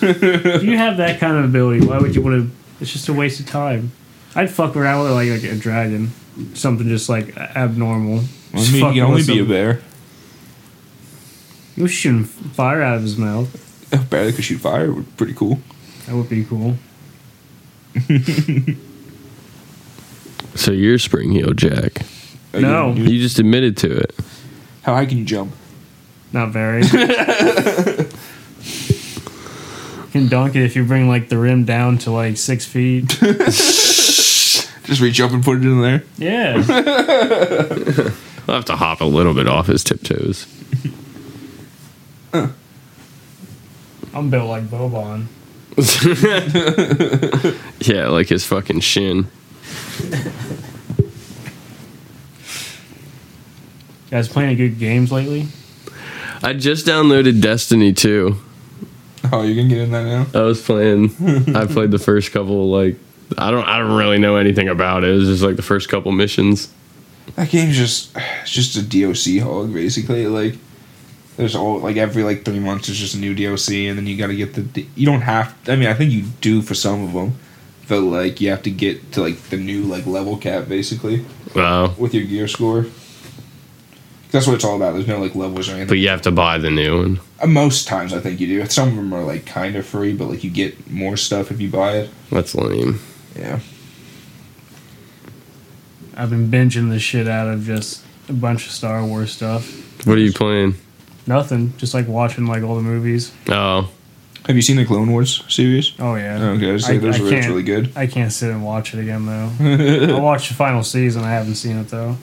[0.00, 2.56] If you have that kind of ability, why would you want to?
[2.80, 3.92] It's just a waste of time.
[4.34, 6.12] I'd fuck around with like, like a dragon,
[6.54, 8.22] something just like abnormal.
[8.52, 9.80] I mean, he can only with be a bear.
[11.74, 13.48] He was shooting fire out of his mouth.
[13.92, 15.58] A bear that could shoot fire would be pretty cool.
[16.06, 16.76] That would be cool.
[20.54, 22.02] So you're Spring Heel Jack.
[22.52, 22.92] Uh, No.
[22.92, 24.14] you- You just admitted to it.
[24.82, 25.52] How high can you jump?
[26.32, 26.82] Not very.
[30.12, 33.08] can dunk it if you bring like the rim down to like six feet.
[34.84, 36.02] Just reach up and put it in there.
[36.18, 36.62] Yeah.
[38.48, 40.46] I'll have to hop a little bit off his tiptoes.
[44.14, 45.26] I'm built like Boban.
[47.80, 49.26] yeah, like his fucking shin.
[54.04, 55.48] You guys playing any good games lately?
[56.42, 58.36] I just downloaded Destiny 2.
[59.32, 60.26] Oh, you can get in that now.
[60.38, 61.14] I was playing.
[61.56, 62.70] I played the first couple.
[62.70, 62.96] Like
[63.38, 63.66] I don't.
[63.66, 65.10] I don't really know anything about it.
[65.10, 66.70] It was just like the first couple missions.
[67.36, 68.10] That game's just
[68.42, 70.26] it's just a DLC hog basically.
[70.26, 70.56] Like
[71.36, 74.16] there's all like every like three months there's just a new DLC, and then you
[74.18, 74.86] got to get the.
[74.94, 75.54] You don't have.
[75.68, 77.38] I mean, I think you do for some of them,
[77.88, 81.24] but like you have to get to like the new like level cap basically
[81.54, 81.94] Wow.
[81.98, 82.86] with your gear score.
[84.30, 84.94] That's what it's all about.
[84.94, 85.88] There's no like levels or anything.
[85.88, 87.20] But you have to buy the new one.
[87.40, 88.66] Uh, Most times I think you do.
[88.66, 91.60] Some of them are like kind of free, but like you get more stuff if
[91.60, 92.10] you buy it.
[92.30, 93.00] That's lame.
[93.36, 93.60] Yeah.
[96.16, 100.06] I've been binging the shit out of just a bunch of Star Wars stuff.
[100.06, 100.74] What are you playing?
[101.26, 103.32] Nothing, just like watching like all the movies.
[103.48, 103.88] Oh,
[104.46, 105.92] Have you seen the Clone Wars series?
[106.00, 106.42] Oh yeah.
[106.56, 107.92] Okay, I was I- those I are really good.
[107.96, 109.50] I can't sit and watch it again though.
[110.16, 111.22] I watched the final season.
[111.22, 112.16] I haven't seen it though.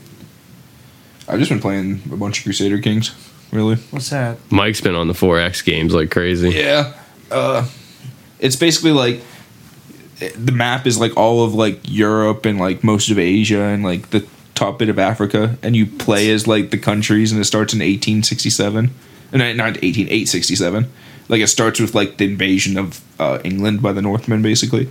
[1.28, 3.14] I've just been playing a bunch of Crusader Kings.
[3.52, 3.76] Really?
[3.92, 4.38] What's that?
[4.52, 6.50] Mike's been on the 4X games like crazy.
[6.52, 6.94] Yeah.
[7.32, 7.68] Uh,
[8.40, 9.24] it's basically like it-
[10.20, 14.10] the map is like all of like Europe and like most of Asia and like
[14.10, 17.74] the top bit of Africa, and you play as like the countries, and it starts
[17.74, 18.92] in 1867,
[19.32, 20.92] and uh, not 18, 867.
[21.30, 24.90] Like it starts with like the invasion of uh, England by the Northmen, basically,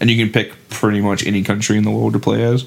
[0.00, 2.66] and you can pick pretty much any country in the world to play as,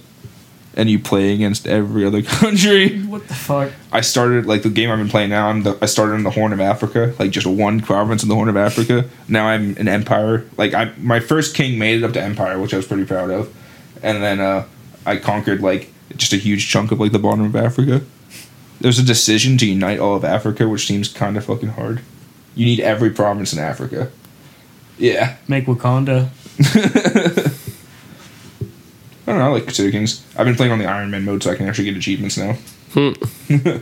[0.76, 3.02] and you play against every other country.
[3.04, 3.72] What the fuck?
[3.92, 5.50] I started like the game I've been playing now.
[5.50, 8.36] I'm the, I started in the Horn of Africa, like just one province in the
[8.36, 9.06] Horn of Africa.
[9.28, 10.46] Now I'm an empire.
[10.58, 13.30] Like I, my first king made it up to empire, which I was pretty proud
[13.30, 13.54] of,
[14.04, 14.66] and then uh,
[15.06, 18.02] I conquered like just a huge chunk of like the bottom of Africa.
[18.82, 22.02] There's a decision to unite all of Africa, which seems kind of fucking hard.
[22.56, 24.12] You need every province in Africa.
[24.98, 26.30] Yeah, Make Wakanda.
[29.30, 29.46] I don't know.
[29.46, 30.26] I like Crusader Kings.
[30.36, 32.54] I've been playing on the Iron Man mode, so I can actually get achievements now.
[32.94, 33.12] Hmm.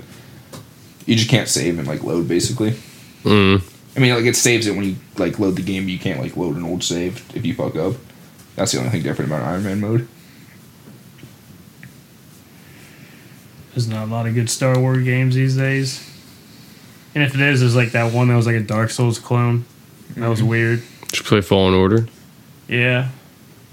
[1.05, 2.71] you just can't save and like load basically.
[3.23, 3.63] Mm.
[3.95, 5.85] I mean, like it saves it when you like load the game.
[5.85, 7.93] But you can't like load an old save if you fuck up.
[8.57, 10.09] That's the only thing different about Iron Man mode.
[13.71, 16.03] There's not a lot of good Star Wars games these days.
[17.15, 19.63] And if it is, there's like that one that was like a Dark Souls clone.
[20.17, 20.83] That was weird.
[21.03, 22.09] Did you play Fallen Order?
[22.67, 23.11] Yeah.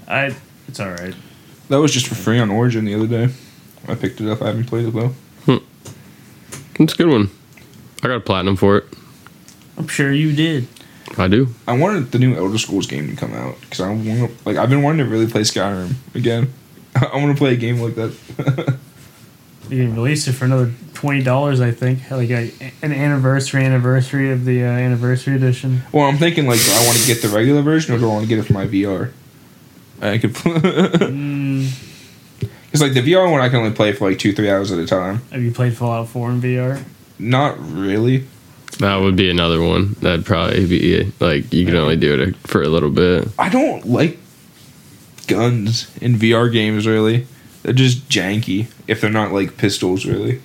[0.07, 0.33] I
[0.69, 1.15] it's alright.
[1.69, 3.29] That was just for free on Origin the other day.
[3.87, 4.41] I picked it up.
[4.41, 5.13] I haven't played it though.
[6.77, 7.29] It's a good one.
[8.03, 8.85] I got a platinum for it.
[9.77, 10.67] I'm sure you did.
[11.17, 11.47] I do.
[11.67, 14.69] I wanted the new Elder Scrolls game to come out because I want like I've
[14.69, 16.53] been wanting to really play Skyrim again.
[16.95, 18.77] I want to play a game like that.
[19.67, 22.11] You can release it for another twenty dollars, I think.
[22.11, 22.51] Like a,
[22.83, 25.81] an anniversary anniversary of the uh, anniversary edition.
[25.91, 28.13] well, I'm thinking like, do I want to get the regular version or do I
[28.13, 29.11] want to get it for my VR?
[30.13, 30.53] I could, because
[32.73, 34.79] Mm, like the VR one, I can only play for like two, three hours at
[34.79, 35.21] a time.
[35.31, 36.83] have you played Fallout Four in VR?
[37.17, 38.25] Not really.
[38.79, 39.93] That would be another one.
[40.01, 43.29] That'd probably be like you can only do it for a little bit.
[43.39, 44.17] I don't like
[45.27, 47.25] guns in VR games really.
[47.63, 50.41] They're just janky if they're not like pistols really.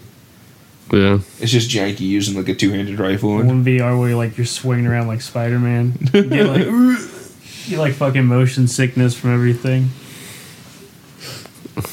[0.93, 1.19] Yeah.
[1.41, 3.37] It's just janky using like a two-handed rifle.
[3.37, 5.95] One VR where you're like you're swinging around like Spider Man.
[6.15, 6.67] Like
[7.67, 9.91] you like fucking motion sickness from everything.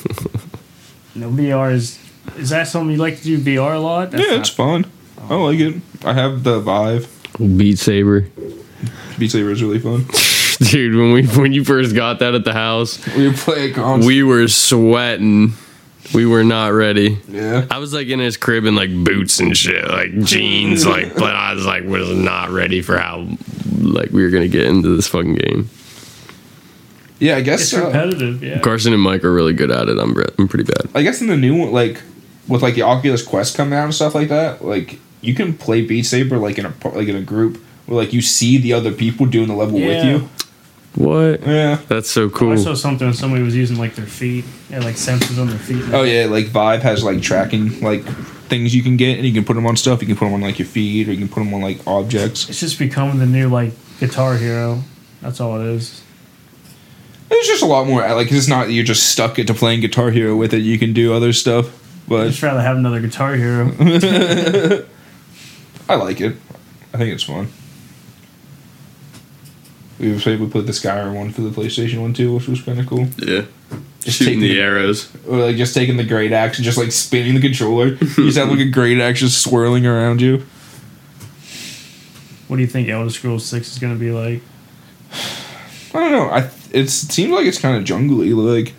[1.16, 1.98] No VR is
[2.38, 4.12] is that something you like to do VR a lot?
[4.12, 4.86] That's yeah, not- it's fun.
[5.30, 5.76] I like it.
[6.06, 7.08] I have the Vive.
[7.58, 8.28] Beat Saber.
[9.18, 10.06] Beat Saber is really fun.
[10.70, 14.08] Dude, when we when you first got that at the house, We play constantly.
[14.08, 15.54] we were sweating.
[16.14, 17.20] We were not ready.
[17.28, 17.66] yeah.
[17.72, 21.36] I was like in his crib in like boots and shit, like jeans, like but
[21.36, 23.28] I was like was not ready for how
[23.78, 25.70] like we were gonna get into this fucking game.
[27.20, 28.60] Yeah, I guess It's uh, repetitive, yeah.
[28.60, 29.98] Carson and Mike are really good at it.
[29.98, 30.90] I'm bre- I'm pretty bad.
[30.94, 32.02] I guess in the new one, like
[32.48, 35.82] with like the Oculus Quest coming out and stuff like that, like you can play
[35.82, 38.92] Beat Saber like in a like in a group where like you see the other
[38.92, 40.30] people doing the level with you.
[40.96, 41.42] What?
[41.46, 41.80] Yeah.
[41.88, 42.54] That's so cool.
[42.54, 44.46] I saw something when somebody was using like their feet.
[44.70, 45.84] Yeah, like sensors on their feet.
[45.94, 48.04] Oh yeah, like Vive has like tracking like
[48.48, 50.02] things you can get, and you can put them on stuff.
[50.02, 51.86] You can put them on like your feet, or you can put them on like
[51.88, 52.50] objects.
[52.50, 54.84] It's just becoming the new like Guitar Hero.
[55.22, 56.04] That's all it is.
[57.30, 60.12] It's just a lot more uh, like it's not you're just stuck into playing Guitar
[60.12, 60.60] Hero with it.
[60.60, 61.68] You can do other stuff,
[62.08, 63.72] But I'd just rather have another Guitar Hero.
[65.90, 66.36] I like it.
[66.94, 67.50] I think it's fun.
[70.00, 72.80] We played we played the Skyrim one for the PlayStation one too, which was kind
[72.80, 73.08] of cool.
[73.18, 73.46] yeah.
[74.02, 75.10] Just Shooting taking the arrows.
[75.28, 77.88] or like just taking the great axe and just like spinning the controller.
[77.96, 80.46] you just have like a great axe just swirling around you.
[82.48, 84.42] what do you think Elder Scrolls Six is gonna be like?
[85.94, 86.30] I don't know.
[86.30, 88.74] I it seems like it's kind of jungly, like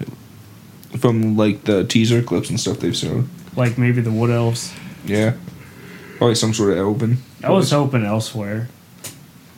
[0.99, 3.29] from like the teaser clips and stuff they've shown.
[3.57, 4.73] Like maybe the Wood Elves.
[5.05, 5.35] Yeah,
[6.17, 7.19] probably some sort of open.
[7.43, 8.69] I was hoping elsewhere.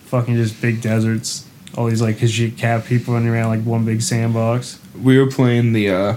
[0.07, 1.47] Fucking just big deserts.
[1.77, 4.81] All these like Khajiit cat people running around like one big sandbox.
[5.01, 6.17] we were playing the uh,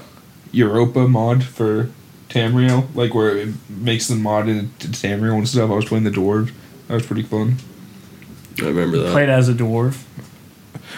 [0.52, 1.90] Europa mod for
[2.30, 5.70] Tamriel, like where it makes the mod into Tamriel and stuff.
[5.70, 6.52] I was playing the dwarves.
[6.88, 7.58] That was pretty fun.
[8.60, 9.12] I remember that.
[9.12, 10.04] Played as a dwarf.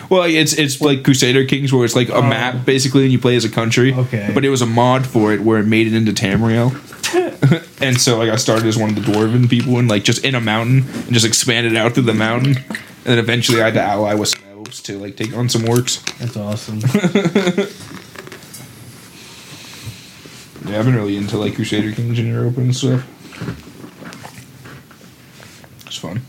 [0.10, 2.22] Well, it's it's like Crusader Kings, where it's like a Oh.
[2.22, 3.94] map basically, and you play as a country.
[3.94, 4.32] Okay.
[4.34, 6.72] But it was a mod for it where it made it into Tamriel.
[7.82, 10.36] and so like I started as one of the dwarven people and like just in
[10.36, 12.58] a mountain and just expanded out through the mountain.
[12.58, 14.34] And then eventually I had to ally with
[14.76, 15.98] some to like take on some works.
[16.20, 16.82] That's awesome.
[20.68, 23.06] Yeah, I've been really into like Crusader Kings in Europa and stuff.
[25.86, 26.22] It's fun.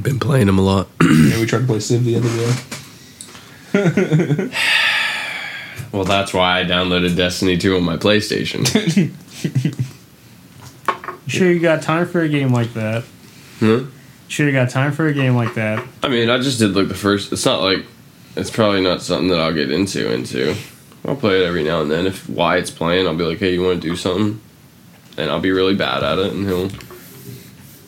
[0.00, 0.88] Been playing them a lot.
[1.02, 2.28] Yeah, we tried to play Civ the other
[3.72, 3.72] day.
[5.92, 8.66] well, that's why I downloaded Destiny 2 on my PlayStation.
[11.26, 13.04] sure you got time for a game like that?
[13.58, 13.80] huh?
[14.30, 15.84] Sure have got time for a game like that?
[16.04, 17.32] I mean, I just did like the first.
[17.32, 17.84] It's not like
[18.36, 20.08] it's probably not something that I'll get into.
[20.12, 20.54] Into
[21.04, 22.06] I'll play it every now and then.
[22.06, 24.40] If Wyatt's playing, I'll be like, "Hey, you want to do something?"
[25.16, 26.70] And I'll be really bad at it, and he'll.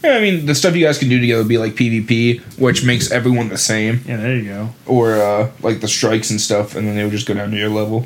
[0.03, 2.85] Yeah, I mean the stuff you guys can do together would be like PvP, which
[2.85, 4.71] makes everyone the same, Yeah, there you go.
[4.85, 7.57] or uh, like the strikes and stuff, and then they would just go down to
[7.57, 8.01] your level.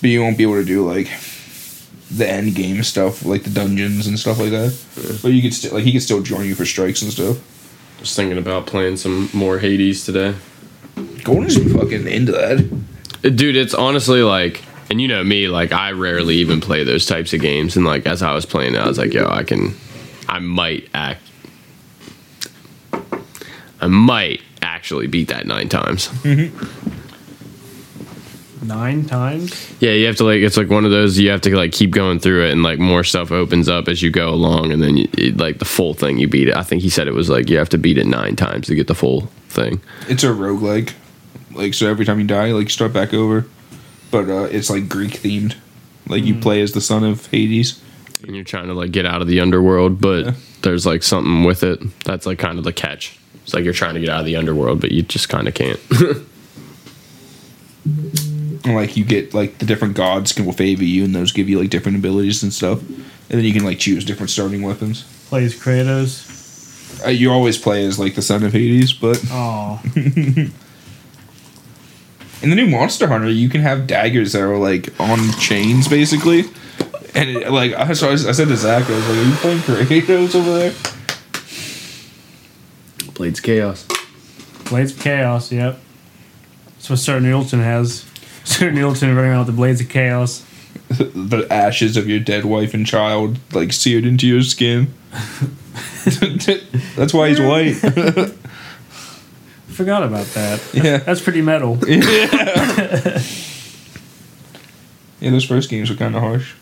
[0.00, 1.06] But you won't be able to do like
[2.16, 4.78] the end game stuff, like the dungeons and stuff like that.
[5.22, 7.38] But you could still like he could still join you for strikes and stuff.
[7.98, 10.34] Just thinking about playing some more Hades today.
[11.22, 12.58] Golden's fucking into that.
[13.24, 17.06] Uh, dude, it's honestly like, and you know me, like I rarely even play those
[17.06, 17.76] types of games.
[17.76, 19.74] And like as I was playing it, I was like, yo, I can,
[20.28, 21.22] I might act,
[23.80, 26.08] I might actually beat that nine times.
[26.08, 27.01] Mm-hmm.
[28.62, 29.72] Nine times?
[29.80, 31.90] Yeah, you have to like, it's like one of those you have to like keep
[31.90, 34.96] going through it, and like more stuff opens up as you go along, and then
[34.98, 36.54] you, it, like the full thing you beat it.
[36.56, 38.74] I think he said it was like you have to beat it nine times to
[38.76, 39.80] get the full thing.
[40.08, 40.92] It's a roguelike.
[41.52, 43.46] Like so every time you die, like you start back over.
[44.12, 45.56] But uh, it's like Greek themed.
[46.06, 47.82] Like you play as the son of Hades.
[48.22, 50.32] and you're trying to like get out of the underworld, but Yeah.
[50.62, 53.18] there's like something with it that's like kind of the catch.
[53.42, 55.54] It's like you're trying to get out of the underworld, but you just kind of
[55.54, 55.80] can't.
[58.64, 61.48] And like you get like the different gods can will favor you and those give
[61.48, 62.80] you like different abilities and stuff.
[62.80, 65.04] And then you can like choose different starting weapons.
[65.28, 66.30] Plays Kratos.
[67.04, 70.52] Uh, you always play as like the son of Hades, but Oh, in
[72.50, 76.44] the new Monster Hunter, you can have daggers that are like on chains basically.
[77.14, 79.34] And it, like I- so I, I said to Zach, I was like, "Are you
[79.36, 79.58] playing
[80.02, 80.72] Kratos over there?"
[83.14, 83.86] Blades Chaos.
[84.68, 85.78] Blades of Chaos, yep.
[86.66, 88.04] That's what Sir Neilton has.
[88.44, 90.44] Sir Neilton running around with the Blades of Chaos.
[90.88, 94.92] the ashes of your dead wife and child like seared into your skin.
[96.96, 97.72] That's why he's white.
[99.68, 100.60] Forgot about that.
[100.74, 100.98] yeah.
[100.98, 101.78] That's pretty metal.
[105.22, 106.54] Yeah, those first games were kind of harsh.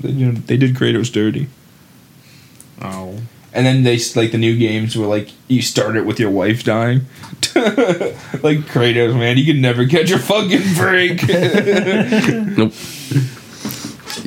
[0.00, 1.48] They, you know, they did Kratos dirty.
[2.80, 3.18] Oh.
[3.52, 6.64] And then they like the new games where like you start it with your wife
[6.64, 7.00] dying.
[7.54, 11.22] like Kratos, man, you can never catch a fucking break.
[12.58, 12.72] Nope.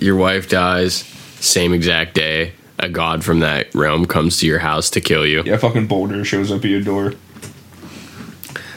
[0.02, 1.04] Your wife dies,
[1.40, 2.54] same exact day.
[2.80, 5.44] A god from that realm comes to your house to kill you.
[5.46, 7.08] yeah, fucking Baldur shows up at your door.
[7.12, 7.18] It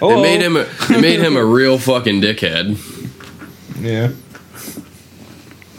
[0.03, 0.57] Oh, made him.
[0.57, 2.77] A, it made him a real fucking dickhead.
[3.81, 4.11] Yeah.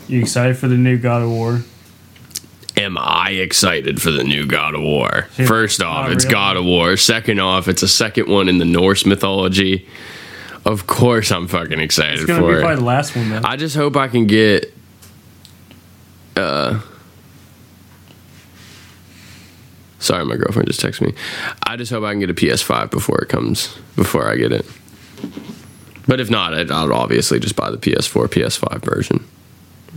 [0.08, 1.62] You excited for the new God of War?
[2.77, 5.27] Am I excited for the new God of War?
[5.38, 6.34] Yeah, First off, it's really.
[6.34, 6.97] God of War.
[6.97, 9.88] Second off, it's a second one in the Norse mythology.
[10.65, 12.61] Of course, I'm fucking excited It's gonna for be it.
[12.61, 13.45] probably the last one then.
[13.45, 14.73] I just hope I can get.
[16.35, 16.81] Uh,
[19.99, 21.14] sorry, my girlfriend just texted me.
[21.64, 23.76] I just hope I can get a PS5 before it comes.
[23.95, 24.65] Before I get it.
[26.07, 29.26] But if not, I'd, I'll obviously just buy the PS4, PS5 version,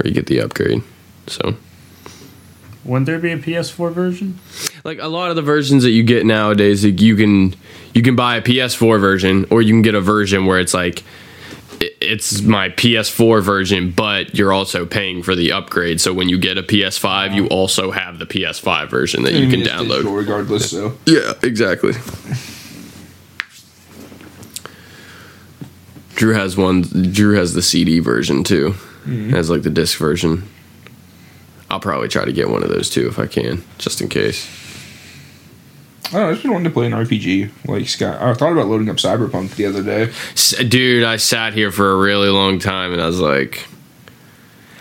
[0.03, 0.83] or you get the upgrade.
[1.27, 1.57] So.
[2.85, 4.39] Wouldn't there be a PS4 version?
[4.85, 7.55] like a lot of the versions that you get nowadays like you can
[7.95, 11.05] you can buy a ps4 version or you can get a version where it's like
[11.81, 16.01] it's my ps4 version but you're also paying for the upgrade.
[16.01, 19.61] So when you get a ps5 you also have the ps5 version that you can
[19.61, 20.71] mean, it's digital download regardless.
[20.71, 20.97] So.
[21.07, 21.93] Yeah exactly.
[26.15, 26.83] Drew has one
[27.13, 28.71] drew has the cd version too.
[29.05, 29.31] Mm-hmm.
[29.31, 30.49] Has like the disc version
[31.71, 34.49] i'll probably try to get one of those too if i can just in case
[36.11, 36.29] I don't know.
[36.29, 37.51] I just been wanting to play an RPG.
[37.69, 38.17] Like Sky.
[38.19, 40.05] I thought about loading up Cyberpunk the other day.
[40.33, 43.67] S- Dude, I sat here for a really long time and I was like,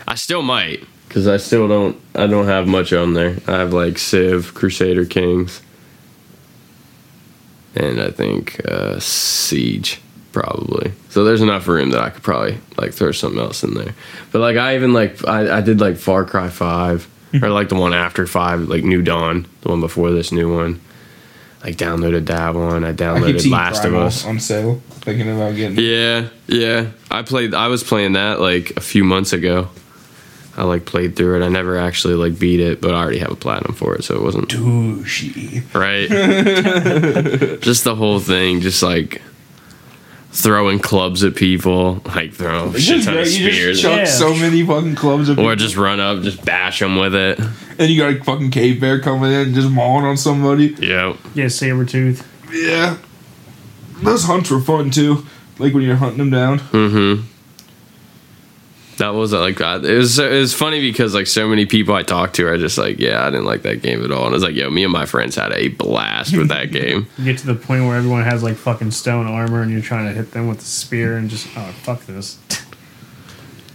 [0.06, 2.00] I still might because I still don't.
[2.14, 3.36] I don't have much on there.
[3.46, 5.60] I have like Civ, Crusader Kings,
[7.74, 10.00] and I think uh, Siege
[10.32, 10.92] probably.
[11.10, 13.94] So there's enough room that I could probably like throw something else in there.
[14.32, 17.44] But like I even like I, I did like Far Cry Five hmm.
[17.44, 20.80] or like the one after Five, like New Dawn, the one before this new one.
[21.64, 22.84] Like downloaded that one.
[22.84, 24.24] I I downloaded seeing Last Primal of Us.
[24.24, 24.80] on sale.
[25.00, 25.78] Thinking about getting.
[25.78, 26.90] Yeah, yeah.
[27.10, 27.52] I played.
[27.52, 29.68] I was playing that like a few months ago.
[30.56, 31.44] I like played through it.
[31.44, 34.16] I never actually like beat it, but I already have a platinum for it, so
[34.16, 35.62] it wasn't Douchey.
[35.72, 36.08] right.
[37.60, 39.22] just the whole thing, just like
[40.42, 43.26] throwing clubs at people, like throwing a It's shit just ton great.
[43.26, 44.04] of You just spears, chuck Yeah.
[44.04, 45.28] so many fucking clubs.
[45.28, 45.56] At or people.
[45.56, 47.38] just run up, just bash them with it.
[47.78, 50.74] and you got a fucking cave bear coming in and just mauling on somebody.
[50.80, 51.16] Yep.
[51.34, 52.26] Yeah, saber tooth.
[52.52, 52.96] Yeah.
[54.02, 55.24] Those hunts were fun too.
[55.58, 56.60] Like when you're hunting them down.
[56.60, 57.22] Mm-hmm.
[58.98, 59.84] That was uh, like that.
[59.84, 62.78] It was it was funny because like so many people I talked to are just
[62.78, 64.24] like, yeah, I didn't like that game at all.
[64.26, 67.06] And I was like, yo, me and my friends had a blast with that game.
[67.16, 70.06] You get to the point where everyone has like fucking stone armor and you're trying
[70.06, 72.38] to hit them with a spear and just oh fuck this.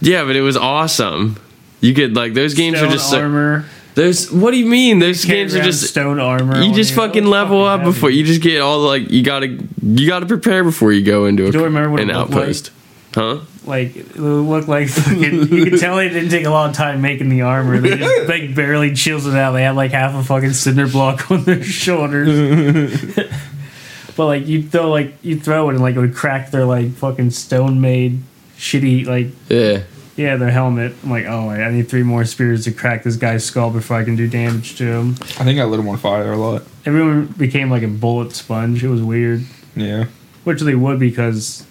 [0.00, 1.38] Yeah, but it was awesome.
[1.80, 3.64] You could like those games stone are just so, armor.
[3.94, 4.30] those.
[4.30, 4.98] What do you mean?
[4.98, 6.60] Those carry games are just stone armor.
[6.60, 9.46] you just fucking level fucking up before you just get all like you gotta
[9.82, 12.40] you gotta prepare before you go into a, don't remember what an looked like?
[12.40, 12.70] outpost,
[13.14, 13.40] huh?
[13.66, 15.48] Like it looked like fucking.
[15.52, 17.80] you could tell they didn't take a long time making the armor.
[17.80, 19.52] They just like barely chills it out.
[19.52, 23.14] They had like half a fucking cinder block on their shoulders.
[24.16, 26.92] but like you throw like you throw it and like it would crack their like
[26.92, 28.20] fucking stone made
[28.56, 29.82] shitty like Yeah.
[30.16, 30.94] yeah their helmet.
[31.02, 34.04] I'm like oh I need three more spears to crack this guy's skull before I
[34.04, 35.10] can do damage to him.
[35.40, 36.62] I think I lit him on fire a lot.
[36.84, 38.84] Everyone became like a bullet sponge.
[38.84, 39.42] It was weird.
[39.74, 40.04] Yeah.
[40.44, 41.66] Which they would because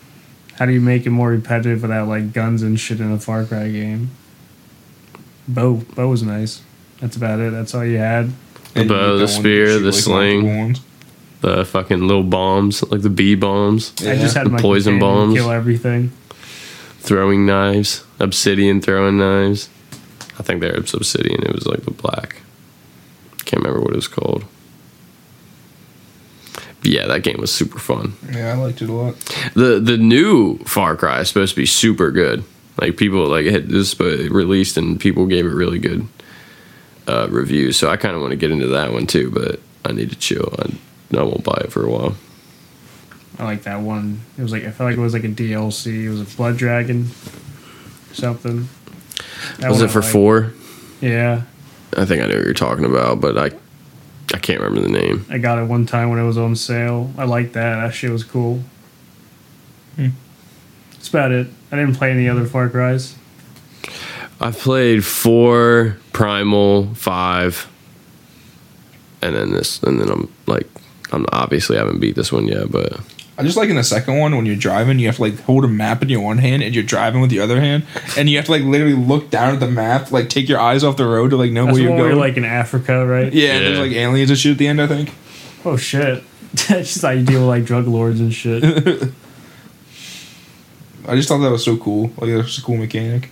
[0.58, 3.46] how do you make it more repetitive without like guns and shit in a Far
[3.46, 4.12] Cry game?
[5.48, 6.62] Bow, bow was nice.
[7.02, 7.52] That's about it.
[7.52, 8.32] That's all you had.
[8.76, 10.76] And bow, the spear, the like, sling.
[11.42, 15.34] The fucking little bombs, like the bee bombs, I just had The my poison bombs.
[15.36, 16.12] kill everything.
[17.00, 19.70] throwing knives, obsidian throwing knives.
[20.40, 21.44] I think they're obsidian.
[21.44, 22.38] It was like the black.
[23.44, 24.46] Can't remember what it was called.
[26.84, 28.14] But yeah, that game was super fun.
[28.32, 29.16] Yeah, I liked it a lot.
[29.56, 32.44] the The new Far Cry is supposed to be super good.
[32.80, 36.08] Like people like it was sp- released and people gave it really good
[37.08, 37.78] uh, reviews.
[37.78, 40.16] So I kind of want to get into that one too, but I need to
[40.16, 40.54] chill.
[40.60, 42.16] I, I won't buy it for a while.
[43.40, 44.20] I like that one.
[44.38, 46.04] It was like I felt like it was like a DLC.
[46.06, 47.08] It was a blood dragon,
[48.12, 48.68] something.
[49.60, 50.12] That was it for liked.
[50.12, 50.54] four?
[51.02, 51.44] Yeah,
[51.98, 53.52] I think I know what you're talking about, but I
[54.34, 55.26] I can't remember the name.
[55.30, 57.12] I got it one time when it was on sale.
[57.18, 57.82] I liked that.
[57.82, 58.64] That shit was cool.
[59.96, 60.10] Hmm.
[60.92, 61.48] That's about it.
[61.72, 63.16] I didn't play any other Far Cries.
[64.40, 67.70] I've played four, Primal, five,
[69.22, 70.68] and then this, and then I'm like,
[71.12, 73.00] I'm obviously I haven't beat this one yet, but
[73.36, 75.66] I just like in the second one when you're driving, you have to like hold
[75.66, 77.84] a map in your one hand and you're driving with the other hand,
[78.16, 80.84] and you have to like literally look down at the map, like take your eyes
[80.84, 82.10] off the road to like know That's where you're going.
[82.12, 83.34] you're like in Africa, right?
[83.34, 84.80] yeah, and there's like aliens and shit at the end.
[84.80, 85.12] I think.
[85.66, 86.24] Oh shit!
[86.70, 88.64] I just how you deal with like drug lords and shit.
[91.08, 92.12] I just thought that was so cool.
[92.18, 93.30] Like it was a cool mechanic.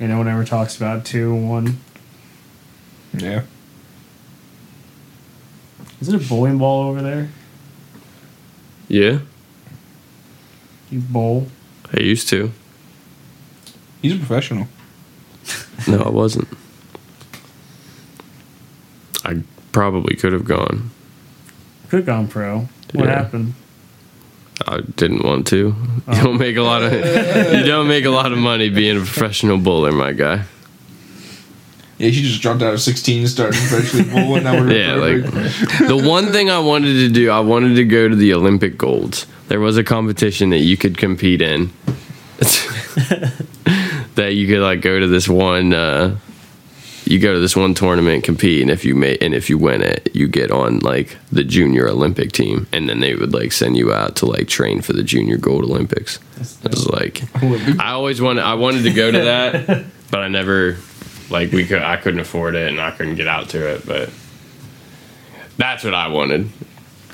[0.00, 1.78] and no one ever talks about two one.
[3.16, 3.42] Yeah.
[6.00, 7.28] Is it a bowling ball over there?
[8.90, 9.18] yeah,
[10.90, 11.46] You bowl?
[11.92, 12.50] I used to.
[14.02, 14.68] He's a professional.
[15.86, 16.48] No, I wasn't.
[19.24, 19.42] I
[19.72, 20.90] probably could have gone.
[21.88, 22.68] Could have gone pro.
[22.92, 23.22] What Yeah.
[23.22, 23.54] happened?
[24.66, 25.56] I didn't want to.
[25.56, 25.74] You
[26.14, 26.32] don't oh.
[26.32, 29.92] make a lot of you don't make a lot of money being a professional bowler,
[29.92, 30.44] my guy.
[31.98, 34.44] Yeah, she just dropped out of 16 and started professionally bowling.
[34.44, 38.08] That would Yeah, like the one thing I wanted to do, I wanted to go
[38.08, 39.26] to the Olympic Golds.
[39.48, 41.72] There was a competition that you could compete in.
[44.14, 46.16] that you could like go to this one uh
[47.04, 49.82] you go to this one tournament compete and if you make and if you win
[49.82, 52.68] it you get on like the junior olympic team.
[52.72, 55.64] And then they would like send you out to like train for the junior gold
[55.64, 56.20] olympics.
[56.64, 57.22] It was like
[57.80, 60.76] i always wanted i wanted to go to that but i never
[61.30, 64.10] like we could i couldn't afford it and i couldn't get out to it but
[65.56, 66.50] that's what i wanted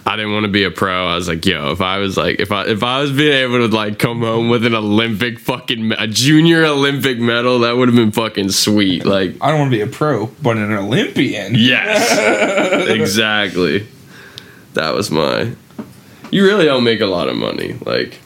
[0.07, 1.07] I didn't want to be a pro.
[1.07, 3.67] I was like, yo, if I was like, if I if I was being able
[3.67, 7.97] to like come home with an Olympic fucking a junior Olympic medal, that would have
[7.97, 9.07] been fucking sweet.
[9.07, 11.55] Like, I don't want to be a pro, but an Olympian.
[11.55, 13.87] yes, exactly.
[14.75, 15.53] That was my.
[16.31, 17.79] You really don't make a lot of money.
[17.87, 18.19] Like,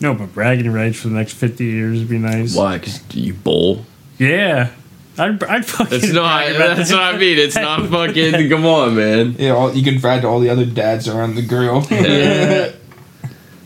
[0.00, 2.54] No, but bragging rights for the next 50 years would be nice.
[2.54, 2.78] why?
[2.78, 3.84] Because you bowl.
[4.18, 4.70] Yeah.
[5.18, 6.00] I'd, I'd fucking.
[6.00, 6.52] That's not.
[6.52, 6.96] That's that.
[6.96, 7.38] what I mean.
[7.38, 8.48] It's not fucking.
[8.50, 9.36] Come on, man.
[9.38, 11.84] Yeah, all, you can brag to all the other dads around the grill.
[11.90, 12.72] Yeah.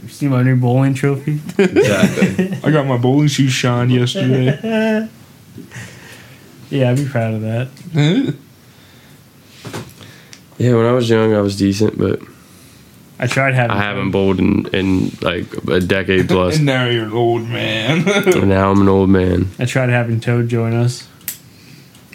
[0.02, 1.40] You see my new bowling trophy?
[1.56, 2.58] Exactly.
[2.64, 5.08] I got my bowling shoes shined yesterday.
[6.70, 7.68] Yeah, I'd be proud of that.
[10.58, 12.20] yeah, when I was young, I was decent, but
[13.20, 13.76] I tried having.
[13.76, 16.56] I haven't bowled in, in like a decade plus.
[16.56, 18.04] and now you're an old man.
[18.48, 19.50] now I'm an old man.
[19.58, 21.06] I tried having Toad join us.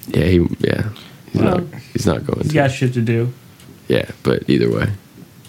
[0.07, 0.48] Yeah, he.
[0.60, 0.90] Yeah,
[1.32, 1.80] he's Well, not.
[1.94, 2.53] He's not going He's to.
[2.53, 3.32] got shit to do.
[3.88, 4.91] Yeah, but either way,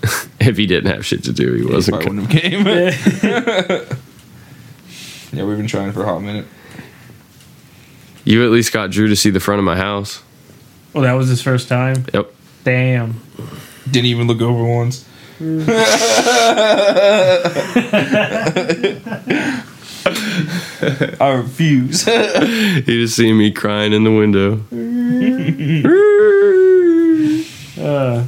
[0.41, 2.03] if he didn't have shit to do, he wasn't.
[2.03, 2.65] Probably Going.
[2.65, 3.99] wouldn't have came.
[5.33, 6.47] yeah, we've been trying for a hot minute.
[8.25, 10.23] You at least got Drew to see the front of my house.
[10.93, 12.07] Well, that was his first time.
[12.13, 12.33] Yep.
[12.65, 13.21] Damn.
[13.91, 15.05] Didn't even look over once.
[15.39, 15.67] Mm.
[21.21, 22.05] I refuse.
[22.07, 24.61] He just seen me crying in the window.
[27.79, 28.27] Uh.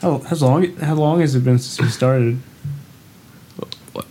[0.00, 0.76] how, how long?
[0.76, 2.38] How long has it been since we started?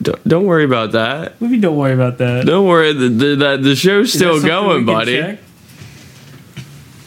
[0.01, 1.39] Don't, don't worry about that.
[1.41, 2.45] Maybe don't worry about that.
[2.45, 2.93] Don't worry.
[2.93, 5.17] The the, the, the show's still going, buddy.
[5.17, 5.39] check?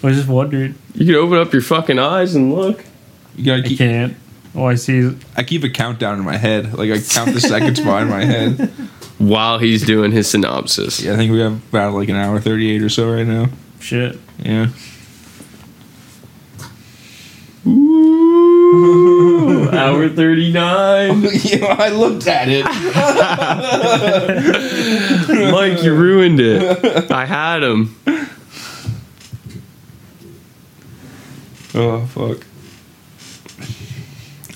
[0.02, 0.74] I was just wondering.
[0.94, 2.84] You can open up your fucking eyes and look.
[3.36, 4.16] You gotta I can't.
[4.54, 6.74] All I see I keep a countdown in my head.
[6.74, 8.68] Like I count the seconds by in my head.
[9.18, 11.00] While he's doing his synopsis.
[11.02, 13.48] Yeah, I think we have about like an hour thirty-eight or so right now.
[13.78, 14.18] shit.
[14.38, 14.68] Yeah.
[17.66, 21.22] Ooh, hour 39.
[21.42, 22.64] yeah, I looked at it.
[25.52, 27.10] Mike, you ruined it.
[27.10, 27.94] I had him.
[31.74, 32.46] Oh fuck.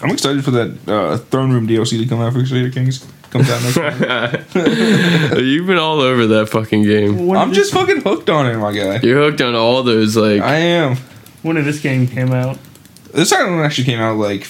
[0.03, 3.07] I'm excited for that uh, Throne Room DLC to come out for Crusader Kings.
[3.31, 4.57] Comes out next month.
[5.39, 7.27] You've been all over that fucking game.
[7.27, 9.01] When I'm did just fucking hooked on it, my guy.
[9.01, 10.41] You're hooked on all those, like.
[10.41, 10.97] I am.
[11.43, 12.59] when did this game came out?
[13.13, 14.47] This second one actually came out like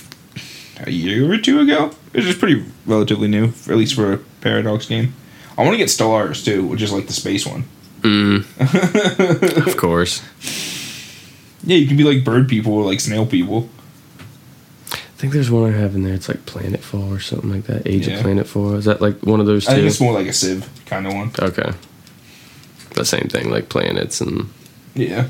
[0.80, 1.92] a year or two ago.
[2.12, 5.14] It's just pretty relatively new, at least for a Paradox game.
[5.56, 7.64] I want to get Stellaris too, which is like the space one.
[8.00, 10.22] Mm, of course.
[11.62, 13.70] Yeah, you can be like bird people or like snail people.
[15.14, 16.12] I think there's one I have in there.
[16.12, 17.86] It's like Planetfall or something like that.
[17.86, 18.18] Age Yeah.
[18.18, 18.76] of Planetfall.
[18.76, 21.14] Is that like one of those I think it's more like a Civ kind of
[21.14, 21.30] one.
[21.38, 21.70] Okay.
[22.94, 24.48] The same thing, like planets and.
[24.94, 25.28] Yeah.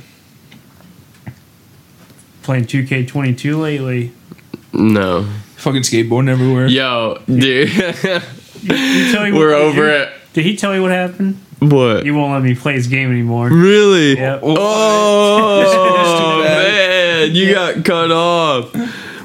[2.42, 4.12] Playing 2K22 lately.
[4.72, 5.26] No.
[5.56, 6.66] Fucking skateboarding everywhere.
[6.66, 7.70] Yo, dude.
[7.72, 10.08] You tell me We're over you- it.
[10.34, 11.38] Did he tell you what happened?
[11.60, 12.04] What?
[12.04, 13.48] You won't let me play his game anymore.
[13.48, 14.16] Really?
[14.16, 14.40] Yep.
[14.42, 15.74] Oh, Just
[16.18, 17.28] too bad.
[17.30, 18.72] man, you got cut off.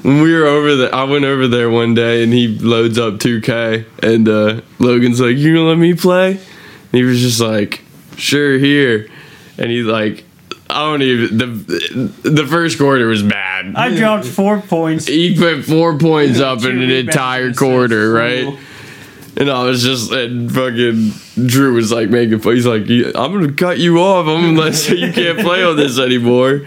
[0.03, 3.15] When we were over there, I went over there one day and he loads up
[3.15, 7.83] 2K and uh, Logan's like, "You gonna let me play?" And he was just like,
[8.17, 9.09] "Sure, here."
[9.57, 10.23] And he like,
[10.69, 13.75] I don't even the the first quarter was bad.
[13.75, 15.07] I dropped four points.
[15.07, 18.57] he put four points up in an entire quarter, right?
[19.35, 21.11] And I was just, and fucking
[21.47, 22.55] Drew was like making fun.
[22.55, 24.27] He's like, I'm gonna cut you off.
[24.27, 26.61] I'm gonna let so you can't play on this anymore.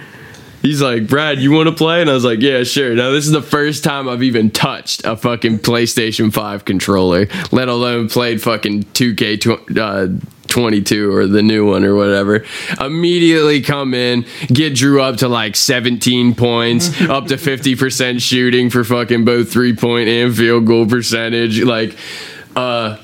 [0.63, 2.01] He's like, Brad, you want to play?
[2.01, 2.95] And I was like, yeah, sure.
[2.95, 7.69] Now this is the first time I've even touched a fucking PlayStation 5 controller, let
[7.69, 10.09] alone played fucking 2K tw- uh,
[10.47, 12.45] 22 or the new one or whatever.
[12.79, 18.85] Immediately come in, get Drew up to like 17 points, up to 50% shooting for
[18.85, 21.61] fucking both three point and field goal percentage.
[21.63, 21.97] Like,
[22.55, 22.99] uh,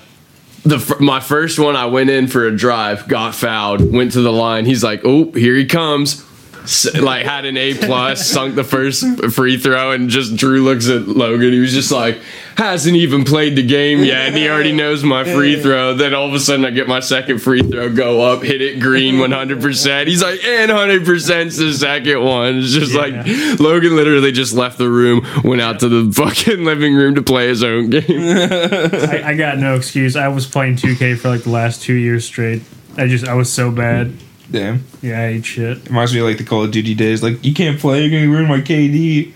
[0.64, 4.32] the my first one I went in for a drive, got fouled, went to the
[4.32, 4.66] line.
[4.66, 6.27] He's like, "Oh, here he comes."
[6.68, 10.86] S- like had an A plus, sunk the first free throw, and just Drew looks
[10.90, 11.50] at Logan.
[11.54, 12.20] He was just like,
[12.58, 15.94] hasn't even played the game yet, and he already knows my free throw.
[15.94, 18.80] Then all of a sudden, I get my second free throw, go up, hit it
[18.80, 20.08] green, one hundred percent.
[20.10, 22.58] He's like, and hundred percent the second one.
[22.58, 23.14] It's just like
[23.58, 27.48] Logan literally just left the room, went out to the fucking living room to play
[27.48, 28.02] his own game.
[28.08, 30.16] I, I got no excuse.
[30.16, 32.60] I was playing 2K for like the last two years straight.
[32.98, 34.12] I just I was so bad.
[34.50, 34.84] Damn.
[35.02, 35.78] Yeah, I hate shit.
[35.78, 37.22] It reminds me of like the Call of Duty days.
[37.22, 39.32] Like, you can't play, you're gonna ruin my KD.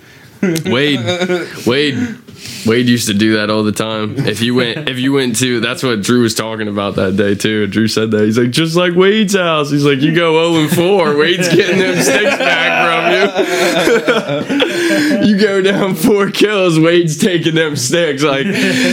[0.70, 1.00] Wade,
[1.66, 1.94] Wade,
[2.66, 4.18] Wade used to do that all the time.
[4.18, 7.34] If you went, if you went to, that's what Drew was talking about that day
[7.34, 7.66] too.
[7.66, 9.70] Drew said that he's like, just like Wade's house.
[9.70, 11.16] He's like, you go zero and four.
[11.16, 15.26] Wade's getting them sticks back from you.
[15.26, 16.78] you go down four kills.
[16.78, 18.22] Wade's taking them sticks.
[18.22, 18.46] Like,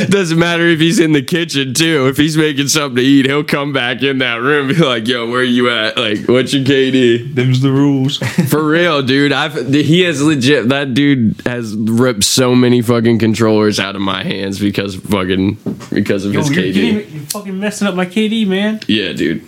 [0.09, 2.07] doesn't matter if he's in the kitchen too.
[2.07, 4.69] If he's making something to eat, he'll come back in that room.
[4.69, 5.97] And be like, yo, where you at?
[5.97, 7.35] Like, what's your KD?
[7.35, 8.17] Them's the rules.
[8.49, 9.31] For real, dude.
[9.31, 10.69] I've he has legit.
[10.69, 15.53] That dude has ripped so many fucking controllers out of my hands because fucking
[15.93, 16.73] because of Yo, his you're, KD.
[16.73, 18.81] getting, you're fucking messing up my KD, man.
[18.85, 19.47] Yeah, dude.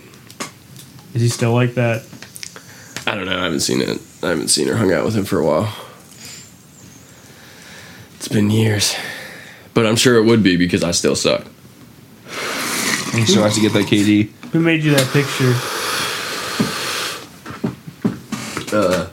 [1.14, 2.02] Is he still like that?
[3.06, 3.38] I don't know.
[3.38, 4.00] I haven't seen it.
[4.24, 5.76] I haven't seen or hung out with him for a while.
[8.16, 8.96] It's been years,
[9.74, 11.46] but I'm sure it would be because I still suck.
[13.14, 14.30] He still has to get that KD.
[14.54, 15.54] Who made you that picture?
[18.74, 19.10] Uh,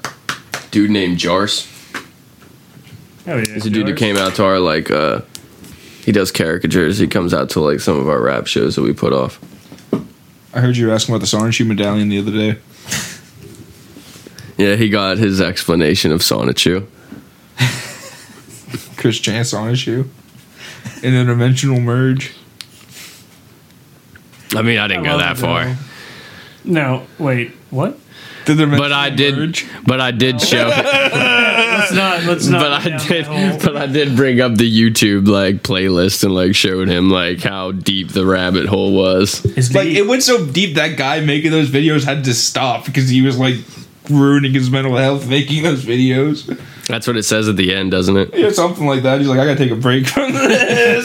[0.71, 1.67] dude named Jars.
[3.29, 4.91] Oh yeah, He's a dude who came out to our like.
[4.91, 5.21] uh
[6.05, 6.99] He does caricatures.
[6.99, 9.39] He comes out to like some of our rap shows that we put off.
[10.55, 12.59] I heard you were asking about the Sonic medallion the other day.
[14.57, 16.87] Yeah, he got his explanation of Sonichu.
[18.97, 20.09] Chris Chan's Sonichu.
[21.03, 22.33] In a dimensional merge.
[24.57, 25.69] I mean, I didn't I go that far.
[25.69, 25.77] it.
[26.65, 27.99] No, wait, what?
[28.47, 29.67] The dimensional But I did, merge.
[29.87, 30.69] but I did show,
[32.29, 32.61] Let's not.
[32.61, 36.89] But I did, but I did bring up the YouTube like playlist and like showed
[36.89, 39.45] him like how deep the rabbit hole was.
[39.57, 39.97] It's Like deep.
[39.99, 43.39] it went so deep that guy making those videos had to stop because he was
[43.39, 43.57] like
[44.11, 46.47] ruining his mental health making those videos.
[46.87, 48.35] That's what it says at the end, doesn't it?
[48.35, 49.19] Yeah, something like that.
[49.21, 51.05] He's like, I gotta take a break from this.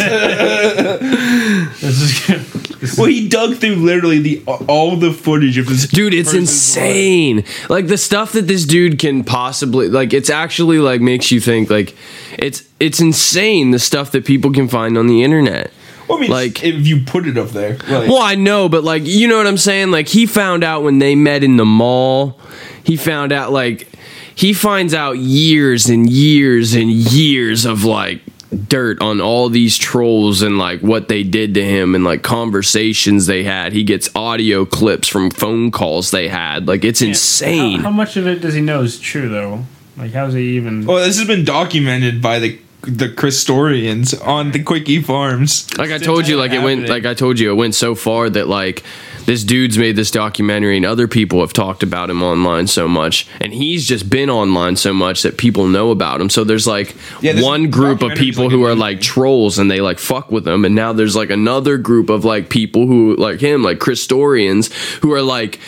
[1.82, 2.63] This is good.
[2.98, 7.44] Well, he dug through literally the all the footage of this Dude, it's insane.
[7.70, 11.70] Like the stuff that this dude can possibly like it's actually like makes you think
[11.70, 11.96] like
[12.38, 15.72] it's it's insane the stuff that people can find on the internet.
[16.08, 18.68] Well, I mean, like- like if you put it up there, like, Well, I know,
[18.68, 19.92] but like you know what I'm saying?
[19.92, 22.40] Like he found out when they met in the mall.
[22.84, 23.88] He found out like
[24.36, 28.22] he finds out years and years and years of like
[28.54, 33.26] dirt on all these trolls and like what they did to him and like conversations
[33.26, 33.74] they had.
[33.74, 36.68] He gets audio clips from phone calls they had.
[36.68, 37.80] Like it's insane.
[37.80, 39.66] How, how much of it does he know is true though?
[39.98, 40.86] Like, how's he even?
[40.86, 45.76] well, this has been documented by the the Christorians on the Kiwi Farms.
[45.78, 48.30] like I told you, like it went, like I told you, it went so far
[48.30, 48.84] that like
[49.26, 53.28] this dude's made this documentary, and other people have talked about him online so much,
[53.40, 56.30] and he's just been online so much that people know about him.
[56.30, 59.82] So there's like Yeah, one group of people like who are like trolls, and they
[59.82, 63.40] like fuck with him, and now there's like another group of like people who like
[63.40, 64.72] him, like Christorians,
[65.02, 65.60] who are like.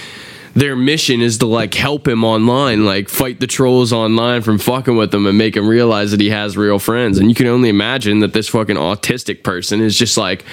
[0.58, 4.96] Their mission is to like help him online, like fight the trolls online from fucking
[4.96, 7.18] with him and make him realize that he has real friends.
[7.18, 10.46] And you can only imagine that this fucking autistic person is just like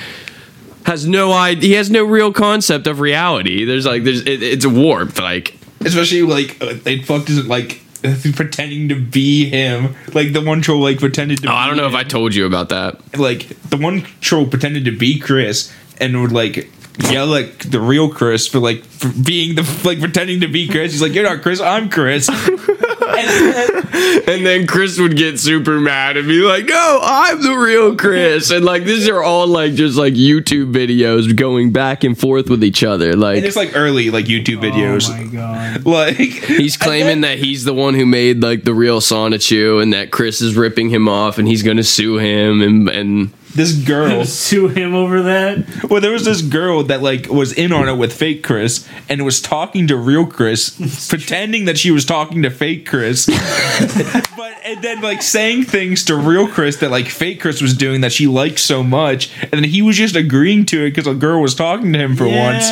[0.87, 1.69] has no idea.
[1.69, 3.65] He has no real concept of reality.
[3.65, 5.19] There's like there's it, it's warped.
[5.21, 7.81] Like especially like uh, they fucked his like
[8.35, 9.95] pretending to be him.
[10.13, 11.51] Like the one troll like pretended to.
[11.51, 13.19] oh, I don't know if I told you about that.
[13.19, 18.09] like the one troll pretended to be Chris and would like yell at the real
[18.09, 20.93] Chris for like for being the like pretending to be Chris.
[20.93, 23.83] He's like, "You're not Chris, I'm Chris." and then,
[24.29, 28.51] And then Chris would get super mad and be like, "No, I'm the real Chris."
[28.51, 32.63] And like these are all like just like YouTube videos going back and forth with
[32.63, 33.11] each other.
[33.11, 35.11] and Like it's like early like YouTube oh videos.
[35.11, 35.87] Oh my god.
[35.87, 40.11] like he's claiming that he's the one who made like the real Sonichu and that
[40.11, 44.25] Chris is ripping him off and he's gonna sue him and and this girl.
[44.33, 45.85] Sue him over that.
[45.89, 49.25] Well, there was this girl that like was in on it with fake Chris and
[49.25, 53.27] was talking to real Chris, pretending that she was talking to fake Chris,
[54.37, 58.01] but and then like saying things to real Chris that like fake Chris was doing
[58.03, 61.15] that she liked so much, and then he was just agreeing to it because a
[61.15, 62.69] girl was talking to him for once.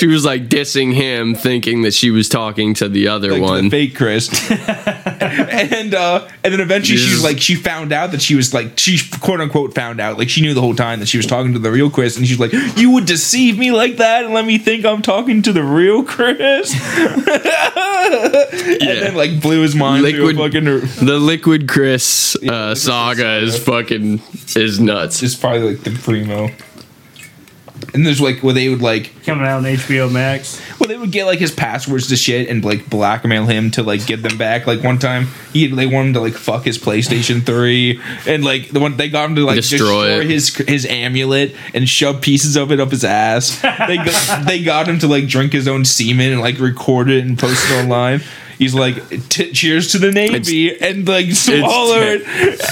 [0.00, 0.06] Yeah.
[0.06, 3.64] she was like dissing him, thinking that she was talking to the other Like one.
[3.64, 8.22] the fake Chris, and uh, and then eventually she was like she found out that
[8.22, 11.06] she was like she quote unquote found out like she knew the whole time that
[11.08, 13.96] she was talking to the real Chris, and she's like, "You would deceive me like
[13.98, 16.74] that and let me think I'm talking to the real Chris,"
[17.28, 18.78] yeah.
[18.80, 20.64] and then like blew his mind Liquid- fucking.
[21.06, 24.20] The Liquid Chris Yeah, uh, Liquid saga is fucking
[24.56, 25.22] is nuts.
[25.22, 26.48] It's probably like the primo.
[27.94, 30.60] And there's like where they would like Coming out on HBO Max.
[30.78, 34.06] well they would get like his passwords to shit and like blackmail him to like
[34.06, 34.66] get them back.
[34.66, 38.68] Like one time he they wanted him to like fuck his PlayStation 3 and like
[38.70, 42.56] the one they got him to like Destroy destroy, his his amulet and shove pieces
[42.56, 43.60] of it up his ass.
[43.60, 47.24] they got, they got him to like drink his own semen and like record it
[47.24, 48.20] and post it online.
[48.60, 52.20] He's like, t- "Cheers to the Navy," and like swallowed,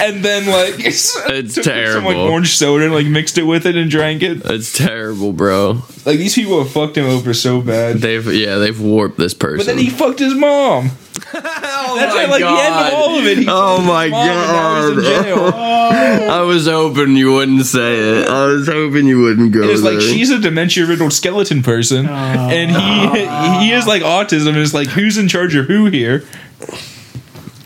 [0.02, 1.16] and then like It's
[1.56, 4.42] like, some like orange soda and like mixed it with it and drank it.
[4.44, 5.82] It's terrible, bro.
[6.04, 7.96] Like these people have fucked him over so bad.
[8.00, 9.56] They've yeah, they've warped this person.
[9.56, 10.90] But then he fucked his mom.
[11.34, 13.38] oh That's at like the end of all of it.
[13.38, 15.24] He Oh my mom, and now he's in God.
[15.24, 15.52] jail.
[16.30, 18.28] I was hoping you wouldn't say it.
[18.28, 19.92] I was hoping you wouldn't go It is there.
[19.92, 22.12] like she's a dementia riddled skeleton person, oh.
[22.12, 24.48] and he he is like autism.
[24.48, 26.24] And it's like who's in charge of who here?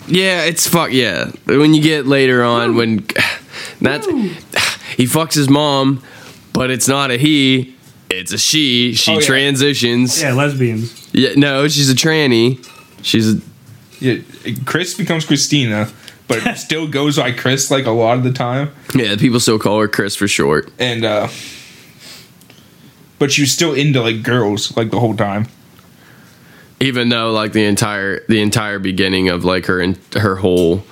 [0.09, 1.31] Yeah, it's fuck yeah.
[1.47, 3.07] When you get later on, when
[3.81, 4.07] that's
[4.97, 6.03] he fucks his mom,
[6.53, 7.75] but it's not a he,
[8.11, 8.95] it's a she.
[8.95, 9.27] She Oh, yeah.
[9.27, 10.21] transitions.
[10.21, 10.35] Yeah.
[11.13, 12.59] Yeah, no, she's a tranny.
[13.03, 13.43] She's a, Yeah,
[14.65, 15.89] Chris becomes Christina,
[16.29, 18.71] but still goes by Chris like a lot of the time.
[18.95, 19.17] yeah.
[19.17, 20.71] People still call her Chris for short.
[20.79, 21.29] And uh
[23.19, 25.47] but she was still into like girls like the whole time.
[26.81, 30.83] Even though like the entire the entire beginning of like her and her whole.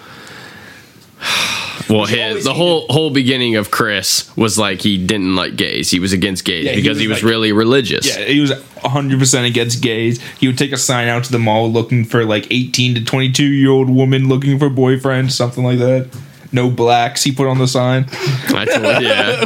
[1.90, 5.90] Well, his, the whole whole beginning of Chris was like he didn't like gays.
[5.90, 8.06] He was against gays Yeah, he because was he was like- really religious.
[8.06, 10.22] Yeah, he was 100% against gays.
[10.38, 13.44] He would take a sign out to the mall looking for like 18 to 22
[13.44, 16.08] year old woman looking for boyfriend, something like that.
[16.52, 18.06] No blacks, he put on the sign.
[18.12, 19.44] I told yeah.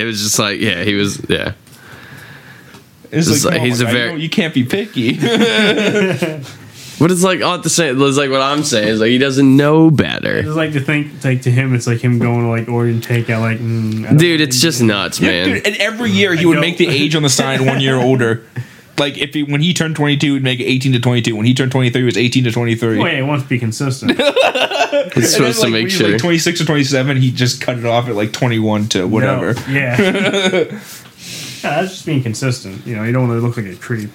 [0.00, 1.52] It was just like yeah, he was yeah.
[3.12, 5.14] It's It's like, like- come he's a guy, very- you, you can't be picky.
[7.00, 8.00] But it's like all the same.
[8.00, 11.24] It's like what I'm saying is like he doesn't know better, just like to think,
[11.24, 13.40] like to him, it's like him going to like order and takeout.
[13.40, 14.40] Like, mm, I don't dude.
[14.42, 15.48] It's just nuts, man.
[15.48, 16.60] Dude, and every year he I would know.
[16.60, 18.44] make the age on the sign one year older.
[18.98, 21.34] Like if he, when he turned 22, he'd make it 18 to 22.
[21.34, 22.98] When he turned 23, it was 18 to 23.
[22.98, 24.20] Wait, yeah, he wants to be consistent.
[24.92, 26.10] It's And then, supposed like, to make was, sure.
[26.10, 29.54] like 26 or 27, he just cut it off at like 21 to whatever.
[29.54, 29.96] No, yeah.
[30.00, 30.62] yeah,
[31.62, 32.84] that's just being consistent.
[32.86, 34.10] You know, you don't want to look like a creep.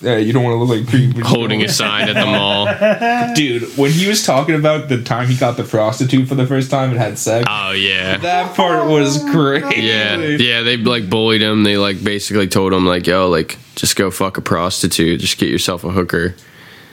[0.00, 1.16] Yeah, you don't want to look like creep.
[1.24, 2.24] Holding go- a sign at the
[3.28, 3.34] mall.
[3.34, 6.70] Dude, when he was talking about the time he got the prostitute for the first
[6.70, 9.64] time and had sex, Oh yeah, that part was oh, great.
[9.76, 10.62] yeah, yeah.
[10.62, 11.64] They like bullied him.
[11.64, 15.20] They like basically told him like, yo, like just go fuck a prostitute.
[15.20, 16.34] Just get yourself a hooker.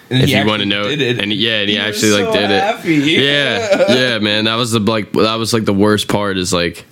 [0.10, 1.20] And if he you want to know did it.
[1.20, 2.96] and yeah and he, He was actually like did happy.
[3.16, 6.54] it yeah yeah man that was the like that was like the worst part is
[6.54, 6.86] like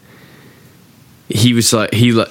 [1.30, 2.30] he was like he like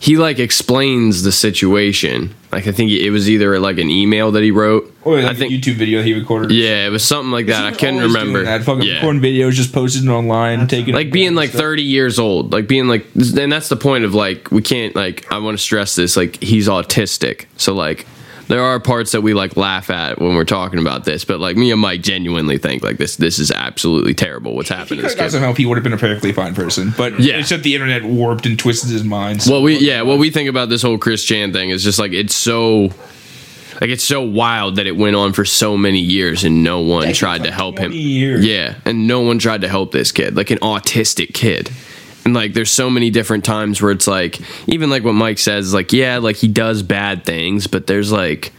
[0.00, 2.34] he like explains the situation.
[2.50, 4.92] Like i think it was either like an email that he wrote.
[5.04, 6.50] Oh, or like i think a YouTube video he recorded.
[6.50, 7.64] yeah it was something like that.
[7.64, 8.62] I was couldn't remember doing That?
[8.64, 8.94] Fucking yeah.
[8.96, 12.52] recording videos, just posted it online, That's taking like being like 30 years old.
[12.52, 15.62] Like being like and that's the point of like we can't like i want to
[15.62, 16.16] stress this.
[16.16, 17.46] Like he's autistic.
[17.56, 18.06] So like
[18.48, 21.56] there are parts that we like laugh at when we're talking about this but like
[21.56, 24.96] me and mike genuinely think like this this is absolutely terrible what's He happening could
[24.96, 25.56] to have this got kid help.
[25.58, 27.36] He would have been a perfectly fine person, but Yeah.
[27.38, 29.44] it's just the internet warped and twisted his mind.
[29.48, 32.12] Well, we yeah what we think about this whole chris chan thing is just like
[32.12, 32.90] it's so
[33.80, 37.12] like it's so wild that it went on for so many years and no one
[37.12, 38.44] tried to help him years.
[38.44, 41.70] Yeah, and no one tried to help this kid, like an autistic kid.
[42.24, 45.72] And like there's so many different times where it's like even like what Mike says
[45.72, 48.52] like yeah, like he does bad things, but there's like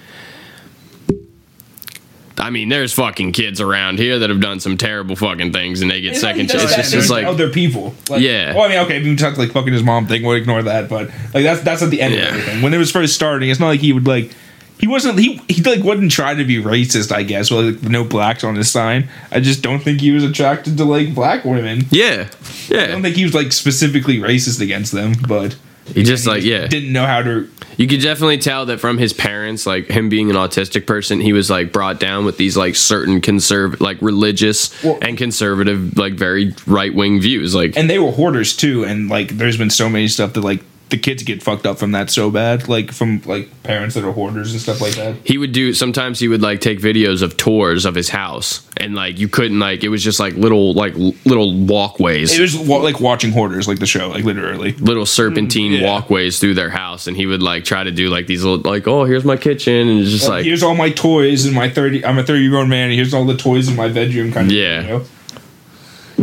[2.37, 5.91] I mean, there's fucking kids around here that have done some terrible fucking things and
[5.91, 6.77] they get It's second chances.
[6.77, 7.93] It's just, like other people.
[8.09, 8.55] Like, Yeah.
[8.55, 10.87] Well, I mean, okay, if you talk like fucking his mom thing, we'll ignore that.
[10.89, 12.21] But like that's that's at the end Yeah.
[12.21, 12.61] of everything.
[12.61, 14.31] When it was first starting, it's not like he would like.
[14.79, 15.19] He wasn't.
[15.19, 17.11] He he like wouldn't try to be racist.
[17.11, 17.51] I guess.
[17.51, 19.09] Well, like, no blacks on his sign.
[19.31, 21.81] I just don't think he was attracted to like black women.
[21.91, 22.29] yeah.
[22.69, 22.83] Yeah.
[22.83, 25.55] I don't think he was like specifically racist against them, but
[25.87, 26.67] He just he like yeah.
[26.67, 27.49] didn't know how to.
[27.77, 31.31] You could definitely tell that from his parents, like him being an autistic person, he
[31.33, 36.13] was like brought down with these like certain conservative, like religious Well- and conservative, like
[36.13, 37.55] very right wing views.
[37.55, 40.61] Like, And they were hoarders too, and like there's been so many stuff that like
[40.89, 44.11] the kids get fucked up from that so bad, like from like parents that are
[44.11, 45.15] hoarders and stuff like that.
[45.23, 48.95] he would do sometimes he would like take videos of tours of his house, and
[48.95, 50.95] like you couldn't like it was just like little like
[51.25, 52.37] little walkways.
[52.37, 54.71] It was wa- like watching hoarders, like the show, like literally.
[54.73, 55.87] little serpentine mm, Yeah.
[55.87, 58.87] walkways through their house and he would like try to do like these little like
[58.87, 61.69] oh here's my kitchen and it's just uh, like here's all my toys and my
[61.69, 64.31] 30 i'm a 30 year old man and here's all the toys in my bedroom
[64.31, 64.81] kind of Yeah.
[64.81, 65.05] you know?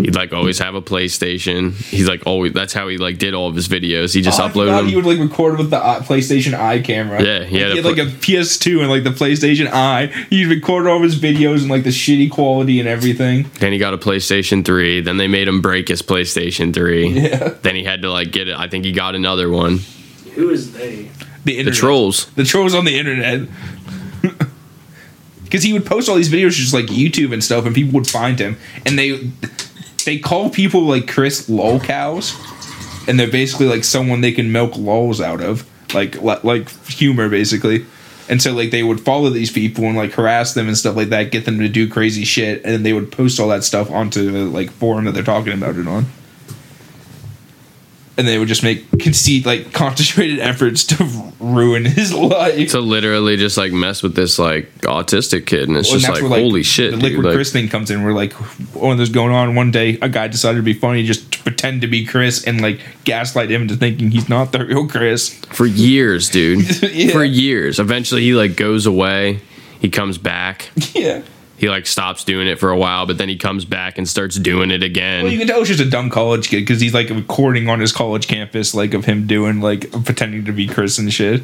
[0.00, 1.72] He'd like always have a playstation.
[1.74, 4.14] He's like always that's how he like did all of his videos.
[4.14, 4.86] He just Oh, uploaded forgot them.
[4.88, 7.22] he would like record with the uh, PlayStation Eye camera.
[7.22, 10.06] Yeah, he had he a had like a PS2 and like the PlayStation Eye.
[10.30, 13.50] He'd record all of his videos and like the shitty quality and everything.
[13.60, 17.48] then he got a playstation 3 then they made him break his playstation 3 Yeah,
[17.62, 18.56] then he had to like get it.
[18.58, 19.78] I think he got another one.
[20.34, 21.10] Who is they?
[21.44, 22.26] the the trolls.
[22.34, 23.48] The trolls on the internet.
[25.44, 28.08] Because he would post all these videos just like YouTube and stuff, and people would
[28.08, 29.30] find him, and they
[30.06, 32.32] they call people like Chris lol cows,
[33.06, 37.28] and they're basically like someone they can milk lols out of, like li- like humor
[37.28, 37.84] basically.
[38.28, 41.10] And so like they would follow these people and like harass them and stuff like
[41.10, 43.90] that, get them to do crazy shit, and then they would post all that stuff
[43.90, 46.06] onto the like forum that they're talking about it on.
[48.16, 52.70] And they would just make conceit like concentrated efforts to ruin his life.
[52.72, 56.22] to literally just like mess with this like autistic kid, and it's Well, just that's
[56.22, 57.04] like, where, holy shit, The dude.
[57.10, 58.02] liquid Like, Chris thing comes in.
[58.02, 61.04] We're like oh, when there's going on one day, a guy decided to be funny,
[61.04, 64.64] just to pretend to be Chris and like gaslight him into thinking he's not the
[64.64, 65.34] real Chris.
[65.50, 66.64] for years, dude.
[66.92, 67.12] Yeah.
[67.12, 67.78] For years.
[67.78, 69.40] Eventually, he like goes away.
[69.80, 70.70] He comes back.
[70.94, 71.22] Yeah.
[71.58, 74.36] He like stops doing it for a while, but then he comes back and starts
[74.36, 75.24] doing it again.
[75.24, 77.80] Well, you can tell it's just a dumb college kid because he's like recording on
[77.80, 81.42] his college campus, like of him doing like pretending to be Chris and shit.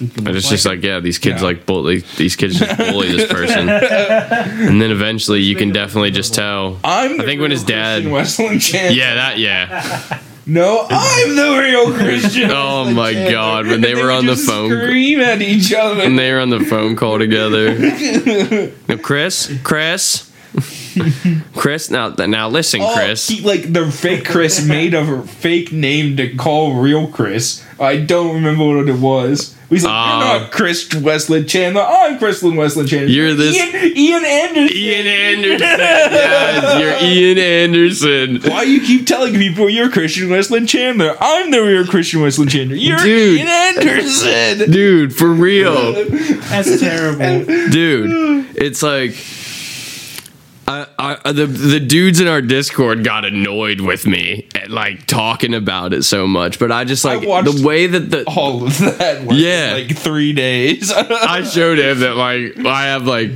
[0.00, 1.48] And it's just like, yeah, these kids Yeah.
[1.48, 3.68] like bully these kids just bully this person.
[3.68, 6.78] and then eventually you can definitely just tell.
[6.82, 7.20] I'm.
[7.20, 8.94] I think when his dad- Weston Chan.
[8.94, 10.20] Yeah, that yeah.
[10.50, 12.50] No, I'm the real Christian.
[12.54, 13.12] Oh my.
[13.12, 16.02] God, when they And were on the phone- scream at each other.
[16.02, 17.74] And they were on the phone call together.
[18.88, 20.30] Now, Chris, Chris,
[21.54, 21.90] Chris.
[21.90, 23.28] Now, now listen, Oh, Chris.
[23.28, 27.64] he, like the fake Chris made a fake name to call real Chris.
[27.78, 29.54] I don't remember what it was.
[29.70, 31.82] He's like, Uh, "You're not Chris Weston Chandler.
[31.82, 33.08] I'm Chris Weston Chandler.
[33.08, 34.76] You're this- Ian, Ian Anderson.
[34.76, 35.68] Ian Anderson.
[35.68, 38.40] Yes, you're Ian Anderson.
[38.50, 41.16] Why you keep telling people you're Christian Weston Chandler?
[41.20, 42.76] I'm the real Christian Weston Chandler.
[42.76, 43.38] You're Dude.
[43.38, 44.70] Ian Anderson.
[44.70, 45.92] Dude, for real.
[45.92, 47.44] That's terrible.
[47.70, 49.12] Dude, it's like
[50.98, 55.54] I, I, the the dudes in our Discord got annoyed with me at like talking
[55.54, 58.78] about it so much, but I just like watched the way that the All of
[58.78, 59.32] that.
[59.32, 59.72] Yeah.
[59.74, 60.92] Like three days.
[60.94, 63.32] I showed him that like I have like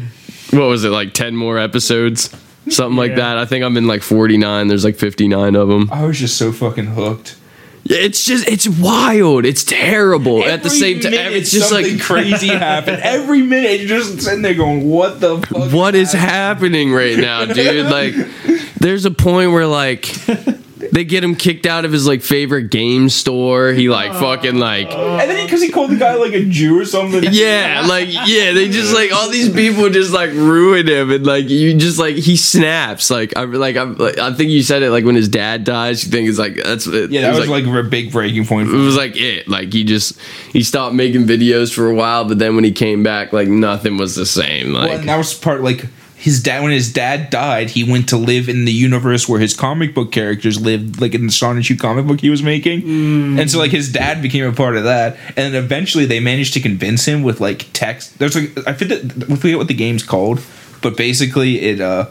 [0.51, 2.31] what was it like ten more episodes,
[2.69, 3.39] something like that.
[3.39, 4.69] I think I'm in like 49.
[4.69, 5.89] There's like 59 of them.
[5.90, 7.36] I was just so fucking hooked.
[7.85, 9.44] Yeah, it's just it's wild.
[9.44, 10.43] It's terrible.
[10.43, 13.02] At the same time, it's just like crazy happened.
[13.02, 15.70] Every minute you're just sitting there going, "What the fuck?
[15.70, 17.86] what is happening right now, dude?
[17.86, 18.15] Like,
[18.78, 20.06] there's a point where like
[20.95, 23.73] they get him kicked out of his like favorite game store.
[23.73, 26.85] He like fucking like And then because he, called the guy like a Jew or
[26.85, 27.25] something.
[27.33, 28.53] yeah, like yeah.
[28.53, 32.15] They just like all these people just like ruin him, and like you just like
[32.15, 33.11] he snaps.
[33.11, 36.05] Like I'm like I'm like I think you said it like when his dad dies.
[36.05, 37.11] You think it's like that's it.
[37.11, 38.69] Yeah, it that was like, a big breaking point.
[38.69, 39.49] it For was like it.
[39.49, 40.16] Like he just
[40.53, 43.97] he stopped making videos for a while, but then when he came back, like nothing
[43.97, 44.73] was the same.
[44.73, 45.87] Like well, and that was part like
[46.25, 46.63] his dad.
[46.63, 50.11] When his dad died, he went to live in the universe where his comic book
[50.11, 52.81] characters lived, like in the Sonichu comic book he was making.
[53.39, 55.19] And so like his dad became a part of that.
[55.37, 58.19] And then eventually they managed to convince him with like text.
[58.19, 60.41] There's like I forget I forget what the game's called,
[60.81, 62.07] but basically it uh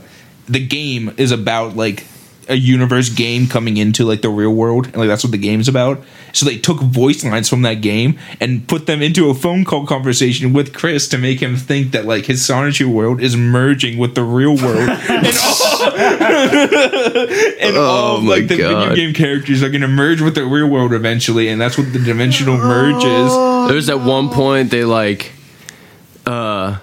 [0.46, 2.06] the game is about like
[2.50, 5.68] a universe game coming into like the real world and like that's what the game's
[5.68, 6.04] about.
[6.34, 9.86] So they took voice lines from that game and put them into a phone call
[9.86, 14.16] conversation with chris to make him think that like his sonichu world is merging with
[14.16, 14.90] the real world.
[15.14, 15.94] And all,
[17.60, 18.90] and all Oh of, like the God.
[18.90, 21.92] video game characters are going to merge with the real world eventually and that's what
[21.94, 23.32] the dimensional merge is
[23.68, 25.32] There was at one point they like
[26.26, 26.78] uh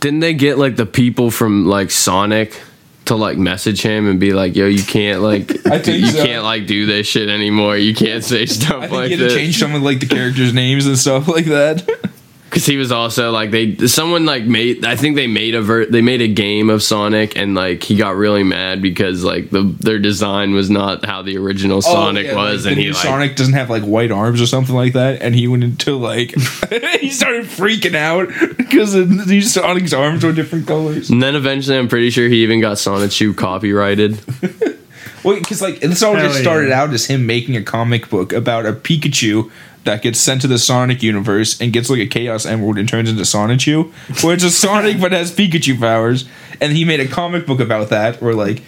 [0.00, 2.60] didn't they get like the people from like Sonic
[3.08, 6.24] to like message him and be like, yo, you can't like I you so.
[6.24, 7.76] can't like do this shit anymore.
[7.76, 10.06] You can't say i stuff think like you had to change some of like the
[10.06, 12.07] characters names and stuff like that
[12.50, 15.84] Cause he was also like they someone like made I think they made a ver-
[15.84, 19.62] they made a game of Sonic and like he got really mad because like the
[19.62, 22.82] their design was not how the original oh, Sonic Oh, yeah, was like, and the
[22.82, 25.46] he new like Sonic doesn't have like white arms or something like that, and he
[25.46, 26.30] went into like
[27.00, 28.94] he started freaking out because
[29.26, 31.10] these Sonic's arms were different colors.
[31.10, 34.20] and then eventually I'm pretty sure he even got Sonichu copyrighted.
[35.24, 36.80] Well, because like this all Hell just started yeah.
[36.80, 39.50] out as him making a comic book about a Pikachu
[39.88, 43.08] that gets sent to the Sonic universe and gets like a Chaos Emerald and turns
[43.08, 43.90] into Sonichu,
[44.22, 46.28] where it's a Sonic but has Pikachu powers.
[46.60, 48.62] And he made a comic book about that, where like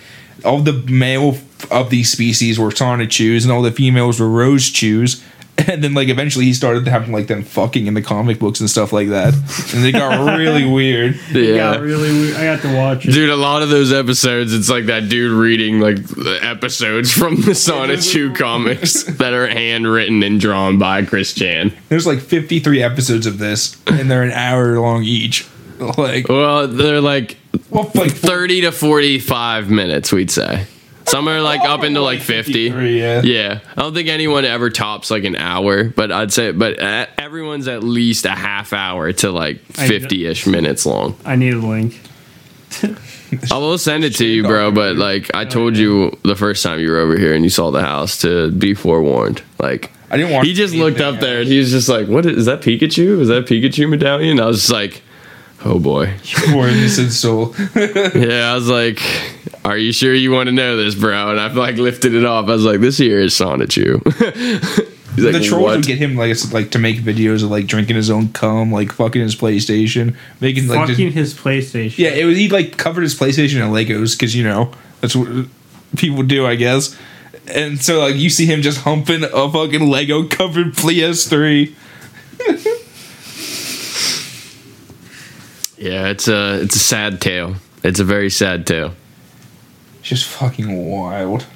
[0.46, 1.36] all the male
[1.70, 5.22] of these species were Sonichus and all the females were Rosechus.
[5.70, 8.68] And then like eventually he started having like them fucking in the comic books and
[8.68, 9.34] stuff like that,
[9.74, 11.18] and they got really weird.
[11.30, 11.56] It Yeah.
[11.74, 12.36] got really weird.
[12.36, 13.12] I got to watch it.
[13.12, 17.36] Dude, a lot of those episodes, it's like that dude reading like the episodes from
[17.36, 21.72] the Sonichu comics that are handwritten and drawn by Chris Chan.
[21.88, 25.46] There's like 53 episodes of this, and they're an hour long each.
[25.96, 27.36] Like, Well, they're like
[27.70, 30.66] well, like 30 to 45 minutes, we'd say.
[31.10, 32.60] Some are like up into like 50.
[32.60, 33.22] yeah.
[33.22, 36.78] Yeah, I don't think anyone ever tops like an hour, but I'd say, but
[37.18, 41.16] everyone's at least a half hour to like 50 ish minutes long.
[41.24, 42.00] I need a link.
[43.50, 44.70] I will send it to you, bro.
[44.70, 47.70] But like I told you the first time you were over here and you saw
[47.70, 49.42] the house, to be forewarned.
[49.58, 50.46] Like I didn't watch.
[50.46, 52.60] He just looked up there and he was just like, "What is, is that?
[52.60, 53.20] Pikachu?
[53.20, 55.02] Is that Pikachu medallion?" I was just like,
[55.64, 56.14] "Oh boy."
[56.50, 57.54] Poor innocent soul.
[57.74, 59.00] Yeah, I was like,
[59.64, 62.48] "Are you sure you want to know this, bro?" And I like lifted it off.
[62.48, 64.00] I was like, "This here is Sonichu."
[65.16, 67.66] He's like, the trolls "What?" would get him like like to make videos of like
[67.66, 71.98] drinking his own cum, like fucking his PlayStation, making like just- Fucking his PlayStation.
[71.98, 72.10] yeah.
[72.10, 75.46] It was he like covered his PlayStation in Legos because you know that's what
[75.96, 76.96] people do, I guess.
[77.48, 81.74] And so like you see him just humping a fucking Lego covered PS3.
[85.76, 87.54] Yeah, it's a it's a sad tale.
[87.82, 88.92] It's a very sad tale.
[90.02, 91.46] Just fucking wild.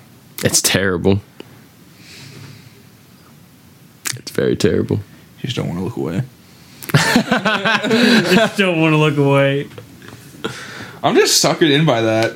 [0.44, 1.20] It's terrible.
[4.16, 5.00] It's very terrible.
[5.40, 6.22] Just don't want to look away.
[6.92, 9.68] Just don't want to look away.
[11.02, 12.34] I'm just suckered in by that.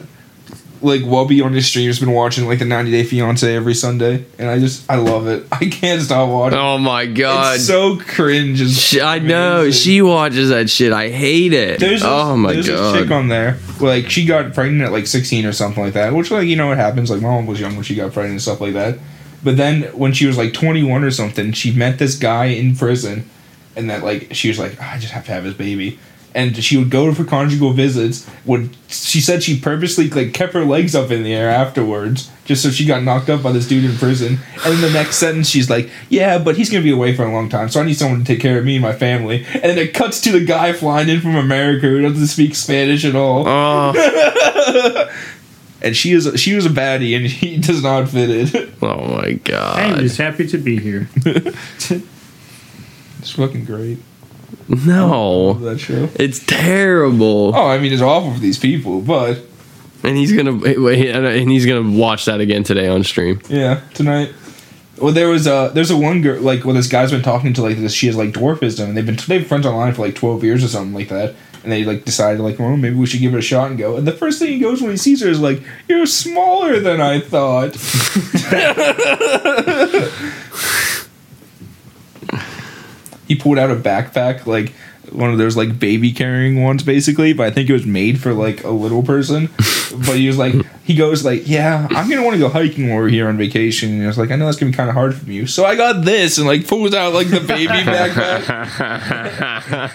[0.80, 4.24] Like Wubby on his stream has been watching like the 90 Day Fiance every Sunday,
[4.38, 5.46] and I just I love it.
[5.52, 6.58] I can't stop watching.
[6.58, 7.56] Oh my god.
[7.56, 8.60] It's so cringe.
[8.70, 10.92] She- I know she watches that shit.
[10.92, 11.80] I hate it.
[11.80, 13.16] There's oh my there's this chick god.
[13.16, 13.58] on there.
[13.80, 16.68] Like she got pregnant at like 16 or something like that, which like you know
[16.68, 17.10] what happens.
[17.10, 18.98] Like my mom was young when she got pregnant and stuff like that.
[19.42, 23.28] But then when she was like 21 or something, she met this guy in prison,
[23.76, 25.98] and that like she was like, "Ah, I just have to have his baby.
[26.34, 28.28] And she would go for conjugal visits.
[28.44, 32.62] Would she said she purposely like kept her legs up in the air afterwards, just
[32.62, 34.38] so she got knocked up by this dude in prison.
[34.64, 37.32] And in the next sentence, she's like, "Yeah, but he's gonna be away for a
[37.32, 39.62] long time, so I need someone to take care of me and my family." And
[39.64, 43.16] then it cuts to the guy flying in from America who doesn't speak Spanish at
[43.16, 43.44] all.
[43.48, 45.10] Oh,
[45.82, 48.70] and she is she was a baddie, and he does not fit it.
[48.82, 49.78] oh my god!
[49.78, 51.08] I'm just happy to be here.
[53.20, 53.98] It's fucking great.
[54.68, 55.54] No.
[55.54, 56.08] That show.
[56.16, 57.52] It's terrible.
[57.54, 59.38] Oh, I mean, it's awful for these people, but
[60.02, 63.40] And he's gonna wait, and he's gonna watch that again today on stream.
[63.48, 64.32] yeah, tonight.
[64.98, 67.62] Well, there was a there's a one girl like well this guy's been talking to
[67.62, 70.16] like this she has like dwarfism and they've been they've been friends online for like
[70.16, 73.20] twelve years or something like that and they like decided like well maybe we should
[73.20, 75.22] give it a shot and go and the first thing he goes when he sees
[75.22, 77.74] her is like you're smaller than I thought.
[83.28, 84.72] he pulled out a backpack like
[85.12, 88.32] one of those like baby carrying ones basically but i think it was made for
[88.32, 89.48] like a little person.
[89.90, 90.54] But he was like
[90.84, 93.90] he goes like yeah i'm gonna want to go hiking while we're here on vacation.
[93.90, 95.46] And i was like i know that's gonna be kind of hard for you.
[95.46, 98.44] So i got this and like pulls out like the baby backpack.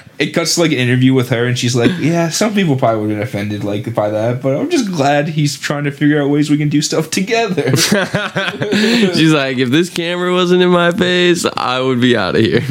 [0.19, 3.02] It cuts to like an interview with her and she's like yeah some people probably
[3.02, 6.19] would have been offended like by that but i'm just glad he's trying to figure
[6.22, 7.76] out ways we can do stuff together.
[7.76, 12.61] She's like, if this camera wasn't in my face, I would be out of here.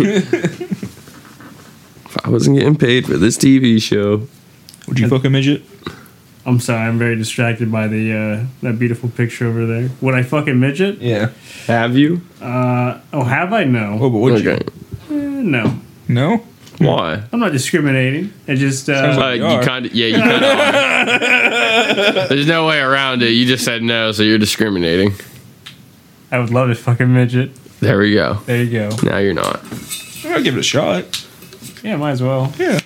[2.32, 4.26] If I wasn't getting paid for this TV show.
[4.88, 5.62] would you fuck a midget
[6.44, 9.90] I'm sorry, I'm very distracted by the uh, that beautiful picture over there.
[10.00, 10.98] Would I fucking midget?
[11.00, 11.30] yeah
[11.66, 12.20] Have you?
[12.40, 13.62] Uh, oh, have I?
[13.62, 14.60] No, oh but would Okay.
[15.08, 15.78] Eh, no.
[16.08, 16.38] no
[16.78, 17.22] Why?
[17.32, 18.32] I'm not discriminating.
[18.48, 19.62] It just Sounds uh, Uh, like- you you are.
[19.62, 22.28] kind of, yeah, you kind of.
[22.30, 23.28] There's no way around it.
[23.30, 25.12] You just said no, so you're discriminating.
[26.32, 27.54] I would love to fucking midget.
[27.78, 28.34] There we go.
[28.46, 28.96] There you go.
[29.04, 29.60] Now you're not.
[30.24, 31.04] i'll give it a shot
[31.82, 32.52] Yeah, might as well.
[32.58, 32.78] yeah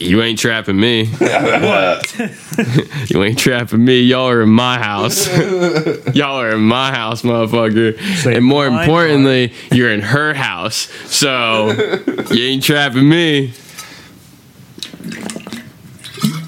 [0.00, 1.02] You ain't trapping me.
[3.08, 4.00] you ain't trapping me.
[4.00, 5.28] Y'all are in my house.
[6.14, 8.00] Y'all are in my house, motherfucker.
[8.16, 10.90] Say and more my importantly, you're in her house.
[11.06, 11.70] So
[12.30, 13.52] you ain't trapping me.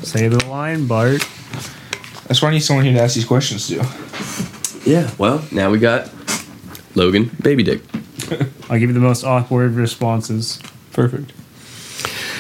[0.03, 1.21] Say the line, Bart.
[2.27, 3.87] That's why I need someone here to ask these questions to.
[4.91, 6.11] Yeah, well, now we got
[6.95, 7.81] Logan Baby Dick.
[8.71, 10.61] I'll give you the most awkward responses.
[10.93, 11.33] Perfect.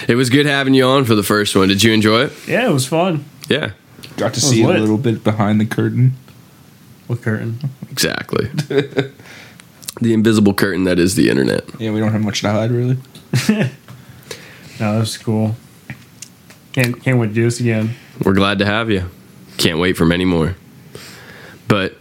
[0.08, 1.68] It was good having you on for the first one.
[1.68, 2.32] Did you enjoy it?
[2.46, 3.24] Yeah, it was fun.
[3.48, 3.72] Yeah,
[4.16, 4.80] Got to was see a lit.
[4.80, 6.12] little bit behind the curtain.
[7.06, 7.58] What curtain.
[7.90, 8.46] exactly.
[8.46, 9.12] the
[10.12, 11.64] invisible curtain that is the internet.
[11.78, 12.96] Yeah, we don't have much to hide, really.
[14.80, 15.54] No, that was cool.
[16.72, 17.94] Can't can't wait to do this again.
[18.24, 19.08] We're glad to have you.
[19.58, 20.56] Can't wait for many more.
[21.68, 21.94] But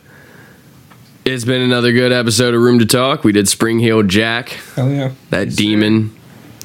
[1.26, 3.23] it's been another good episode of Room to Talk.
[3.23, 5.11] We did Spring Heel Jack, Hell yeah.
[5.30, 6.15] that demon,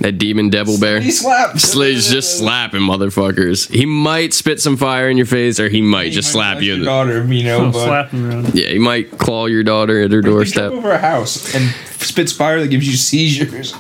[0.01, 1.01] that demon devil bear.
[1.01, 1.55] He slapped.
[1.75, 3.71] He's just slapping motherfuckers.
[3.71, 6.75] He might spit some fire in your face, or he might just slap you.
[6.75, 8.55] In Your the, daughter, you know, but slapping around.
[8.55, 10.73] yeah, he might claw your daughter at her He jump doorstep.
[10.73, 11.71] over a house and
[12.01, 13.75] spits fire that gives you seizures.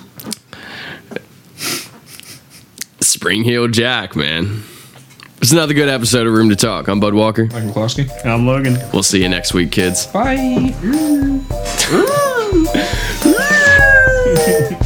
[3.00, 4.62] Spring Heel Jack, man.
[5.40, 6.88] It's another good episode of Room to Talk.
[6.88, 7.46] I'm Bud Walker.
[7.46, 8.26] Michael Klosky.
[8.26, 8.78] I'm Logan.
[8.92, 10.06] We'll see you next week, kids.
[10.06, 10.74] Bye.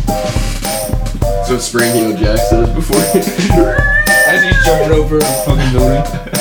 [1.50, 3.00] So Spring Heel Jack says before.
[3.00, 6.30] As he's jumping over a fucking building.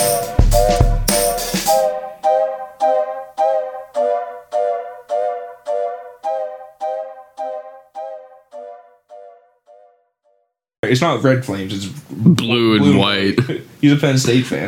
[10.89, 11.73] It's not red flames.
[11.73, 13.39] It's Blue and white.
[13.81, 14.57] He's a Penn State fan.